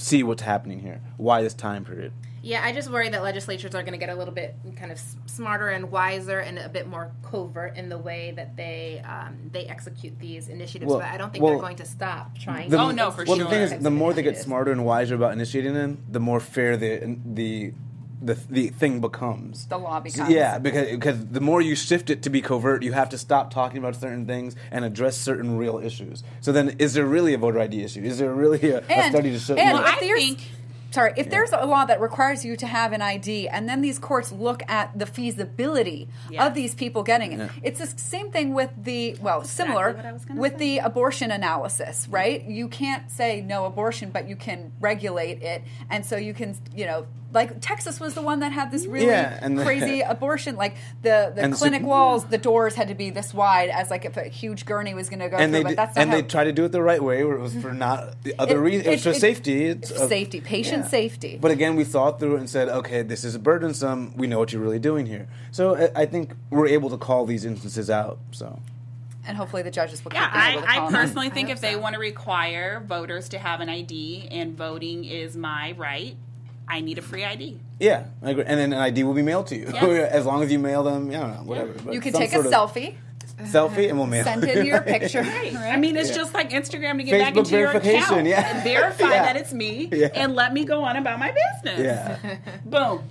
see 0.00 0.22
what's 0.22 0.42
happening 0.42 0.80
here. 0.80 1.00
Why 1.18 1.42
this 1.42 1.52
time 1.52 1.84
period? 1.84 2.12
Yeah, 2.48 2.64
I 2.64 2.72
just 2.72 2.90
worry 2.90 3.10
that 3.10 3.22
legislatures 3.22 3.74
are 3.74 3.82
going 3.82 3.92
to 3.92 3.98
get 3.98 4.08
a 4.08 4.14
little 4.14 4.32
bit 4.32 4.56
kind 4.76 4.90
of 4.90 4.98
smarter 5.26 5.68
and 5.68 5.90
wiser 5.90 6.38
and 6.38 6.58
a 6.58 6.70
bit 6.70 6.88
more 6.88 7.12
covert 7.22 7.76
in 7.76 7.90
the 7.90 7.98
way 7.98 8.32
that 8.36 8.56
they 8.56 9.02
um, 9.06 9.50
they 9.52 9.66
execute 9.66 10.18
these 10.18 10.48
initiatives. 10.48 10.88
Well- 10.88 11.00
but 11.00 11.08
I 11.08 11.18
don't 11.18 11.30
think 11.30 11.44
well, 11.44 11.52
they're 11.52 11.60
going 11.60 11.76
to 11.76 11.84
stop 11.84 12.38
trying. 12.38 12.70
The- 12.70 12.78
to 12.78 12.82
Oh, 12.84 12.90
no, 12.90 13.10
for 13.10 13.24
well, 13.26 13.36
sure. 13.36 13.44
Well, 13.44 13.50
the 13.60 13.66
thing 13.68 13.76
is, 13.78 13.84
the 13.84 13.90
more 13.90 14.14
they 14.14 14.22
get 14.22 14.38
smarter 14.38 14.72
and 14.72 14.86
wiser 14.86 15.14
about 15.14 15.34
initiating 15.34 15.74
them, 15.74 16.02
the 16.10 16.20
more 16.20 16.40
fair 16.40 16.78
the 16.78 17.18
the 17.22 17.74
the, 18.20 18.34
the 18.48 18.68
thing 18.68 19.00
becomes. 19.00 19.66
The 19.66 19.78
law 19.78 20.02
So, 20.08 20.26
yeah, 20.26 20.58
because 20.58 20.90
because 20.90 21.26
the 21.26 21.40
more 21.40 21.60
you 21.60 21.76
shift 21.76 22.08
it 22.08 22.22
to 22.22 22.30
be 22.30 22.40
covert, 22.40 22.82
you 22.82 22.92
have 22.92 23.10
to 23.10 23.18
stop 23.18 23.52
talking 23.52 23.78
about 23.78 23.94
certain 23.94 24.26
things 24.26 24.56
and 24.70 24.84
address 24.86 25.18
certain 25.18 25.58
real 25.58 25.78
issues. 25.78 26.24
So 26.40 26.50
then, 26.50 26.76
is 26.78 26.94
there 26.94 27.04
really 27.04 27.34
a 27.34 27.38
voter 27.38 27.60
ID 27.60 27.84
issue? 27.84 28.02
Is 28.02 28.18
there 28.18 28.32
really 28.32 28.70
a, 28.70 28.78
a 28.88 29.10
study 29.10 29.30
to 29.32 29.38
show? 29.38 29.54
and 29.54 29.74
Well, 29.74 29.84
I 29.86 29.96
think- 29.96 30.40
sorry, 30.90 31.12
if 31.16 31.30
there's 31.30 31.52
a 31.52 31.64
law 31.66 31.84
that 31.84 32.00
requires 32.00 32.44
you 32.44 32.56
to 32.56 32.66
have 32.66 32.92
an 32.92 33.02
ID, 33.02 33.48
and 33.48 33.68
then 33.68 33.80
these 33.80 33.98
courts 33.98 34.32
look 34.32 34.62
at 34.68 34.98
the 34.98 35.06
feasibility 35.06 36.08
Yes. 36.30 36.46
of 36.48 36.54
these 36.54 36.74
people 36.74 37.02
getting 37.02 37.32
it, 37.32 37.38
Yeah. 37.38 37.48
it's 37.62 37.80
the 37.80 37.86
same 38.00 38.30
thing 38.30 38.54
with 38.54 38.70
the 38.82 39.16
well, 39.20 39.40
exactly 39.40 39.66
similar 39.66 39.92
what 39.94 40.06
I 40.06 40.12
was 40.12 40.24
gonna 40.24 40.40
with 40.40 40.52
say. 40.52 40.58
the 40.58 40.78
abortion 40.78 41.30
analysis, 41.30 42.06
right? 42.10 42.42
You 42.44 42.68
can't 42.68 43.10
say 43.10 43.40
no 43.40 43.64
abortion, 43.66 44.10
but 44.10 44.28
you 44.28 44.36
can 44.36 44.72
regulate 44.80 45.42
it, 45.42 45.62
and 45.90 46.04
so 46.04 46.16
you 46.16 46.34
can, 46.34 46.56
you 46.74 46.86
know. 46.86 47.06
Like 47.30 47.60
Texas 47.60 48.00
was 48.00 48.14
the 48.14 48.22
one 48.22 48.40
that 48.40 48.52
had 48.52 48.70
this 48.70 48.86
really 48.86 49.08
Yeah, 49.08 49.38
and 49.42 49.58
the- 49.58 49.62
crazy 49.62 50.00
abortion. 50.16 50.56
Like 50.56 50.76
the, 51.02 51.30
the 51.34 51.42
And 51.42 51.52
the 51.52 51.58
clinic 51.58 51.82
Sup- 51.82 51.88
walls, 51.90 52.24
the 52.24 52.38
doors 52.38 52.74
had 52.74 52.88
to 52.88 52.94
be 52.94 53.10
this 53.10 53.34
wide, 53.34 53.68
as 53.68 53.90
like 53.90 54.06
if 54.06 54.16
a 54.16 54.24
huge 54.30 54.64
gurney 54.64 54.94
was 54.94 55.10
going 55.10 55.18
to 55.18 55.28
go 55.28 55.36
and 55.36 55.52
through. 55.52 55.58
they 55.58 55.62
but 55.64 55.68
did, 55.68 55.76
that's 55.78 55.94
not 55.94 56.00
and 56.00 56.10
how, 56.10 56.16
they 56.16 56.22
try 56.22 56.44
to 56.44 56.52
do 56.52 56.64
it 56.64 56.72
the 56.72 56.82
right 56.82 57.04
way, 57.04 57.24
where 57.24 57.36
it 57.36 57.40
was 57.42 57.54
for 57.54 57.74
not 57.74 58.14
the 58.22 58.34
other 58.38 58.56
It- 58.56 58.60
reasons. 58.60 58.86
It, 58.86 58.90
was 58.92 59.02
for 59.02 59.10
it- 59.10 59.16
safety. 59.20 59.66
It's 59.66 59.90
uh, 59.90 60.08
safety, 60.08 60.40
patient 60.40 60.77
safety. 60.84 61.38
But 61.40 61.50
again, 61.50 61.76
we 61.76 61.84
thought 61.84 62.18
through 62.20 62.36
it 62.36 62.40
and 62.40 62.50
said, 62.50 62.68
okay, 62.68 63.02
this 63.02 63.24
is 63.24 63.36
burdensome. 63.38 64.14
We 64.16 64.26
know 64.26 64.38
what 64.38 64.52
you're 64.52 64.62
really 64.62 64.78
doing 64.78 65.06
here. 65.06 65.28
So 65.50 65.76
I, 65.76 66.02
I 66.02 66.06
think 66.06 66.34
we're 66.50 66.68
able 66.68 66.90
to 66.90 66.98
call 66.98 67.26
these 67.26 67.44
instances 67.44 67.88
out. 67.90 68.18
So 68.32 68.60
and 69.26 69.36
hopefully 69.36 69.62
the 69.62 69.70
judges 69.70 70.02
will 70.04 70.10
keep 70.10 70.20
Yeah, 70.20 70.52
able 70.52 70.62
to 70.62 70.68
I, 70.70 70.74
call 70.76 70.88
I 70.88 70.90
them 70.90 71.00
personally 71.00 71.30
think 71.30 71.48
hope 71.48 71.56
if 71.56 71.60
they 71.60 71.72
so. 71.74 71.78
want 71.80 71.94
to 71.94 72.00
require 72.00 72.80
voters 72.86 73.28
to 73.30 73.38
have 73.38 73.60
an 73.60 73.68
ID 73.68 74.28
and 74.30 74.56
voting 74.56 75.04
is 75.04 75.36
my 75.36 75.72
right, 75.72 76.16
I 76.66 76.80
need 76.80 76.96
a 76.98 77.02
free 77.02 77.24
ID. 77.24 77.58
yeah, 77.80 78.04
I 78.22 78.30
agree. 78.30 78.44
And 78.46 78.58
then 78.58 78.72
an 78.72 78.78
ID 78.78 79.02
will 79.04 79.14
be 79.14 79.22
mailed 79.22 79.46
to 79.48 79.56
you 79.56 79.70
Yes. 79.72 80.12
as 80.12 80.24
long 80.26 80.42
as 80.42 80.50
you 80.52 80.58
mail 80.58 80.82
them. 80.82 81.10
Yeah, 81.10 81.18
I 81.18 81.26
don't 81.28 81.34
know, 81.36 81.42
whatever. 81.44 81.72
But 81.84 81.94
You 81.94 82.00
can 82.00 82.12
take 82.14 82.32
a 82.32 82.38
selfie. 82.38 82.88
of 82.88 82.94
selfie, 83.38 83.50
selfie, 83.50 83.88
and 83.88 83.98
we'll 83.98 84.06
mail. 84.06 84.24
send 84.24 84.44
in 84.44 84.66
your 84.66 84.80
picture. 84.80 85.20
I 85.24 85.76
mean, 85.76 85.96
it's 85.96 86.14
just 86.14 86.34
like 86.34 86.50
Instagram 86.50 86.98
to 86.98 87.04
get 87.04 87.18
back 87.20 87.34
Facebook 87.34 87.38
into 87.38 87.58
your 87.58 87.70
account 87.70 88.26
yeah. 88.26 88.54
and 88.54 88.64
verify 88.64 89.04
Yeah. 89.10 89.22
that 89.24 89.36
it's 89.36 89.52
me 89.52 89.88
Yeah. 89.92 90.08
and 90.14 90.34
let 90.34 90.52
me 90.52 90.64
go 90.64 90.82
on 90.84 90.96
about 90.96 91.18
my 91.18 91.32
business. 91.62 91.80
Yeah. 91.80 92.36
Boom. 92.64 93.02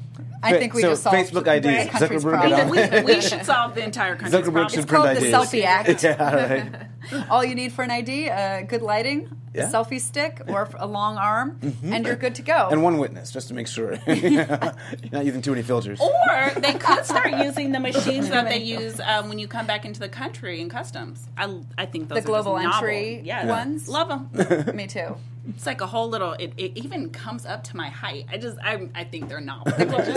I 0.44 0.54
think 0.60 0.74
we 0.76 0.82
so 0.82 0.90
just 0.92 1.04
solved 1.04 1.18
Facebook 1.18 1.48
ID. 1.48 1.68
Zuckerberg 1.90 2.22
problem. 2.22 2.70
We, 2.70 3.16
we 3.16 3.22
should 3.22 3.44
solve 3.44 3.74
the 3.74 3.84
entire 3.84 4.16
country's 4.16 4.34
Zuckerberg 4.46 4.52
problem. 4.54 4.70
should 4.70 4.80
It's 4.84 4.92
called 4.92 5.06
print 5.08 5.20
the 5.20 5.32
selfie 5.32 5.64
act. 5.64 6.04
yeah, 6.04 6.88
right. 7.12 7.28
All 7.30 7.44
you 7.44 7.56
need 7.56 7.74
for 7.74 7.84
an 7.84 7.90
ID, 7.92 8.30
uh, 8.30 8.62
good 8.62 8.82
lighting, 8.84 9.30
Yeah. 9.54 9.70
a 9.70 9.72
selfie 9.72 10.00
stick, 10.00 10.41
or 10.48 10.70
a 10.78 10.86
long 10.86 11.18
arm, 11.18 11.58
and 11.84 12.06
you're 12.06 12.16
good 12.16 12.36
to 12.36 12.41
go. 12.41 12.68
And 12.70 12.84
one 12.84 12.98
witness, 12.98 13.32
just 13.32 13.48
to 13.48 13.54
make 13.54 13.68
sure 13.68 13.98
you're 14.06 14.45
not 15.12 15.26
using 15.26 15.41
too 15.41 15.52
many 15.52 15.64
filters. 15.64 16.00
Or 16.00 16.52
they 16.60 16.74
could 16.74 17.06
start 17.06 17.32
using 17.32 17.72
the 17.72 17.80
machines 17.80 18.30
that 18.36 18.48
they 18.50 18.58
use 18.60 19.00
um, 19.00 19.30
when 19.30 19.39
you 19.39 19.48
come 19.48 19.66
back 19.66 19.86
into 19.86 20.00
the 20.00 20.10
country 20.10 20.62
in 20.62 20.70
customs. 20.70 21.28
I, 21.38 21.60
I 21.78 21.86
think 21.86 22.10
those 22.10 22.18
The 22.18 22.24
are 22.24 22.43
global 22.43 22.54
novel. 22.62 22.74
entry 22.89 23.22
Yes. 23.24 23.48
ones? 23.48 23.88
Love 23.88 24.10
them. 24.10 24.76
Me 24.76 24.86
too. 24.88 25.16
It's 25.50 25.66
like 25.66 25.80
a 25.80 25.88
whole 25.88 26.10
little. 26.10 26.34
It, 26.34 26.54
it 26.58 26.78
even 26.78 27.10
comes 27.10 27.45
up 27.45 27.64
to 27.66 27.78
my 27.78 27.88
height. 27.88 28.26
I 28.30 28.38
just 28.38 28.58
I, 28.62 28.89
I 28.93 29.06
think 29.06 29.30
they're 29.30 29.39
novel. 29.39 29.72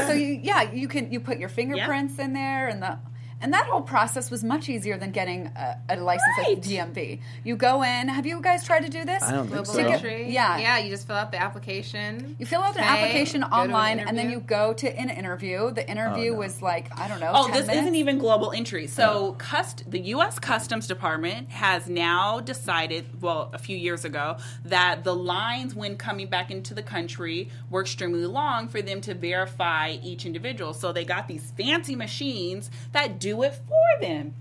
So 0.07 0.13
you, 0.13 0.41
yeah, 0.43 0.73
you 0.73 0.89
can 0.89 1.13
you 1.13 1.21
put 1.21 1.39
your 1.39 1.49
fingerprints 1.49 2.19
in 2.19 2.33
there, 2.33 2.67
and 2.67 2.83
the 2.83 2.99
and 3.41 3.53
that 3.53 3.67
whole 3.67 3.81
process 3.83 4.31
was 4.31 4.45
much 4.45 4.69
easier 4.69 4.97
than 4.99 5.11
getting 5.11 5.47
a, 5.47 5.79
a 5.89 5.97
license 5.97 6.27
Right. 6.39 6.57
at 6.57 6.63
the 6.63 6.77
DMV. 6.77 7.21
You 7.45 7.57
go 7.57 7.83
in. 7.83 8.09
Have 8.09 8.27
you 8.27 8.41
guys 8.41 8.65
tried 8.65 8.81
to 8.85 8.89
do 8.89 9.05
this? 9.05 9.23
I 9.23 9.33
don't 9.33 9.49
think 9.49 9.65
Global 9.65 9.73
so. 9.73 9.81
entry. 9.81 10.31
Yeah. 10.31 10.59
yeah. 10.59 10.79
You 10.79 10.91
just 10.91 11.07
fill 11.07 11.17
out 11.17 11.31
the 11.33 11.41
application. 11.41 12.37
You 12.39 12.47
fill 12.47 12.61
out 12.63 12.77
an 12.77 12.83
pay, 12.83 12.89
application 12.89 13.41
go 13.43 13.49
to 13.49 13.55
an 13.55 13.61
online, 13.71 14.01
and 14.01 14.17
then 14.19 14.31
you 14.31 14.41
go 14.41 14.73
to 14.75 14.99
an 14.99 15.11
interview. 15.11 15.71
The 15.73 15.89
interview 15.89 16.31
oh, 16.31 16.35
no. 16.35 16.39
was 16.41 16.61
like 16.63 16.99
I 16.99 17.09
don't 17.09 17.21
know. 17.21 17.33
Oh, 17.35 17.45
10 17.47 17.53
this 17.57 17.67
minutes. 17.67 17.83
isn't 17.83 17.95
even 17.97 18.19
global 18.19 18.53
entry. 18.53 18.87
So, 18.87 19.35
cust- 19.39 19.91
the 19.91 20.01
U.S. 20.15 20.39
Customs 20.39 20.87
Department 20.87 21.49
has 21.51 21.89
now 21.89 22.41
decided, 22.41 23.23
well, 23.23 23.51
a 23.53 23.59
few 23.59 23.77
years 23.77 24.05
ago, 24.05 24.37
that 24.65 25.05
the 25.05 25.15
lines 25.15 25.75
when 25.75 25.97
coming 25.97 26.29
back 26.29 26.51
into 26.51 26.75
the 26.75 26.83
country 26.83 27.49
were 27.71 27.83
extremely 27.83 28.27
long 28.27 28.69
for 28.69 28.83
them 28.83 29.01
to 29.03 29.15
verify 29.15 29.97
each 30.03 30.27
individual. 30.27 30.75
So, 30.75 30.93
they 30.93 31.05
got 31.05 31.29
these 31.29 31.53
fancy 31.57 31.97
machines 31.97 32.71
that 32.93 33.19
do 33.19 33.30
it 33.43 33.55
for 33.55 34.01
them. 34.01 34.35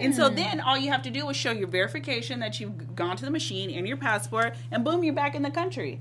And 0.00 0.14
so 0.14 0.28
hmm. 0.28 0.36
then 0.36 0.60
all 0.60 0.76
you 0.76 0.90
have 0.90 1.02
to 1.02 1.10
do 1.10 1.28
is 1.28 1.36
show 1.36 1.52
your 1.52 1.68
verification 1.68 2.40
that 2.40 2.58
you've 2.58 2.96
gone 2.96 3.16
to 3.16 3.24
the 3.24 3.30
machine 3.30 3.70
and 3.70 3.86
your 3.86 3.96
passport, 3.96 4.56
and 4.70 4.84
boom, 4.84 5.04
you're 5.04 5.14
back 5.14 5.34
in 5.34 5.42
the 5.42 5.50
country. 5.50 6.00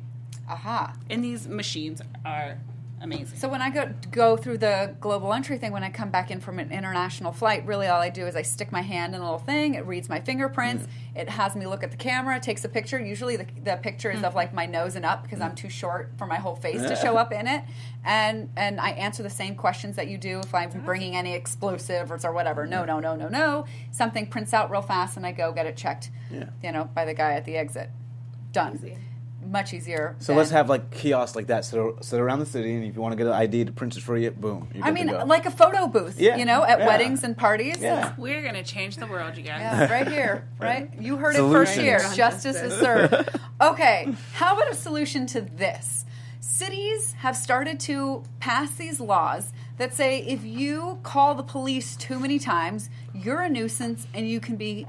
Aha. 0.49 0.95
And 1.09 1.23
these 1.23 1.47
machines 1.47 2.01
are 2.25 2.57
amazing. 3.03 3.37
So 3.37 3.49
when 3.49 3.61
I 3.61 3.69
go 3.69 3.93
go 4.11 4.37
through 4.37 4.59
the 4.59 4.95
global 4.99 5.33
entry 5.33 5.57
thing, 5.57 5.71
when 5.71 5.83
I 5.83 5.89
come 5.89 6.09
back 6.09 6.31
in 6.31 6.39
from 6.39 6.57
an 6.59 6.71
international 6.71 7.31
flight, 7.31 7.65
really 7.65 7.87
all 7.87 8.01
I 8.01 8.09
do 8.09 8.25
is 8.25 8.35
I 8.35 8.41
stick 8.41 8.71
my 8.71 8.81
hand 8.81 9.13
in 9.13 9.21
a 9.21 9.23
little 9.23 9.39
thing. 9.39 9.75
It 9.75 9.85
reads 9.85 10.09
my 10.09 10.19
fingerprints. 10.19 10.85
Mm-hmm. 10.85 11.19
It 11.19 11.29
has 11.29 11.55
me 11.55 11.67
look 11.67 11.83
at 11.83 11.91
the 11.91 11.97
camera. 11.97 12.37
It 12.37 12.43
takes 12.43 12.63
a 12.65 12.69
picture. 12.69 12.99
Usually 12.99 13.35
the, 13.35 13.45
the 13.63 13.75
picture 13.75 14.09
is 14.09 14.23
of 14.23 14.35
like 14.35 14.53
my 14.53 14.65
nose 14.65 14.95
and 14.95 15.05
up 15.05 15.23
because 15.23 15.41
I'm 15.41 15.49
mm-hmm. 15.49 15.67
too 15.67 15.69
short 15.69 16.13
for 16.17 16.25
my 16.25 16.37
whole 16.37 16.55
face 16.55 16.81
to 16.81 16.95
show 16.95 17.17
up 17.17 17.31
in 17.31 17.47
it. 17.47 17.63
And 18.05 18.49
and 18.57 18.81
I 18.81 18.89
answer 18.89 19.23
the 19.23 19.29
same 19.29 19.55
questions 19.55 19.95
that 19.95 20.09
you 20.09 20.17
do 20.17 20.39
if 20.39 20.53
I'm 20.53 20.69
bringing 20.83 21.15
any 21.15 21.35
explosives 21.35 22.25
or 22.25 22.33
whatever. 22.33 22.67
No, 22.67 22.83
no, 22.83 22.99
no, 22.99 23.15
no, 23.15 23.29
no. 23.29 23.63
Something 23.91 24.27
prints 24.27 24.53
out 24.53 24.69
real 24.69 24.81
fast 24.81 25.15
and 25.15 25.25
I 25.25 25.31
go 25.31 25.53
get 25.53 25.67
it 25.67 25.77
checked. 25.77 26.11
Yeah. 26.29 26.49
You 26.61 26.73
know, 26.73 26.89
by 26.93 27.05
the 27.05 27.13
guy 27.13 27.31
at 27.31 27.45
the 27.45 27.55
exit. 27.55 27.89
Done. 28.51 28.75
Easy. 28.75 28.97
Much 29.49 29.73
easier. 29.73 30.15
So 30.19 30.33
let's 30.33 30.49
have 30.51 30.69
like 30.69 30.91
kiosks 30.91 31.35
like 31.35 31.47
that 31.47 31.65
sit, 31.65 31.79
sit 32.01 32.19
around 32.19 32.39
the 32.39 32.45
city, 32.45 32.73
and 32.73 32.83
if 32.83 32.95
you 32.95 33.01
want 33.01 33.13
to 33.13 33.17
get 33.17 33.27
an 33.27 33.33
ID 33.33 33.65
to 33.65 33.71
print 33.71 33.95
it 33.97 34.01
for 34.03 34.17
you, 34.17 34.31
boom. 34.31 34.67
You're 34.73 34.83
I 34.83 34.87
good 34.87 34.93
mean, 34.95 35.07
to 35.07 35.13
go. 35.19 35.25
like 35.25 35.45
a 35.45 35.51
photo 35.51 35.87
booth, 35.87 36.19
Yeah, 36.19 36.37
you 36.37 36.45
know, 36.45 36.63
at 36.63 36.79
yeah. 36.79 36.87
weddings 36.87 37.23
and 37.23 37.37
parties. 37.37 37.77
yeah. 37.79 38.13
We're 38.17 38.41
going 38.41 38.55
to 38.55 38.63
change 38.63 38.97
the 38.97 39.07
world, 39.07 39.37
you 39.37 39.43
guys. 39.43 39.59
Yeah, 39.61 39.91
right 39.91 40.07
here, 40.07 40.47
right? 40.59 40.89
You 40.99 41.17
heard 41.17 41.35
it 41.35 41.39
first 41.39 41.73
Solutions. 41.73 41.77
here. 41.83 41.97
Right. 42.09 42.17
Justice 42.17 42.61
is 42.61 42.73
served. 42.79 43.29
Okay, 43.61 44.13
how 44.33 44.55
about 44.55 44.71
a 44.71 44.75
solution 44.75 45.25
to 45.27 45.41
this? 45.41 46.05
Cities 46.39 47.13
have 47.19 47.35
started 47.37 47.79
to 47.81 48.23
pass 48.39 48.71
these 48.75 48.99
laws 48.99 49.51
that 49.77 49.93
say 49.93 50.19
if 50.19 50.43
you 50.43 50.99
call 51.03 51.33
the 51.35 51.43
police 51.43 51.95
too 51.95 52.19
many 52.19 52.37
times, 52.37 52.89
you're 53.13 53.41
a 53.41 53.49
nuisance 53.49 54.07
and 54.13 54.29
you 54.29 54.39
can 54.39 54.55
be 54.55 54.85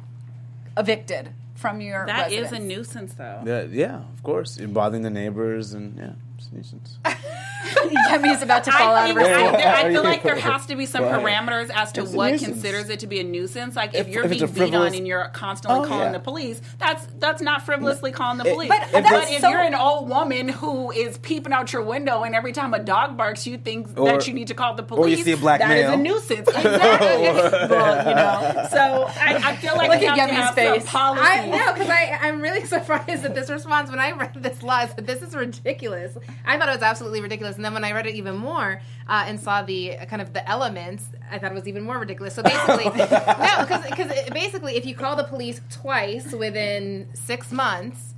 evicted 0.77 1.31
from 1.65 1.81
your 1.81 2.05
That 2.05 2.31
is 2.31 2.43
residence. 2.43 2.65
a 2.65 2.69
nuisance, 2.69 3.15
though. 3.15 3.43
Yeah, 3.47 3.63
yeah, 3.63 3.97
of 4.13 4.23
course. 4.23 4.59
You're 4.59 4.69
bothering 4.69 5.01
the 5.03 5.09
neighbors, 5.09 5.73
and 5.73 5.97
yeah, 5.97 6.13
it's 6.37 6.49
a 6.49 6.55
nuisance. 6.57 6.99
Yemi's 8.23 8.43
about 8.43 8.65
to 8.65 8.73
fall 8.73 8.95
I, 8.95 9.05
out 9.05 9.11
of 9.11 9.17
think, 9.17 9.29
her 9.29 9.35
I, 9.35 9.51
there- 9.57 9.75
I 9.77 9.93
feel 9.93 10.03
like 10.05 10.23
there 10.23 10.37
has 10.37 10.67
to 10.67 10.77
be 10.77 10.87
some 10.87 11.03
Go 11.05 11.09
ahead. 11.09 11.21
parameters 11.23 11.71
as 11.75 11.93
to 11.93 12.03
It's 12.03 12.13
a 12.13 12.17
what 12.17 12.31
nuisance. 12.33 12.53
considers 12.53 12.91
it 12.91 13.01
to 13.01 13.07
be 13.07 13.21
a 13.21 13.25
nuisance. 13.25 13.77
Like 13.77 13.95
if, 13.95 14.07
If- 14.07 14.15
you're 14.15 14.25
if 14.25 14.33
it's 14.33 14.41
being 14.41 14.51
a 14.51 14.53
beat 14.53 14.63
on 14.63 14.71
frivolous- 14.71 14.97
and 14.97 15.07
you're 15.07 15.29
constantly 15.29 15.81
Oh, 15.81 15.85
calling 15.89 16.07
yeah. 16.07 16.13
the 16.13 16.21
police, 16.21 16.61
that's 16.79 17.07
that's 17.19 17.43
not 17.43 17.63
frivolously 17.67 18.13
calling 18.13 18.39
the 18.39 18.47
It- 18.49 18.55
police. 18.55 18.69
But 18.69 18.89
But, 18.93 19.03
that's 19.05 19.31
if 19.33 19.41
so- 19.41 19.49
you're 19.51 19.61
an 19.63 19.75
old 19.75 20.09
woman 20.09 20.49
who 20.49 20.91
is 20.91 21.19
peeping 21.19 21.53
out 21.53 21.73
your 21.73 21.83
window 21.83 22.23
and 22.23 22.35
every 22.35 22.53
time 22.53 22.73
a 22.75 22.79
dog 22.79 23.17
barks, 23.17 23.47
you 23.47 23.59
think 23.59 23.89
Or- 23.99 24.07
that 24.07 24.27
you 24.29 24.35
need 24.35 24.49
to 24.49 24.55
call 24.55 24.75
the 24.75 24.83
or 24.83 25.09
you 25.09 25.17
police, 25.17 25.25
see 25.25 25.33
a 25.33 25.37
black 25.37 25.61
that 25.61 25.71
is 25.77 25.85
male. 25.85 25.93
a 25.95 25.97
nuisance. 25.97 26.49
Exactly. 26.49 26.69
well, 27.69 28.09
you 28.09 28.15
know. 28.15 28.67
So 28.71 29.05
I, 29.21 29.35
I 29.45 29.57
feel 29.57 29.77
like 29.77 29.91
Look 29.91 30.01
we 30.01 30.07
at 30.07 30.17
have 30.19 30.29
to 30.29 30.35
Yemi's 30.35 30.45
have 30.45 30.55
face. 30.55 30.83
some 30.85 30.91
policy. 31.17 31.23
I 31.25 31.47
know 31.47 31.73
because 31.73 31.89
I 31.91 32.19
I'm 32.23 32.41
really 32.41 32.65
surprised 32.75 33.25
at 33.25 33.35
this 33.35 33.51
response 33.51 33.91
when 33.91 33.99
I 34.01 34.13
read 34.13 34.35
this 34.37 34.63
law. 34.63 34.75
I 34.75 34.87
said 34.89 35.07
this 35.07 35.23
is 35.23 35.35
ridiculous. 35.35 36.17
I 36.45 36.59
thought 36.59 36.69
it 36.69 36.73
was 36.73 36.83
absolutely 36.83 37.21
ridiculous, 37.21 37.57
and 37.57 37.65
then 37.65 37.75
when 37.75 37.85
I 37.85 37.93
read 37.93 38.04
it 38.07 38.15
even 38.15 38.37
more 38.37 38.81
uh, 39.09 39.25
and 39.27 39.39
saw 39.41 39.63
the 39.63 39.99
uh, 39.99 40.05
kind 40.07 40.23
of 40.23 40.33
the 40.33 40.49
elements, 40.49 41.05
I 41.31 41.39
thought 41.39 41.53
it 41.53 41.55
was 41.55 41.69
even 41.69 41.83
more 41.83 41.99
ridiculous. 41.99 42.35
So 42.35 42.43
basically, 42.43 42.85
no, 42.99 43.67
because 43.67 44.31
basically, 44.31 44.77
if 44.77 44.87
you 44.87 44.95
call 44.95 45.17
the 45.17 45.25
police 45.25 45.61
twice 45.71 46.33
within 46.33 47.09
six 47.15 47.51
months. 47.53 48.11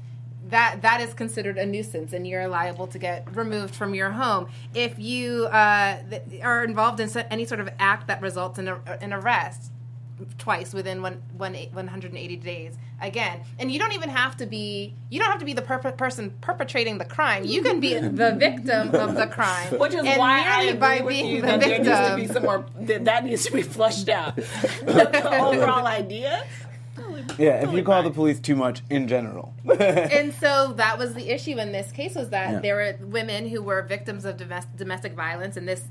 That 0.49 0.83
that 0.83 1.01
is 1.01 1.13
considered 1.13 1.59
a 1.59 1.67
nuisance, 1.67 2.13
and 2.13 2.25
you're 2.25 2.47
liable 2.47 2.87
to 2.87 3.01
get 3.01 3.35
removed 3.35 3.75
from 3.75 3.97
your 3.97 4.11
home 4.11 4.47
if 4.75 4.97
you 4.97 5.47
uh, 5.47 5.97
th- 6.09 6.41
are 6.41 6.63
involved 6.63 7.01
in 7.01 7.09
so- 7.09 7.25
any 7.33 7.45
sort 7.45 7.59
of 7.59 7.69
act 7.81 8.07
that 8.07 8.23
results 8.23 8.57
in 8.57 8.69
a, 8.69 8.81
an 9.01 9.13
arrest 9.13 9.73
twice 10.39 10.73
within 10.73 11.03
one, 11.03 11.23
one, 11.37 11.55
180 11.55 12.37
days 12.37 12.77
again 13.03 13.41
and 13.59 13.71
you 13.71 13.79
don't 13.79 13.93
even 13.93 14.09
have 14.09 14.35
to 14.37 14.47
be 14.47 14.95
you 15.11 15.19
don't 15.21 15.29
have 15.29 15.39
to 15.39 15.45
be 15.45 15.53
the 15.53 15.61
perp- 15.61 15.97
person 15.99 16.33
perpetrating 16.41 16.97
the 16.97 17.05
crime 17.05 17.45
you 17.45 17.61
can 17.63 17.79
be 17.81 17.93
the 17.99 18.35
victim 18.35 18.95
of 18.95 19.15
the 19.15 19.27
crime 19.27 19.79
Which 19.79 19.93
is 19.93 20.05
and 20.05 20.19
why 20.19 20.41
I 20.41 20.57
merely 20.57 20.69
agree 20.69 20.79
by 20.81 21.01
with 21.01 21.09
being 21.09 21.27
you 21.27 21.41
the 21.43 21.47
that 21.49 21.61
there 21.61 21.79
needs 21.79 21.89
to 21.89 22.17
be 22.17 22.23
victim 22.23 22.35
some 22.35 22.43
more. 22.45 22.67
That, 22.81 23.05
that 23.05 23.25
needs 23.25 23.45
to 23.45 23.53
be 23.53 23.63
flushed 23.63 24.09
out. 24.09 24.37
the 24.37 25.39
overall 25.39 25.87
idea. 25.87 26.45
Yeah, 27.39 27.69
if 27.69 27.73
you 27.73 27.83
call 27.83 28.03
the 28.03 28.11
police 28.11 28.41
too 28.41 28.57
much 28.57 28.83
in 28.89 29.09
general. 29.09 29.53
and 29.81 30.33
so 30.35 30.73
that 30.77 30.97
was 30.99 31.15
the 31.15 31.29
issue 31.29 31.59
in 31.59 31.73
this 31.73 31.93
case 31.93 32.15
was 32.15 32.31
that 32.31 32.51
Yeah. 32.53 32.59
there 32.61 32.77
were 32.77 33.07
women 33.07 33.49
who 33.49 33.63
were 33.63 33.83
victims 33.83 34.25
of 34.25 34.37
domestic, 34.37 34.77
domestic 34.77 35.15
violence 35.15 35.57
and 35.57 35.69
this 35.69 35.83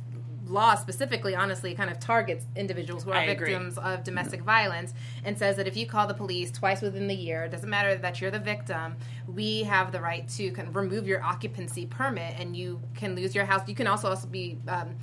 law 0.48 0.76
specifically 0.76 1.36
honestly 1.36 1.74
kind 1.74 1.90
of 1.90 2.00
targets 2.00 2.46
individuals 2.56 3.04
who 3.04 3.12
are 3.12 3.16
I 3.16 3.24
agree. 3.26 3.52
victims 3.52 3.78
of 3.78 4.04
domestic 4.04 4.42
violence 4.42 4.94
and 5.24 5.38
says 5.38 5.58
that 5.58 5.68
if 5.68 5.76
you 5.76 5.86
call 5.86 6.08
the 6.08 6.14
police 6.14 6.52
twice 6.52 6.82
within 6.82 7.08
the 7.08 7.16
year 7.16 7.46
it 7.46 7.52
doesn't 7.52 7.70
matter 7.70 7.96
that 7.96 8.22
you're 8.22 8.32
the 8.32 8.40
victim 8.40 8.96
we 9.28 9.64
have 9.64 9.92
the 9.92 10.00
right 10.00 10.28
to 10.30 10.52
kind 10.52 10.68
of 10.68 10.76
remove 10.76 11.08
your 11.08 11.24
occupancy 11.24 11.86
permit 11.86 12.36
and 12.38 12.56
you 12.56 12.82
can 12.94 13.16
lose 13.16 13.34
your 13.36 13.46
house. 13.46 13.68
You 13.68 13.76
can 13.76 13.88
also 13.88 14.10
also 14.10 14.28
be 14.28 14.58
um, 14.68 14.96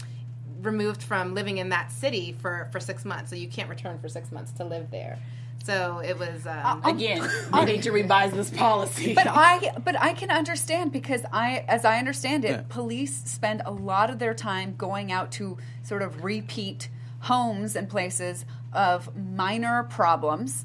removed 0.61 1.03
from 1.03 1.35
living 1.35 1.59
in 1.59 1.69
that 1.71 1.91
city 1.91 2.37
for 2.41 2.69
for 2.71 2.81
six 2.81 3.05
months. 3.05 3.31
So 3.31 3.37
you 3.37 3.49
can't 3.49 3.69
return 3.69 3.99
for 3.99 4.09
six 4.09 4.31
months 4.31 4.53
to 4.53 4.65
live 4.65 4.91
there 4.91 5.19
so 5.65 5.99
it 6.01 6.19
was 6.19 6.47
um, 6.47 6.83
Again, 6.85 7.29
I 7.53 7.65
need 7.65 7.83
to 7.85 7.93
revise 7.93 8.33
this 8.33 8.51
policy. 8.51 9.15
But 9.15 9.27
I 9.29 9.73
but 9.85 10.01
I 10.01 10.13
can 10.15 10.31
understand 10.31 10.93
because 10.93 11.23
I 11.33 11.65
as 11.69 11.85
I 11.85 11.99
understand 11.99 12.45
it, 12.45 12.51
Yeah. 12.51 12.63
police 12.69 13.23
spend 13.25 13.63
a 13.65 13.71
lot 13.71 14.11
of 14.11 14.19
their 14.19 14.35
time 14.35 14.75
going 14.77 15.13
out 15.13 15.31
to 15.33 15.59
sort 15.83 16.03
of 16.03 16.25
repeat 16.25 16.89
homes 17.21 17.77
and 17.77 17.89
places 17.89 18.45
of 18.73 19.15
minor 19.17 19.85
problems. 19.85 20.65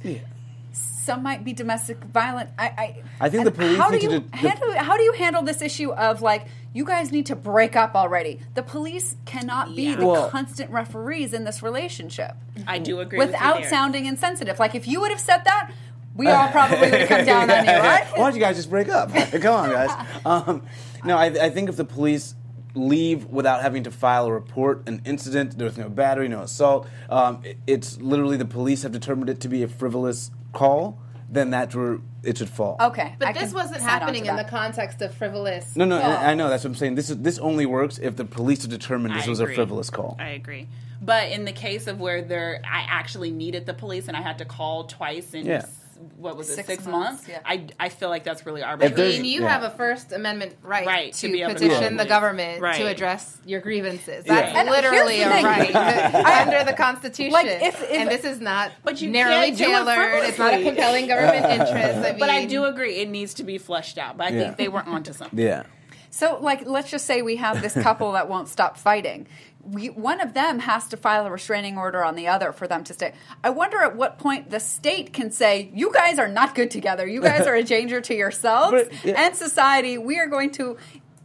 Some 0.72 1.24
might 1.24 1.44
be 1.46 1.54
domestic 1.54 2.04
violence. 2.04 2.52
I, 2.60 2.66
I, 2.66 3.04
I 3.22 3.30
think 3.30 3.46
the 3.46 3.52
police 3.52 3.78
How 3.78 3.90
do 3.90 3.96
need 3.96 4.02
to 4.02 4.12
you 4.14 4.20
do- 4.20 4.28
the- 4.72 4.80
How 4.84 4.98
do 4.98 5.04
you 5.04 5.14
handle 5.14 5.42
this 5.42 5.62
issue 5.62 5.92
of 5.92 6.22
like 6.22 6.48
you 6.78 6.86
guys 6.86 7.12
need 7.12 7.26
to 7.28 7.36
break 7.36 7.76
up 7.76 7.96
already? 7.96 8.40
The 8.54 8.64
police 8.64 9.16
cannot 9.26 9.76
be 9.76 9.84
Yeah. 9.90 9.96
the 9.98 10.08
Well- 10.08 10.30
constant 10.30 10.70
referees 10.72 11.34
in 11.34 11.44
this 11.44 11.62
relationship 11.64 12.34
I 12.68 12.78
do 12.80 13.00
agree 13.00 13.18
with 13.20 13.30
you 13.30 13.34
without 13.34 13.62
there. 13.62 13.70
sounding 13.70 14.06
insensitive. 14.06 14.60
Like 14.60 14.76
if 14.76 14.88
you 14.88 15.02
would 15.02 15.12
have 15.12 15.20
said 15.20 15.42
that, 15.46 15.72
we 16.16 16.28
all 16.28 16.48
probably 16.58 16.80
would 16.80 16.94
have 16.94 17.10
come 17.10 17.26
down 17.26 17.50
on 17.52 17.66
you, 17.66 17.72
right? 17.92 18.06
Why 18.16 18.26
don't 18.30 18.36
you 18.36 18.40
guys 18.42 18.56
just 18.56 18.70
break 18.70 18.90
up? 18.90 19.14
Come 19.44 19.56
on, 19.56 19.70
guys. 19.72 20.08
Um, 20.26 20.62
no, 21.04 21.18
I, 21.18 21.26
I 21.26 21.50
think 21.50 21.70
if 21.70 21.76
the 21.76 21.86
police 21.86 22.34
leave 22.74 23.26
without 23.26 23.62
having 23.62 23.84
to 23.84 23.92
file 23.92 24.26
a 24.28 24.32
report, 24.32 24.88
an 24.88 25.02
incident, 25.06 25.58
there's 25.58 25.78
no 25.78 25.90
battery, 25.90 26.28
no 26.28 26.42
assault, 26.42 26.88
um, 27.10 27.42
it- 27.44 27.58
it's 27.68 28.00
literally 28.02 28.38
the 28.38 28.46
police 28.46 28.84
have 28.84 28.92
determined 28.92 29.30
it 29.30 29.40
to 29.42 29.48
be 29.50 29.64
a 29.64 29.68
frivolous 29.68 30.32
call, 30.54 31.00
then 31.30 31.50
that's 31.50 31.76
where 31.76 32.00
it 32.28 32.38
should 32.38 32.50
fall. 32.50 32.76
Okay, 32.80 33.16
But 33.18 33.30
I 33.30 33.34
this 33.34 33.54
wasn't 33.54 33.82
happening 33.82 34.26
in 34.26 34.36
the 34.36 34.44
context 34.44 35.02
of 35.02 35.14
frivolous. 35.14 35.76
No, 35.76 35.86
no, 35.86 36.00
calls. 36.00 36.16
I 36.16 36.32
I 36.32 36.36
know. 36.36 36.50
That's 36.50 36.64
what 36.64 36.72
I'm 36.72 36.76
saying. 36.76 36.96
This 36.96 37.10
is 37.10 37.18
this 37.18 37.40
only 37.40 37.66
works 37.66 37.98
if 37.98 38.16
the 38.18 38.26
police 38.26 38.64
have 38.64 38.72
determined 38.72 39.16
this 39.16 39.26
I 39.26 39.30
was 39.30 39.40
agree. 39.40 39.54
a 39.54 39.56
frivolous 39.56 39.90
call. 39.90 40.18
I 40.20 40.30
agree. 40.30 40.68
But 41.02 41.30
in 41.32 41.46
the 41.46 41.52
case 41.54 41.88
of 41.88 42.00
where 42.00 42.22
there, 42.22 42.62
I 42.66 42.86
actually 42.90 43.32
needed 43.32 43.66
the 43.66 43.74
police 43.74 44.08
and 44.08 44.18
I 44.18 44.22
had 44.22 44.40
to 44.40 44.46
call 44.46 44.84
twice 44.86 45.34
and. 45.34 45.46
Yeah. 45.46 45.66
S- 45.98 46.12
what 46.18 46.38
was 46.38 46.50
it, 46.50 46.56
Six 46.56 46.68
six, 46.68 46.86
months, 46.86 47.28
months? 47.28 47.28
yeah. 47.28 47.40
I, 47.46 47.68
I 47.80 47.90
feel 47.90 48.10
like 48.10 48.24
that's 48.24 48.46
really 48.46 48.64
arbitrary. 48.64 49.16
I 49.16 49.18
mean, 49.18 49.26
you 49.26 49.42
yeah. 49.42 49.50
have 49.50 49.64
a 49.64 49.70
First 49.76 50.12
Amendment 50.12 50.56
right, 50.62 50.86
Right, 50.86 51.14
to, 51.14 51.28
to 51.28 51.32
be 51.34 51.42
able 51.42 51.54
to 51.56 51.60
petition 51.60 51.98
the 51.98 52.04
the 52.04 52.10
government 52.10 52.62
Right. 52.62 52.76
to 52.78 52.88
address 52.88 53.38
your 53.46 53.62
grievances. 53.62 54.24
That's 54.26 54.56
And 54.56 54.70
literally 54.70 55.22
a 55.22 55.30
thing. 55.30 55.46
right 55.46 55.76
under 56.48 56.64
the 56.64 56.74
Constitution. 56.78 57.32
Like, 57.34 57.48
if- 57.48 57.82
if- 57.82 57.92
and 57.92 58.10
this 58.10 58.24
is 58.24 58.40
not 58.40 58.72
But 58.84 59.02
you 59.02 59.10
narrowly 59.10 59.48
can't 59.56 59.62
it 59.62 59.66
tailored. 59.66 60.24
It's 60.24 60.38
not 60.38 60.54
a 60.54 60.64
compelling 60.64 61.08
government 61.08 61.46
interest. 61.52 61.98
I 62.00 62.10
mean, 62.12 62.20
but 62.20 62.30
I 62.30 62.46
do 62.46 62.66
agree 62.66 62.96
it 62.98 63.10
needs 63.10 63.34
to 63.36 63.44
be 63.44 63.58
flushed 63.58 63.98
out. 63.98 64.18
But 64.18 64.28
I 64.28 64.30
Yeah. 64.30 64.40
think 64.44 64.58
they 64.58 64.68
were 64.68 64.84
onto 64.84 65.14
something. 65.14 65.38
Yeah. 65.40 65.64
So, 66.10 66.38
like, 66.42 66.66
let's 66.66 66.90
just 66.90 67.06
say 67.06 67.22
we 67.22 67.36
have 67.38 67.62
this 67.62 67.74
couple 67.74 68.14
that 68.14 68.28
won't 68.30 68.48
stop 68.48 68.78
fighting. 68.78 69.28
We, 69.62 69.90
one 69.90 70.22
of 70.22 70.34
them 70.34 70.60
has 70.60 70.88
to 70.90 70.98
file 70.98 71.26
a 71.26 71.32
restraining 71.32 71.78
order 71.78 72.04
on 72.04 72.16
the 72.16 72.28
other 72.28 72.54
for 72.54 72.68
them 72.68 72.84
to 72.86 72.94
stay. 72.94 73.14
I 73.44 73.50
wonder 73.50 73.80
at 73.82 73.96
what 73.98 74.18
point 74.18 74.50
the 74.50 74.60
state 74.62 75.12
can 75.12 75.30
say, 75.32 75.70
"You 75.74 75.92
guys 75.94 76.20
are 76.20 76.30
not 76.30 76.56
good 76.56 76.72
together. 76.72 77.06
You 77.06 77.22
guys 77.22 77.46
are 77.46 77.56
a 77.56 77.64
danger 77.76 78.00
to 78.02 78.16
yourselves 78.16 78.72
But, 78.72 79.06
yeah. 79.06 79.26
and 79.26 79.36
society. 79.36 79.98
We 79.98 80.20
are 80.20 80.28
going 80.28 80.52
to." 80.52 80.78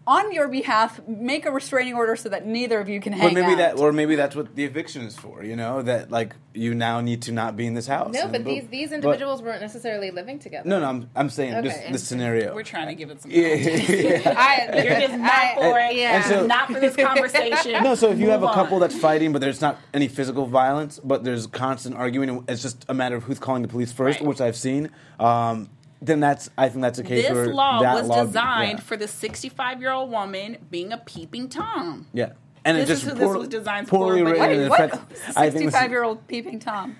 On 0.04 0.32
your 0.32 0.48
behalf, 0.48 1.00
make 1.06 1.46
a 1.46 1.52
restraining 1.52 1.94
order 1.94 2.16
so 2.16 2.28
that 2.28 2.44
neither 2.44 2.80
of 2.80 2.88
you 2.88 3.00
can 3.00 3.12
hang 3.12 3.28
But 3.28 3.34
maybe 3.34 3.52
out. 3.52 3.58
that, 3.58 3.78
or 3.78 3.92
maybe 3.92 4.16
that's 4.16 4.34
what 4.34 4.56
the 4.56 4.64
eviction 4.64 5.02
is 5.02 5.16
for. 5.16 5.44
You 5.44 5.54
know, 5.54 5.80
that 5.82 6.10
like 6.10 6.34
you 6.54 6.74
now 6.74 7.00
need 7.00 7.22
to 7.22 7.32
not 7.32 7.56
be 7.56 7.66
in 7.66 7.74
this 7.74 7.86
house. 7.86 8.12
No, 8.12 8.22
And 8.22 8.32
but 8.32 8.42
boom. 8.42 8.52
these 8.52 8.66
these 8.68 8.88
But- 8.88 8.96
individuals 8.96 9.42
weren't 9.42 9.60
necessarily 9.60 10.10
living 10.10 10.40
together. 10.40 10.68
no, 10.68 10.80
no, 10.80 10.88
I'm, 10.88 11.08
I'm 11.14 11.30
saying 11.30 11.54
Okay, 11.54 11.68
just 11.68 11.92
the 11.92 11.98
scenario. 11.98 12.52
We're 12.52 12.64
trying 12.64 12.88
to 12.88 12.94
give 12.96 13.10
it 13.10 13.22
some. 13.22 13.30
yeah, 13.30 13.46
yeah. 13.54 14.34
I, 14.36 14.82
You're 14.82 15.00
just 15.08 15.18
not 15.18 15.30
I- 15.30 15.54
for 15.54 15.78
it. 15.78 15.94
Yeah. 15.96 16.22
So- 16.22 16.46
not 16.46 16.66
for 16.72 16.80
this 16.80 16.96
conversation. 16.96 17.72
No, 17.84 17.94
so 17.94 18.10
if 18.10 18.18
you 18.18 18.30
have 18.30 18.42
a 18.42 18.52
couple 18.52 18.74
on. 18.76 18.80
that's 18.80 18.98
fighting, 18.98 19.30
but 19.32 19.40
there's 19.40 19.60
not 19.60 19.78
any 19.94 20.08
physical 20.08 20.46
violence, 20.46 20.98
but 21.04 21.22
there's 21.22 21.46
constant 21.46 21.94
arguing, 21.94 22.44
it's 22.48 22.60
just 22.62 22.84
a 22.88 22.94
matter 22.94 23.14
of 23.14 23.22
who's 23.22 23.38
calling 23.38 23.62
the 23.62 23.68
police 23.68 23.92
first, 23.92 24.18
Right. 24.18 24.26
which 24.28 24.40
I've 24.40 24.56
seen. 24.56 24.90
Um, 25.20 25.70
then 26.04 26.20
that's 26.20 26.50
I 26.58 26.68
think 26.68 26.82
that's 26.82 26.98
a 26.98 27.04
case 27.04 27.24
this 27.26 27.32
where 27.32 27.54
law 27.54 27.80
that 27.80 27.94
was 27.94 28.08
law- 28.08 28.24
designed 28.24 28.78
yeah. 28.78 28.84
for 28.84 28.96
the 28.96 29.06
65 29.08 29.80
year 29.80 29.92
old 29.92 30.10
woman 30.10 30.58
being 30.70 30.92
a 30.92 30.98
peeping 30.98 31.48
tom. 31.48 32.06
yeah, 32.12 32.32
and 32.64 32.76
This 32.76 32.90
it 32.90 32.92
is 32.92 33.02
just 33.04 33.12
who 33.12 33.18
this 33.18 33.36
was 33.36 33.48
designed 33.48 33.88
poorly 33.88 34.20
for, 34.20 34.24
but- 34.26 34.32
written. 34.40 34.60
Wait, 34.62 34.68
what? 34.68 34.80
affect- 34.80 34.94
I 34.94 34.98
think 35.06 35.16
this- 35.16 35.52
Sixty-five-year-old 35.62 36.26
peeping 36.28 36.58
tom. 36.58 36.96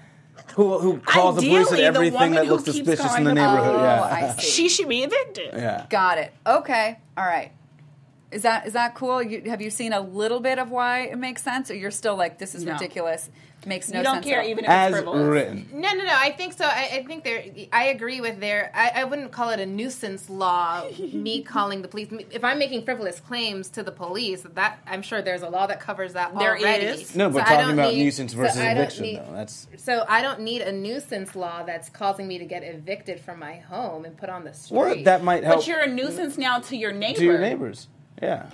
who 0.54 0.78
who 0.78 0.98
calls 0.98 1.36
the 1.36 1.42
police 1.48 1.70
at 1.72 1.76
the 1.78 1.84
everything 1.84 2.14
woman 2.14 2.32
that 2.32 2.46
who 2.46 2.52
looks 2.52 2.64
keeps 2.64 2.76
suspicious 2.78 3.04
in 3.04 3.08
calling 3.08 3.24
the 3.24 3.30
the 3.30 3.34
neighborhood. 3.34 3.76
Oh, 3.76 3.82
yeah, 3.82 4.02
I 4.02 4.32
see. 4.38 4.46
She 4.50 4.68
should 4.68 4.88
be 4.88 5.02
evicted. 5.02 5.50
yeah. 5.54 5.86
Got 5.90 6.18
it. 6.18 6.32
Okay. 6.46 6.98
All 7.16 7.24
right. 7.26 7.52
Is 8.30 8.42
that 8.42 8.66
is 8.66 8.72
that 8.72 8.94
cool? 8.94 9.22
You, 9.22 9.42
have 9.50 9.60
you 9.60 9.68
seen 9.70 9.92
a 9.92 10.00
little 10.00 10.40
bit 10.40 10.58
of 10.58 10.70
why 10.70 11.00
it 11.00 11.18
makes 11.18 11.42
sense, 11.42 11.70
or 11.70 11.74
you're 11.74 11.90
still 11.90 12.16
like 12.16 12.38
this 12.38 12.54
is 12.54 12.64
No. 12.64 12.72
ridiculous? 12.72 13.28
Makes 13.64 13.90
no 13.90 13.98
you 13.98 14.04
don't 14.04 14.14
sense. 14.16 14.26
care 14.26 14.42
even 14.42 14.64
if 14.64 14.70
it's 14.70 14.70
As 14.70 14.90
frivolous. 14.92 15.22
written. 15.28 15.68
No, 15.72 15.92
no, 15.92 16.04
no. 16.04 16.12
I 16.12 16.32
think 16.32 16.52
so. 16.54 16.64
I, 16.64 16.88
I 16.94 17.04
think 17.06 17.22
there. 17.22 17.44
I 17.72 17.84
agree 17.86 18.20
with 18.20 18.40
their. 18.40 18.72
I, 18.74 19.02
I 19.02 19.04
wouldn't 19.04 19.30
call 19.30 19.50
it 19.50 19.60
a 19.60 19.66
nuisance 19.66 20.28
law. 20.28 20.84
me 21.12 21.42
calling 21.42 21.80
the 21.82 21.86
police. 21.88 22.08
If 22.32 22.42
I'm 22.42 22.58
making 22.58 22.84
frivolous 22.84 23.20
claims 23.20 23.68
to 23.70 23.82
the 23.84 23.92
police, 23.92 24.42
that 24.54 24.80
I'm 24.86 25.00
sure 25.02 25.22
there's 25.22 25.42
a 25.42 25.48
law 25.48 25.66
that 25.68 25.78
covers 25.80 26.14
that 26.14 26.36
There 26.36 26.56
already. 26.56 26.86
is. 26.86 27.14
No, 27.14 27.30
but 27.30 27.38
So 27.38 27.40
I 27.42 27.44
talking 27.56 27.60
don't 27.66 27.74
about 27.78 27.92
need- 27.94 28.02
nuisance 28.02 28.32
versus 28.32 28.58
I 28.58 28.74
don't 28.74 28.76
eviction, 28.78 29.02
need- 29.04 29.18
though, 29.18 29.32
that's 29.32 29.68
So 29.76 30.04
I 30.08 30.22
don't 30.22 30.40
need 30.40 30.62
a 30.62 30.72
nuisance 30.72 31.36
law 31.36 31.62
that's 31.62 31.88
causing 31.88 32.26
me 32.26 32.38
to 32.38 32.44
get 32.44 32.64
evicted 32.64 33.20
from 33.20 33.38
my 33.38 33.56
home 33.56 34.04
and 34.04 34.16
put 34.16 34.28
on 34.28 34.42
the 34.44 34.52
street. 34.54 34.76
or 34.78 34.94
that 35.04 35.22
might 35.22 35.44
help 35.44 35.58
But 35.60 35.66
you're 35.68 35.80
a 35.80 35.86
nuisance 35.86 36.36
now 36.36 36.58
to 36.60 36.76
your 36.76 36.90
neighbor. 36.92 37.18
to 37.18 37.24
your 37.24 37.38
neighbors. 37.38 37.86
Yeah. 38.20 38.50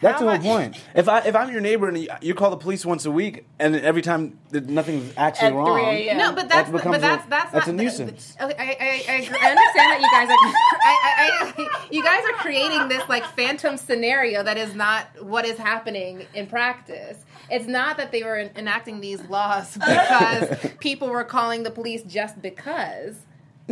That's 0.00 0.20
the 0.20 0.28
whole 0.28 0.38
point. 0.38 0.76
If 0.94 1.08
I 1.08 1.20
if 1.20 1.34
I'm 1.34 1.50
your 1.50 1.60
neighbor 1.60 1.88
and 1.88 1.98
you, 1.98 2.08
you 2.20 2.34
call 2.34 2.50
the 2.50 2.56
police 2.56 2.84
once 2.84 3.06
a 3.06 3.10
week, 3.10 3.46
and 3.58 3.74
every 3.76 4.02
time 4.02 4.38
that 4.50 4.68
nothing's 4.68 5.12
actually 5.16 5.48
At 5.48 5.54
wrong, 5.54 5.78
a.m. 5.78 6.18
No, 6.18 6.32
but 6.32 6.48
That 6.48 6.48
that's 6.48 6.70
becomes 6.70 6.96
but 6.96 7.00
that's 7.00 7.26
a- 7.26 7.30
that's 7.30 7.52
that's 7.52 7.66
not, 7.66 7.74
a 7.74 7.76
nuisance. 7.76 8.36
Okay, 8.40 8.54
I, 8.58 8.62
I, 8.62 9.04
I. 9.08 9.16
I 9.46 9.50
understand 9.50 9.92
that 9.92 10.00
you 10.00 10.10
guys 10.10 10.28
are 10.28 10.36
I, 10.82 10.96
I, 11.02 11.52
I, 11.58 11.88
you 11.90 12.02
guys 12.02 12.22
are 12.24 12.36
creating 12.42 12.88
this 12.88 13.08
like 13.08 13.24
phantom 13.24 13.76
scenario 13.76 14.42
that 14.42 14.56
is 14.58 14.74
not 14.74 15.06
what 15.24 15.44
is 15.46 15.56
happening 15.58 16.26
in 16.34 16.46
practice. 16.46 17.18
It's 17.50 17.66
not 17.66 17.96
that 17.96 18.12
they 18.12 18.22
were 18.22 18.38
enacting 18.56 19.00
these 19.00 19.22
laws 19.28 19.74
because 19.78 20.56
people 20.80 21.08
were 21.08 21.24
calling 21.24 21.62
the 21.62 21.70
police 21.70 22.02
just 22.02 22.40
because. 22.42 23.16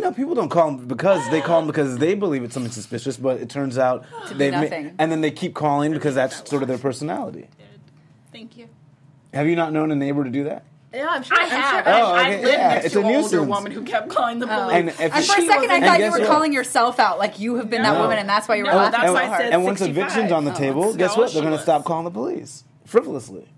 No, 0.04 0.10
No, 0.10 0.14
people 0.14 0.34
don't 0.34 0.50
call 0.50 0.72
them 0.72 0.86
because 0.86 1.28
they 1.30 1.40
call 1.40 1.60
them 1.60 1.66
because 1.66 1.96
they 1.96 2.14
believe 2.14 2.44
it's 2.44 2.52
something 2.54 2.70
suspicious, 2.70 3.16
but 3.16 3.40
it 3.40 3.48
turns 3.48 3.78
out 3.78 4.04
they 4.34 4.50
nothing. 4.50 4.94
and 4.98 5.10
then 5.10 5.22
they 5.22 5.30
keep 5.30 5.54
calling 5.54 5.92
because 5.92 6.14
that's 6.14 6.48
sort 6.48 6.62
of 6.62 6.68
their 6.68 6.78
personality. 6.78 7.48
Thank 8.30 8.56
you. 8.56 8.68
Have 9.32 9.46
you 9.48 9.56
not 9.56 9.72
known 9.72 9.90
a 9.90 9.96
neighbor 9.96 10.22
to 10.24 10.30
do 10.30 10.44
that? 10.44 10.64
Yeah, 10.92 11.08
I'm 11.10 11.22
sure. 11.24 11.36
I 11.36 11.42
I'm 11.44 11.48
have. 11.50 11.84
sure. 11.84 11.94
Oh, 11.94 12.12
I, 12.12 12.22
I 12.22 12.30
lived 12.36 12.46
yeah, 12.48 12.68
next 12.68 12.84
it's 12.84 12.92
to 12.94 13.00
an 13.00 13.06
older 13.06 13.18
nuisance. 13.18 13.48
woman 13.48 13.72
who 13.72 13.82
kept 13.82 14.10
calling 14.10 14.38
the 14.38 14.46
oh. 14.46 14.62
police. 14.64 14.74
And 14.76 14.88
if 14.90 15.00
And 15.00 15.12
for 15.12 15.18
a 15.18 15.46
second, 15.46 15.70
I 15.72 15.80
thought 15.80 15.98
you 15.98 16.10
were 16.12 16.18
what? 16.20 16.28
calling 16.28 16.52
yourself 16.52 17.00
out, 17.00 17.18
like 17.18 17.40
you 17.40 17.56
have 17.56 17.68
been 17.70 17.82
that 17.82 17.98
woman, 17.98 18.18
and 18.18 18.28
that's 18.28 18.46
why 18.46 18.56
you 18.56 18.64
were 18.64 18.70
No, 18.70 18.76
laughing 18.76 18.92
that's 19.00 19.06
so 19.08 19.14
why 19.14 19.22
I 19.24 19.38
said 19.38 19.52
and 19.52 19.64
once 19.64 19.80
65. 19.80 19.96
eviction's 20.04 20.32
on 20.32 20.44
the 20.44 20.52
Oh, 20.52 20.54
table, 20.54 20.84
that's 20.84 20.96
guess 20.96 21.10
all 21.12 21.22
what? 21.24 21.32
They're 21.32 21.42
going 21.42 21.56
to 21.56 21.62
stop 21.62 21.84
calling 21.84 22.04
the 22.04 22.10
police 22.12 22.62
frivolously. 22.84 23.48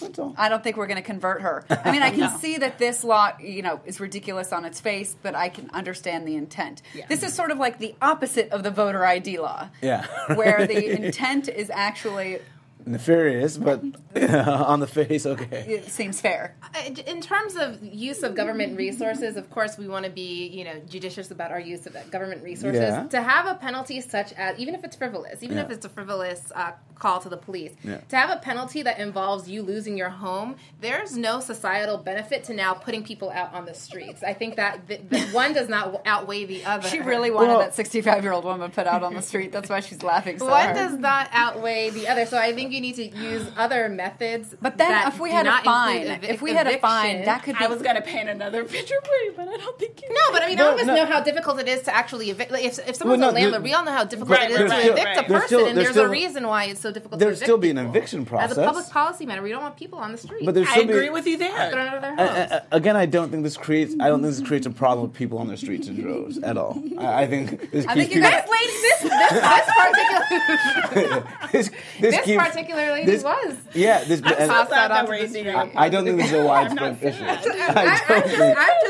That's 0.00 0.18
all. 0.18 0.34
I 0.36 0.48
don't 0.48 0.62
think 0.62 0.76
we're 0.76 0.86
going 0.86 0.96
to 0.96 1.02
convert 1.02 1.42
her. 1.42 1.64
I 1.70 1.92
mean, 1.92 2.02
I 2.02 2.10
can 2.18 2.20
No. 2.20 2.36
see 2.38 2.58
that 2.58 2.78
this 2.78 3.02
law, 3.04 3.32
you 3.40 3.62
know, 3.62 3.80
is 3.86 4.00
ridiculous 4.00 4.52
on 4.52 4.64
its 4.64 4.80
face, 4.80 5.16
but 5.22 5.34
I 5.34 5.48
can 5.48 5.70
understand 5.70 6.26
the 6.26 6.36
intent. 6.36 6.82
This 7.08 7.22
is 7.22 7.32
sort 7.32 7.50
of 7.50 7.58
like 7.58 7.78
the 7.78 7.94
opposite 8.02 8.50
of 8.50 8.62
the 8.62 8.70
voter 8.70 9.04
ID 9.04 9.38
law, 9.38 9.68
Yeah. 9.82 10.06
where 10.34 10.66
the 10.66 10.84
intent 11.04 11.48
is 11.48 11.70
actually 11.70 12.40
Nefarious, 12.86 13.58
but 13.58 13.82
on 14.16 14.78
the 14.80 14.86
face, 14.86 15.26
okay. 15.26 15.64
it 15.68 15.86
seems 15.86 16.20
fair. 16.20 16.54
In 17.06 17.20
terms 17.20 17.56
of 17.56 17.82
use 17.82 18.22
of 18.22 18.34
government 18.36 18.76
resources, 18.76 19.36
of 19.36 19.50
course, 19.50 19.76
we 19.76 19.88
want 19.88 20.04
to 20.04 20.10
be, 20.10 20.46
you 20.46 20.62
know, 20.64 20.78
judicious 20.88 21.32
about 21.32 21.50
our 21.50 21.58
use 21.58 21.86
of 21.86 21.96
government 22.12 22.44
resources. 22.44 22.80
Yeah. 22.80 23.08
To 23.08 23.20
have 23.22 23.46
a 23.46 23.56
penalty 23.56 24.00
such 24.00 24.32
as, 24.34 24.56
even 24.58 24.74
if 24.76 24.84
it's 24.84 24.94
frivolous, 24.94 25.42
even 25.42 25.58
if 25.58 25.68
it's 25.70 25.84
a 25.84 25.88
frivolous 25.88 26.52
uh, 26.54 26.72
call 26.94 27.18
to 27.20 27.28
the 27.28 27.36
police, 27.36 27.72
Yeah. 27.82 27.98
to 28.08 28.16
have 28.16 28.30
a 28.30 28.36
penalty 28.36 28.82
that 28.82 29.00
involves 29.00 29.48
you 29.48 29.62
losing 29.62 29.98
your 29.98 30.08
home, 30.10 30.54
there's 30.80 31.16
no 31.16 31.40
societal 31.40 31.98
benefit 31.98 32.44
to 32.44 32.54
now 32.54 32.72
putting 32.72 33.02
people 33.02 33.30
out 33.30 33.52
on 33.52 33.64
the 33.66 33.74
streets. 33.74 34.22
I 34.22 34.32
think 34.32 34.54
that 34.56 34.86
the, 34.86 34.98
the 34.98 35.20
one 35.32 35.52
does 35.54 35.68
not 35.68 36.02
outweigh 36.06 36.44
the 36.44 36.64
other. 36.64 36.88
She 36.88 37.00
really 37.00 37.32
wanted 37.32 37.48
Well- 37.48 37.58
that 37.58 37.74
65 37.74 38.22
year 38.22 38.32
old 38.32 38.44
woman 38.44 38.70
put 38.70 38.86
out 38.86 39.02
on 39.02 39.14
the 39.14 39.22
street. 39.22 39.50
That's 39.50 39.68
why 39.68 39.80
she's 39.80 40.04
laughing 40.04 40.38
so 40.38 40.46
One 40.46 40.62
hard. 40.66 40.76
does 40.76 40.96
not 40.98 41.28
outweigh 41.32 41.90
the 41.90 42.06
other, 42.06 42.26
so 42.26 42.38
I 42.38 42.52
think 42.52 42.75
you 42.76 42.80
need 42.82 42.94
to 42.96 43.04
use 43.08 43.44
other 43.56 43.88
methods. 43.88 44.54
But 44.62 44.76
then, 44.78 44.90
that 44.90 45.08
if 45.12 45.18
we 45.20 45.30
had 45.32 45.46
a 45.46 45.58
fine, 45.62 46.02
include 46.02 46.20
evic- 46.22 46.34
if 46.34 46.42
we 46.42 46.54
had 46.54 46.66
a 46.68 46.78
fine, 46.78 47.24
that 47.24 47.42
could 47.42 47.58
be. 47.58 47.64
I 47.64 47.68
was 47.68 47.82
gonna 47.82 48.02
paint 48.02 48.28
another 48.28 48.64
picture 48.64 48.94
for 49.02 49.14
you, 49.24 49.32
but 49.36 49.48
I 49.48 49.56
don't 49.56 49.78
think 49.78 50.00
you. 50.02 50.08
No, 50.10 50.32
but 50.32 50.42
I 50.42 50.46
mean, 50.48 50.58
No, 50.58 50.66
all 50.68 50.74
of 50.74 50.80
us 50.80 50.86
no. 50.86 50.94
know 50.94 51.06
how 51.06 51.20
difficult 51.20 51.58
it 51.60 51.68
is 51.68 51.82
to 51.82 51.94
actually 51.94 52.30
evict. 52.30 52.50
Like, 52.52 52.64
if, 52.64 52.78
if 52.88 52.96
someone's 52.96 53.20
Well, 53.20 53.30
a 53.30 53.32
landlord, 53.32 53.62
we 53.62 53.72
all 53.72 53.84
know 53.84 53.92
how 53.92 54.04
difficult 54.04 54.38
Right, 54.38 54.50
it 54.50 54.60
is 54.60 54.60
right, 54.60 54.68
to 54.68 54.74
right, 54.74 54.86
evict 54.92 55.06
right. 55.06 55.18
a 55.18 55.22
person, 55.24 55.46
still- 55.48 55.66
and 55.66 55.76
there's 55.76 55.86
there's 55.86 55.94
still- 55.96 56.04
a 56.06 56.08
reason 56.10 56.46
why 56.46 56.64
it's 56.64 56.80
so 56.80 56.92
difficult. 56.92 57.18
there'd 57.18 57.36
to 57.36 57.42
still 57.44 57.58
be 57.58 57.70
an 57.70 57.76
people. 57.76 57.90
eviction 57.90 58.28
As 58.38 58.56
a 58.56 58.62
public 58.62 58.88
policy 58.90 59.26
matter, 59.26 59.42
we 59.42 59.50
don't 59.50 59.62
want 59.62 59.76
people 59.76 59.98
on 59.98 60.12
the 60.12 60.18
street. 60.18 60.44
But 60.44 60.54
there's 60.54 60.68
I 60.68 60.72
still 60.72 60.86
be- 60.86 60.92
agree 60.92 61.10
with 61.10 61.26
you 61.26 61.36
there. 61.38 61.56
out 61.56 61.94
of 61.96 62.02
their 62.02 62.16
homes. 62.16 62.20
I- 62.52 62.56
I- 62.56 62.62
again, 62.76 62.96
I 62.96 63.06
don't 63.06 63.30
think 63.30 63.42
this 63.42 63.56
creates. 63.56 63.94
I 64.00 64.08
don't 64.08 64.22
think 64.22 64.34
this 64.34 64.46
creates 64.46 64.66
a 64.66 64.70
problem 64.70 65.06
with 65.08 65.14
people 65.16 65.38
on 65.38 65.48
the 65.48 65.56
streets 65.56 65.88
in 65.88 66.00
droves 66.00 66.38
at 66.38 66.56
all. 66.58 66.82
I, 66.98 67.22
I 67.22 67.26
think 67.26 67.70
this 67.70 67.86
I 67.86 67.94
keeps 67.94 68.08
think 68.12 68.14
you 68.16 68.22
people. 68.22 68.30
guys, 68.30 68.48
ladies, 68.50 68.82
this, 68.82 69.00
this 69.02 69.66
particular, 69.76 71.24
this, 71.52 71.70
this 72.00 72.24
keeps- 72.24 72.42
particular 72.66 72.92
lady 72.92 73.10
this- 73.10 73.22
was. 73.24 73.56
Yeah, 73.74 74.04
this. 74.04 74.20
I'm 74.24 74.32
and- 74.38 74.50
so 74.50 74.64
sad 74.68 74.68
that 74.70 74.90
onto 74.92 75.10
we're 75.10 75.18
the 75.18 75.24
ending 75.24 75.42
street. 75.44 75.54
up- 75.54 75.70
I 75.76 75.88
don't 75.88 76.04
think 76.04 76.18
this 76.18 76.26
is 76.32 76.32
a 76.40 76.44
widespread 76.44 77.02
not 77.02 77.02
issue. 77.02 77.18
sad. 77.18 77.46
I, 77.76 77.84
I 77.84 78.16
I'm, 78.16 78.28
just. 78.28 78.40
I'm 78.58 78.80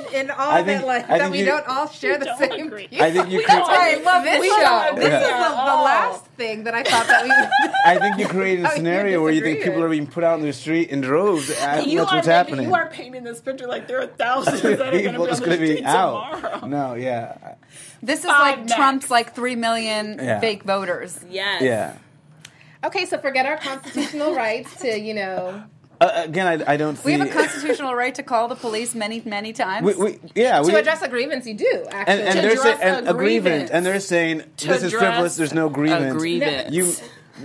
just 0.00 0.14
in, 0.14 0.20
in 0.26 0.30
awe 0.30 0.50
I 0.52 0.62
think- 0.62 0.80
that, 0.80 0.86
like, 0.86 1.08
that 1.08 1.30
we 1.30 1.38
you- 1.40 1.44
don't 1.46 1.66
all 1.68 1.88
share 1.88 2.18
the 2.18 2.36
same 2.36 2.66
agree. 2.68 2.86
view. 2.86 3.02
I 3.02 3.10
think 3.10 3.30
you. 3.30 3.46
That's 3.46 3.68
why 3.68 3.92
I 3.98 4.02
love 4.02 4.24
This, 4.24 4.40
this 4.40 4.52
show. 4.54 4.94
this 4.96 5.04
is 5.04 5.28
the, 5.28 5.48
the 5.48 5.76
last 5.82 6.24
thing 6.36 6.64
that 6.64 6.74
I 6.74 6.82
thought 6.82 7.06
that 7.06 7.24
we 7.24 7.30
I 7.86 7.98
think 7.98 8.18
you 8.18 8.26
create 8.28 8.60
a 8.60 8.62
Oh, 8.66 8.70
you 8.70 8.76
scenario 8.76 9.22
where 9.22 9.32
you 9.32 9.40
think 9.40 9.62
people 9.62 9.82
are 9.82 9.88
being 9.88 10.06
put 10.06 10.22
out 10.24 10.38
in 10.38 10.44
the 10.46 10.52
street 10.52 10.90
in 10.90 11.00
droves. 11.00 11.48
You 11.48 11.54
that's 11.54 11.86
are 11.86 11.96
what's 11.96 12.10
making- 12.12 12.30
happening. 12.30 12.68
You 12.68 12.74
are 12.74 12.88
painting 12.90 13.24
this 13.24 13.40
picture 13.40 13.66
like 13.66 13.86
there 13.88 14.00
are 14.00 14.06
thousands 14.06 14.62
that 14.62 14.72
are 14.72 14.76
going 14.76 14.90
to 14.92 14.98
be 14.98 15.06
on 15.08 15.12
the 15.14 15.18
going 15.18 15.50
to 15.50 15.58
be 15.58 15.66
street 15.76 15.84
out. 15.84 16.32
tomorrow. 16.40 16.66
No, 16.66 16.94
yeah, 16.94 17.54
this 18.02 18.20
is 18.20 18.26
Five 18.26 18.40
like 18.40 18.58
max. 18.60 18.74
Trump's 18.74 19.10
like 19.10 19.34
3 19.34 19.56
million 19.56 20.18
Yeah. 20.20 20.40
fake 20.40 20.62
voters. 20.64 21.18
Yes. 21.30 21.62
yeah. 21.62 21.96
Okay, 22.84 23.04
so 23.06 23.18
forget 23.18 23.46
our 23.46 23.56
constitutional 23.56 24.34
rights 24.34 24.74
to, 24.80 24.98
you 24.98 25.14
know, 25.14 25.62
Uh, 25.98 26.10
again, 26.26 26.46
I, 26.46 26.74
I 26.74 26.76
don't 26.76 26.96
see. 26.96 27.06
We 27.06 27.12
have 27.12 27.26
a 27.26 27.32
constitutional 27.32 27.94
right 27.94 28.14
to 28.16 28.22
call 28.22 28.48
the 28.48 28.54
police 28.54 28.94
many, 28.94 29.22
many 29.24 29.54
times. 29.54 29.86
we, 29.86 29.94
we, 29.94 30.18
yeah, 30.34 30.60
we, 30.60 30.70
to 30.72 30.76
address 30.76 31.00
a 31.00 31.08
grievance. 31.08 31.46
You 31.46 31.54
do 31.54 31.86
actually. 31.90 32.12
and, 32.12 32.20
and 32.20 32.34
To 32.34 32.42
they're 32.42 32.56
saying 32.58 32.74
address 32.74 32.98
and 32.98 33.06
a 33.06 33.10
a 33.10 33.14
grievance, 33.14 33.42
grievance. 33.48 33.70
and 33.70 33.86
they're 33.86 34.00
saying 34.00 34.42
To 34.58 34.66
this 34.68 34.82
is 34.82 34.92
frivolous. 34.92 35.36
There's 35.36 35.54
no 35.54 35.70
grievance. 35.70 36.14
a 36.14 36.18
grievance. 36.18 36.70
You, 36.74 36.92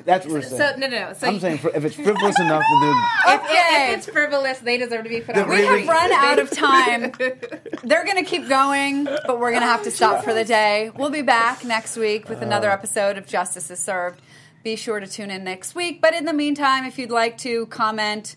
that's 0.03 0.25
what 0.25 0.33
we're 0.33 0.41
saying. 0.41 0.57
so 0.57 0.79
no, 0.79 0.87
no, 0.89 0.99
no. 1.07 1.13
So 1.13 1.27
I'm 1.29 1.39
saying 1.39 1.59
fr- 1.59 1.69
if 1.73 1.85
it's 1.85 1.95
frivolous 1.95 2.37
enough, 2.41 2.61
then 2.81 2.93
if, 3.27 3.41
Okay. 3.41 3.91
if 3.93 3.97
it's 3.99 4.07
frivolous, 4.07 4.59
they 4.59 4.77
deserve 4.77 5.03
to 5.05 5.09
be 5.09 5.21
put 5.21 5.35
The 5.35 5.43
out. 5.43 5.47
we 5.49 5.61
have 5.63 5.87
run 5.87 6.11
out 6.11 6.39
of 6.39 6.49
time. 6.51 7.13
They're 7.85 8.03
going 8.03 8.21
to 8.21 8.29
keep 8.29 8.49
going, 8.49 9.05
but 9.05 9.39
we're 9.39 9.51
going 9.51 9.61
to 9.61 9.67
have 9.67 9.83
to 9.83 9.91
stop 9.91 10.25
for 10.25 10.33
the 10.33 10.43
day. 10.43 10.91
We'll 10.93 11.09
be 11.09 11.21
back 11.21 11.63
next 11.63 11.95
week 11.95 12.27
with 12.27 12.41
another 12.41 12.69
episode 12.69 13.17
of 13.17 13.27
Justice 13.27 13.71
is 13.71 13.79
Served. 13.79 14.21
Be 14.63 14.75
sure 14.75 14.99
to 14.99 15.07
tune 15.07 15.31
in 15.31 15.43
next 15.43 15.75
week. 15.75 16.01
But 16.01 16.13
in 16.13 16.25
the 16.25 16.33
meantime, 16.33 16.85
if 16.85 16.99
you'd 16.99 17.11
like 17.11 17.37
to 17.39 17.65
comment, 17.67 18.35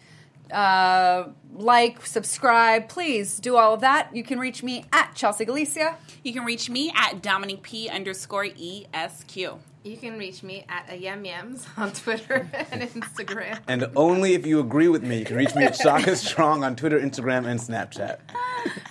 uh, 0.50 1.28
like, 1.54 2.04
subscribe, 2.06 2.88
please 2.88 3.38
do 3.38 3.56
all 3.56 3.74
of 3.74 3.80
that. 3.80 4.14
You 4.14 4.24
can 4.24 4.38
reach 4.38 4.62
me 4.62 4.86
at 4.92 5.14
Chelsea 5.14 5.44
Galicia. 5.44 5.96
You 6.22 6.32
can 6.32 6.44
reach 6.44 6.70
me 6.70 6.92
at 6.96 7.22
Dominic 7.22 7.62
P 7.62 7.88
underscore 7.88 8.46
ESQ. 8.46 9.58
You 9.84 9.98
can 9.98 10.16
reach 10.16 10.42
me 10.42 10.64
at 10.66 10.90
a 10.90 10.96
yum 10.96 11.24
yums 11.24 11.66
on 11.78 11.92
Twitter 11.92 12.48
and 12.72 12.80
Instagram. 12.80 13.58
and 13.68 13.86
only 13.94 14.32
if 14.32 14.46
you 14.46 14.58
agree 14.58 14.88
with 14.88 15.02
me, 15.02 15.18
you 15.18 15.24
can 15.26 15.36
reach 15.36 15.54
me 15.54 15.64
at 15.64 15.76
Shaka 15.76 16.16
Strong 16.16 16.64
on 16.64 16.74
Twitter, 16.74 16.98
Instagram, 16.98 17.46
and 17.46 17.60
Snapchat. 17.60 18.18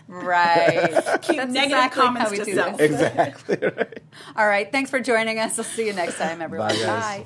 Right. 0.07 0.79
Keep 1.23 1.37
That's 1.37 1.51
negative 1.51 1.63
exactly 1.63 2.01
comments 2.03 2.25
how 2.25 2.31
we 2.31 2.37
to 2.37 2.45
do 2.45 2.53
self. 2.53 2.79
Exactly. 2.79 3.57
Right. 3.57 3.99
All 4.35 4.47
right. 4.47 4.71
Thanks 4.71 4.91
for 4.91 4.99
joining 4.99 5.39
us. 5.39 5.57
I'll 5.57 5.65
see 5.65 5.87
you 5.87 5.93
next 5.93 6.19
time, 6.19 6.43
everyone. 6.43 6.69
Bye, 6.69 7.25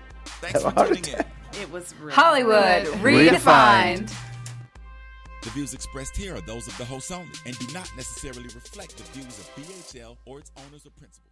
Thanks 0.25 0.61
for 0.61 0.71
tuning 0.71 1.05
in. 1.05 1.25
It 1.61 1.69
was 1.71 1.93
really 1.99 2.13
Hollywood 2.13 2.85
Redefined. 3.01 4.09
redefined. 4.09 4.13
The 5.43 5.49
views 5.49 5.73
expressed 5.73 6.15
here 6.15 6.35
are 6.35 6.41
those 6.41 6.67
of 6.67 6.77
the 6.77 6.85
host 6.85 7.11
only 7.11 7.27
and 7.45 7.57
do 7.57 7.67
not 7.73 7.91
necessarily 7.97 8.43
reflect 8.43 8.97
the 8.97 9.03
views 9.19 9.39
of 9.39 9.49
BHL 9.55 10.17
or 10.25 10.39
its 10.39 10.51
owners 10.57 10.85
or 10.85 10.91
principals. 10.91 11.30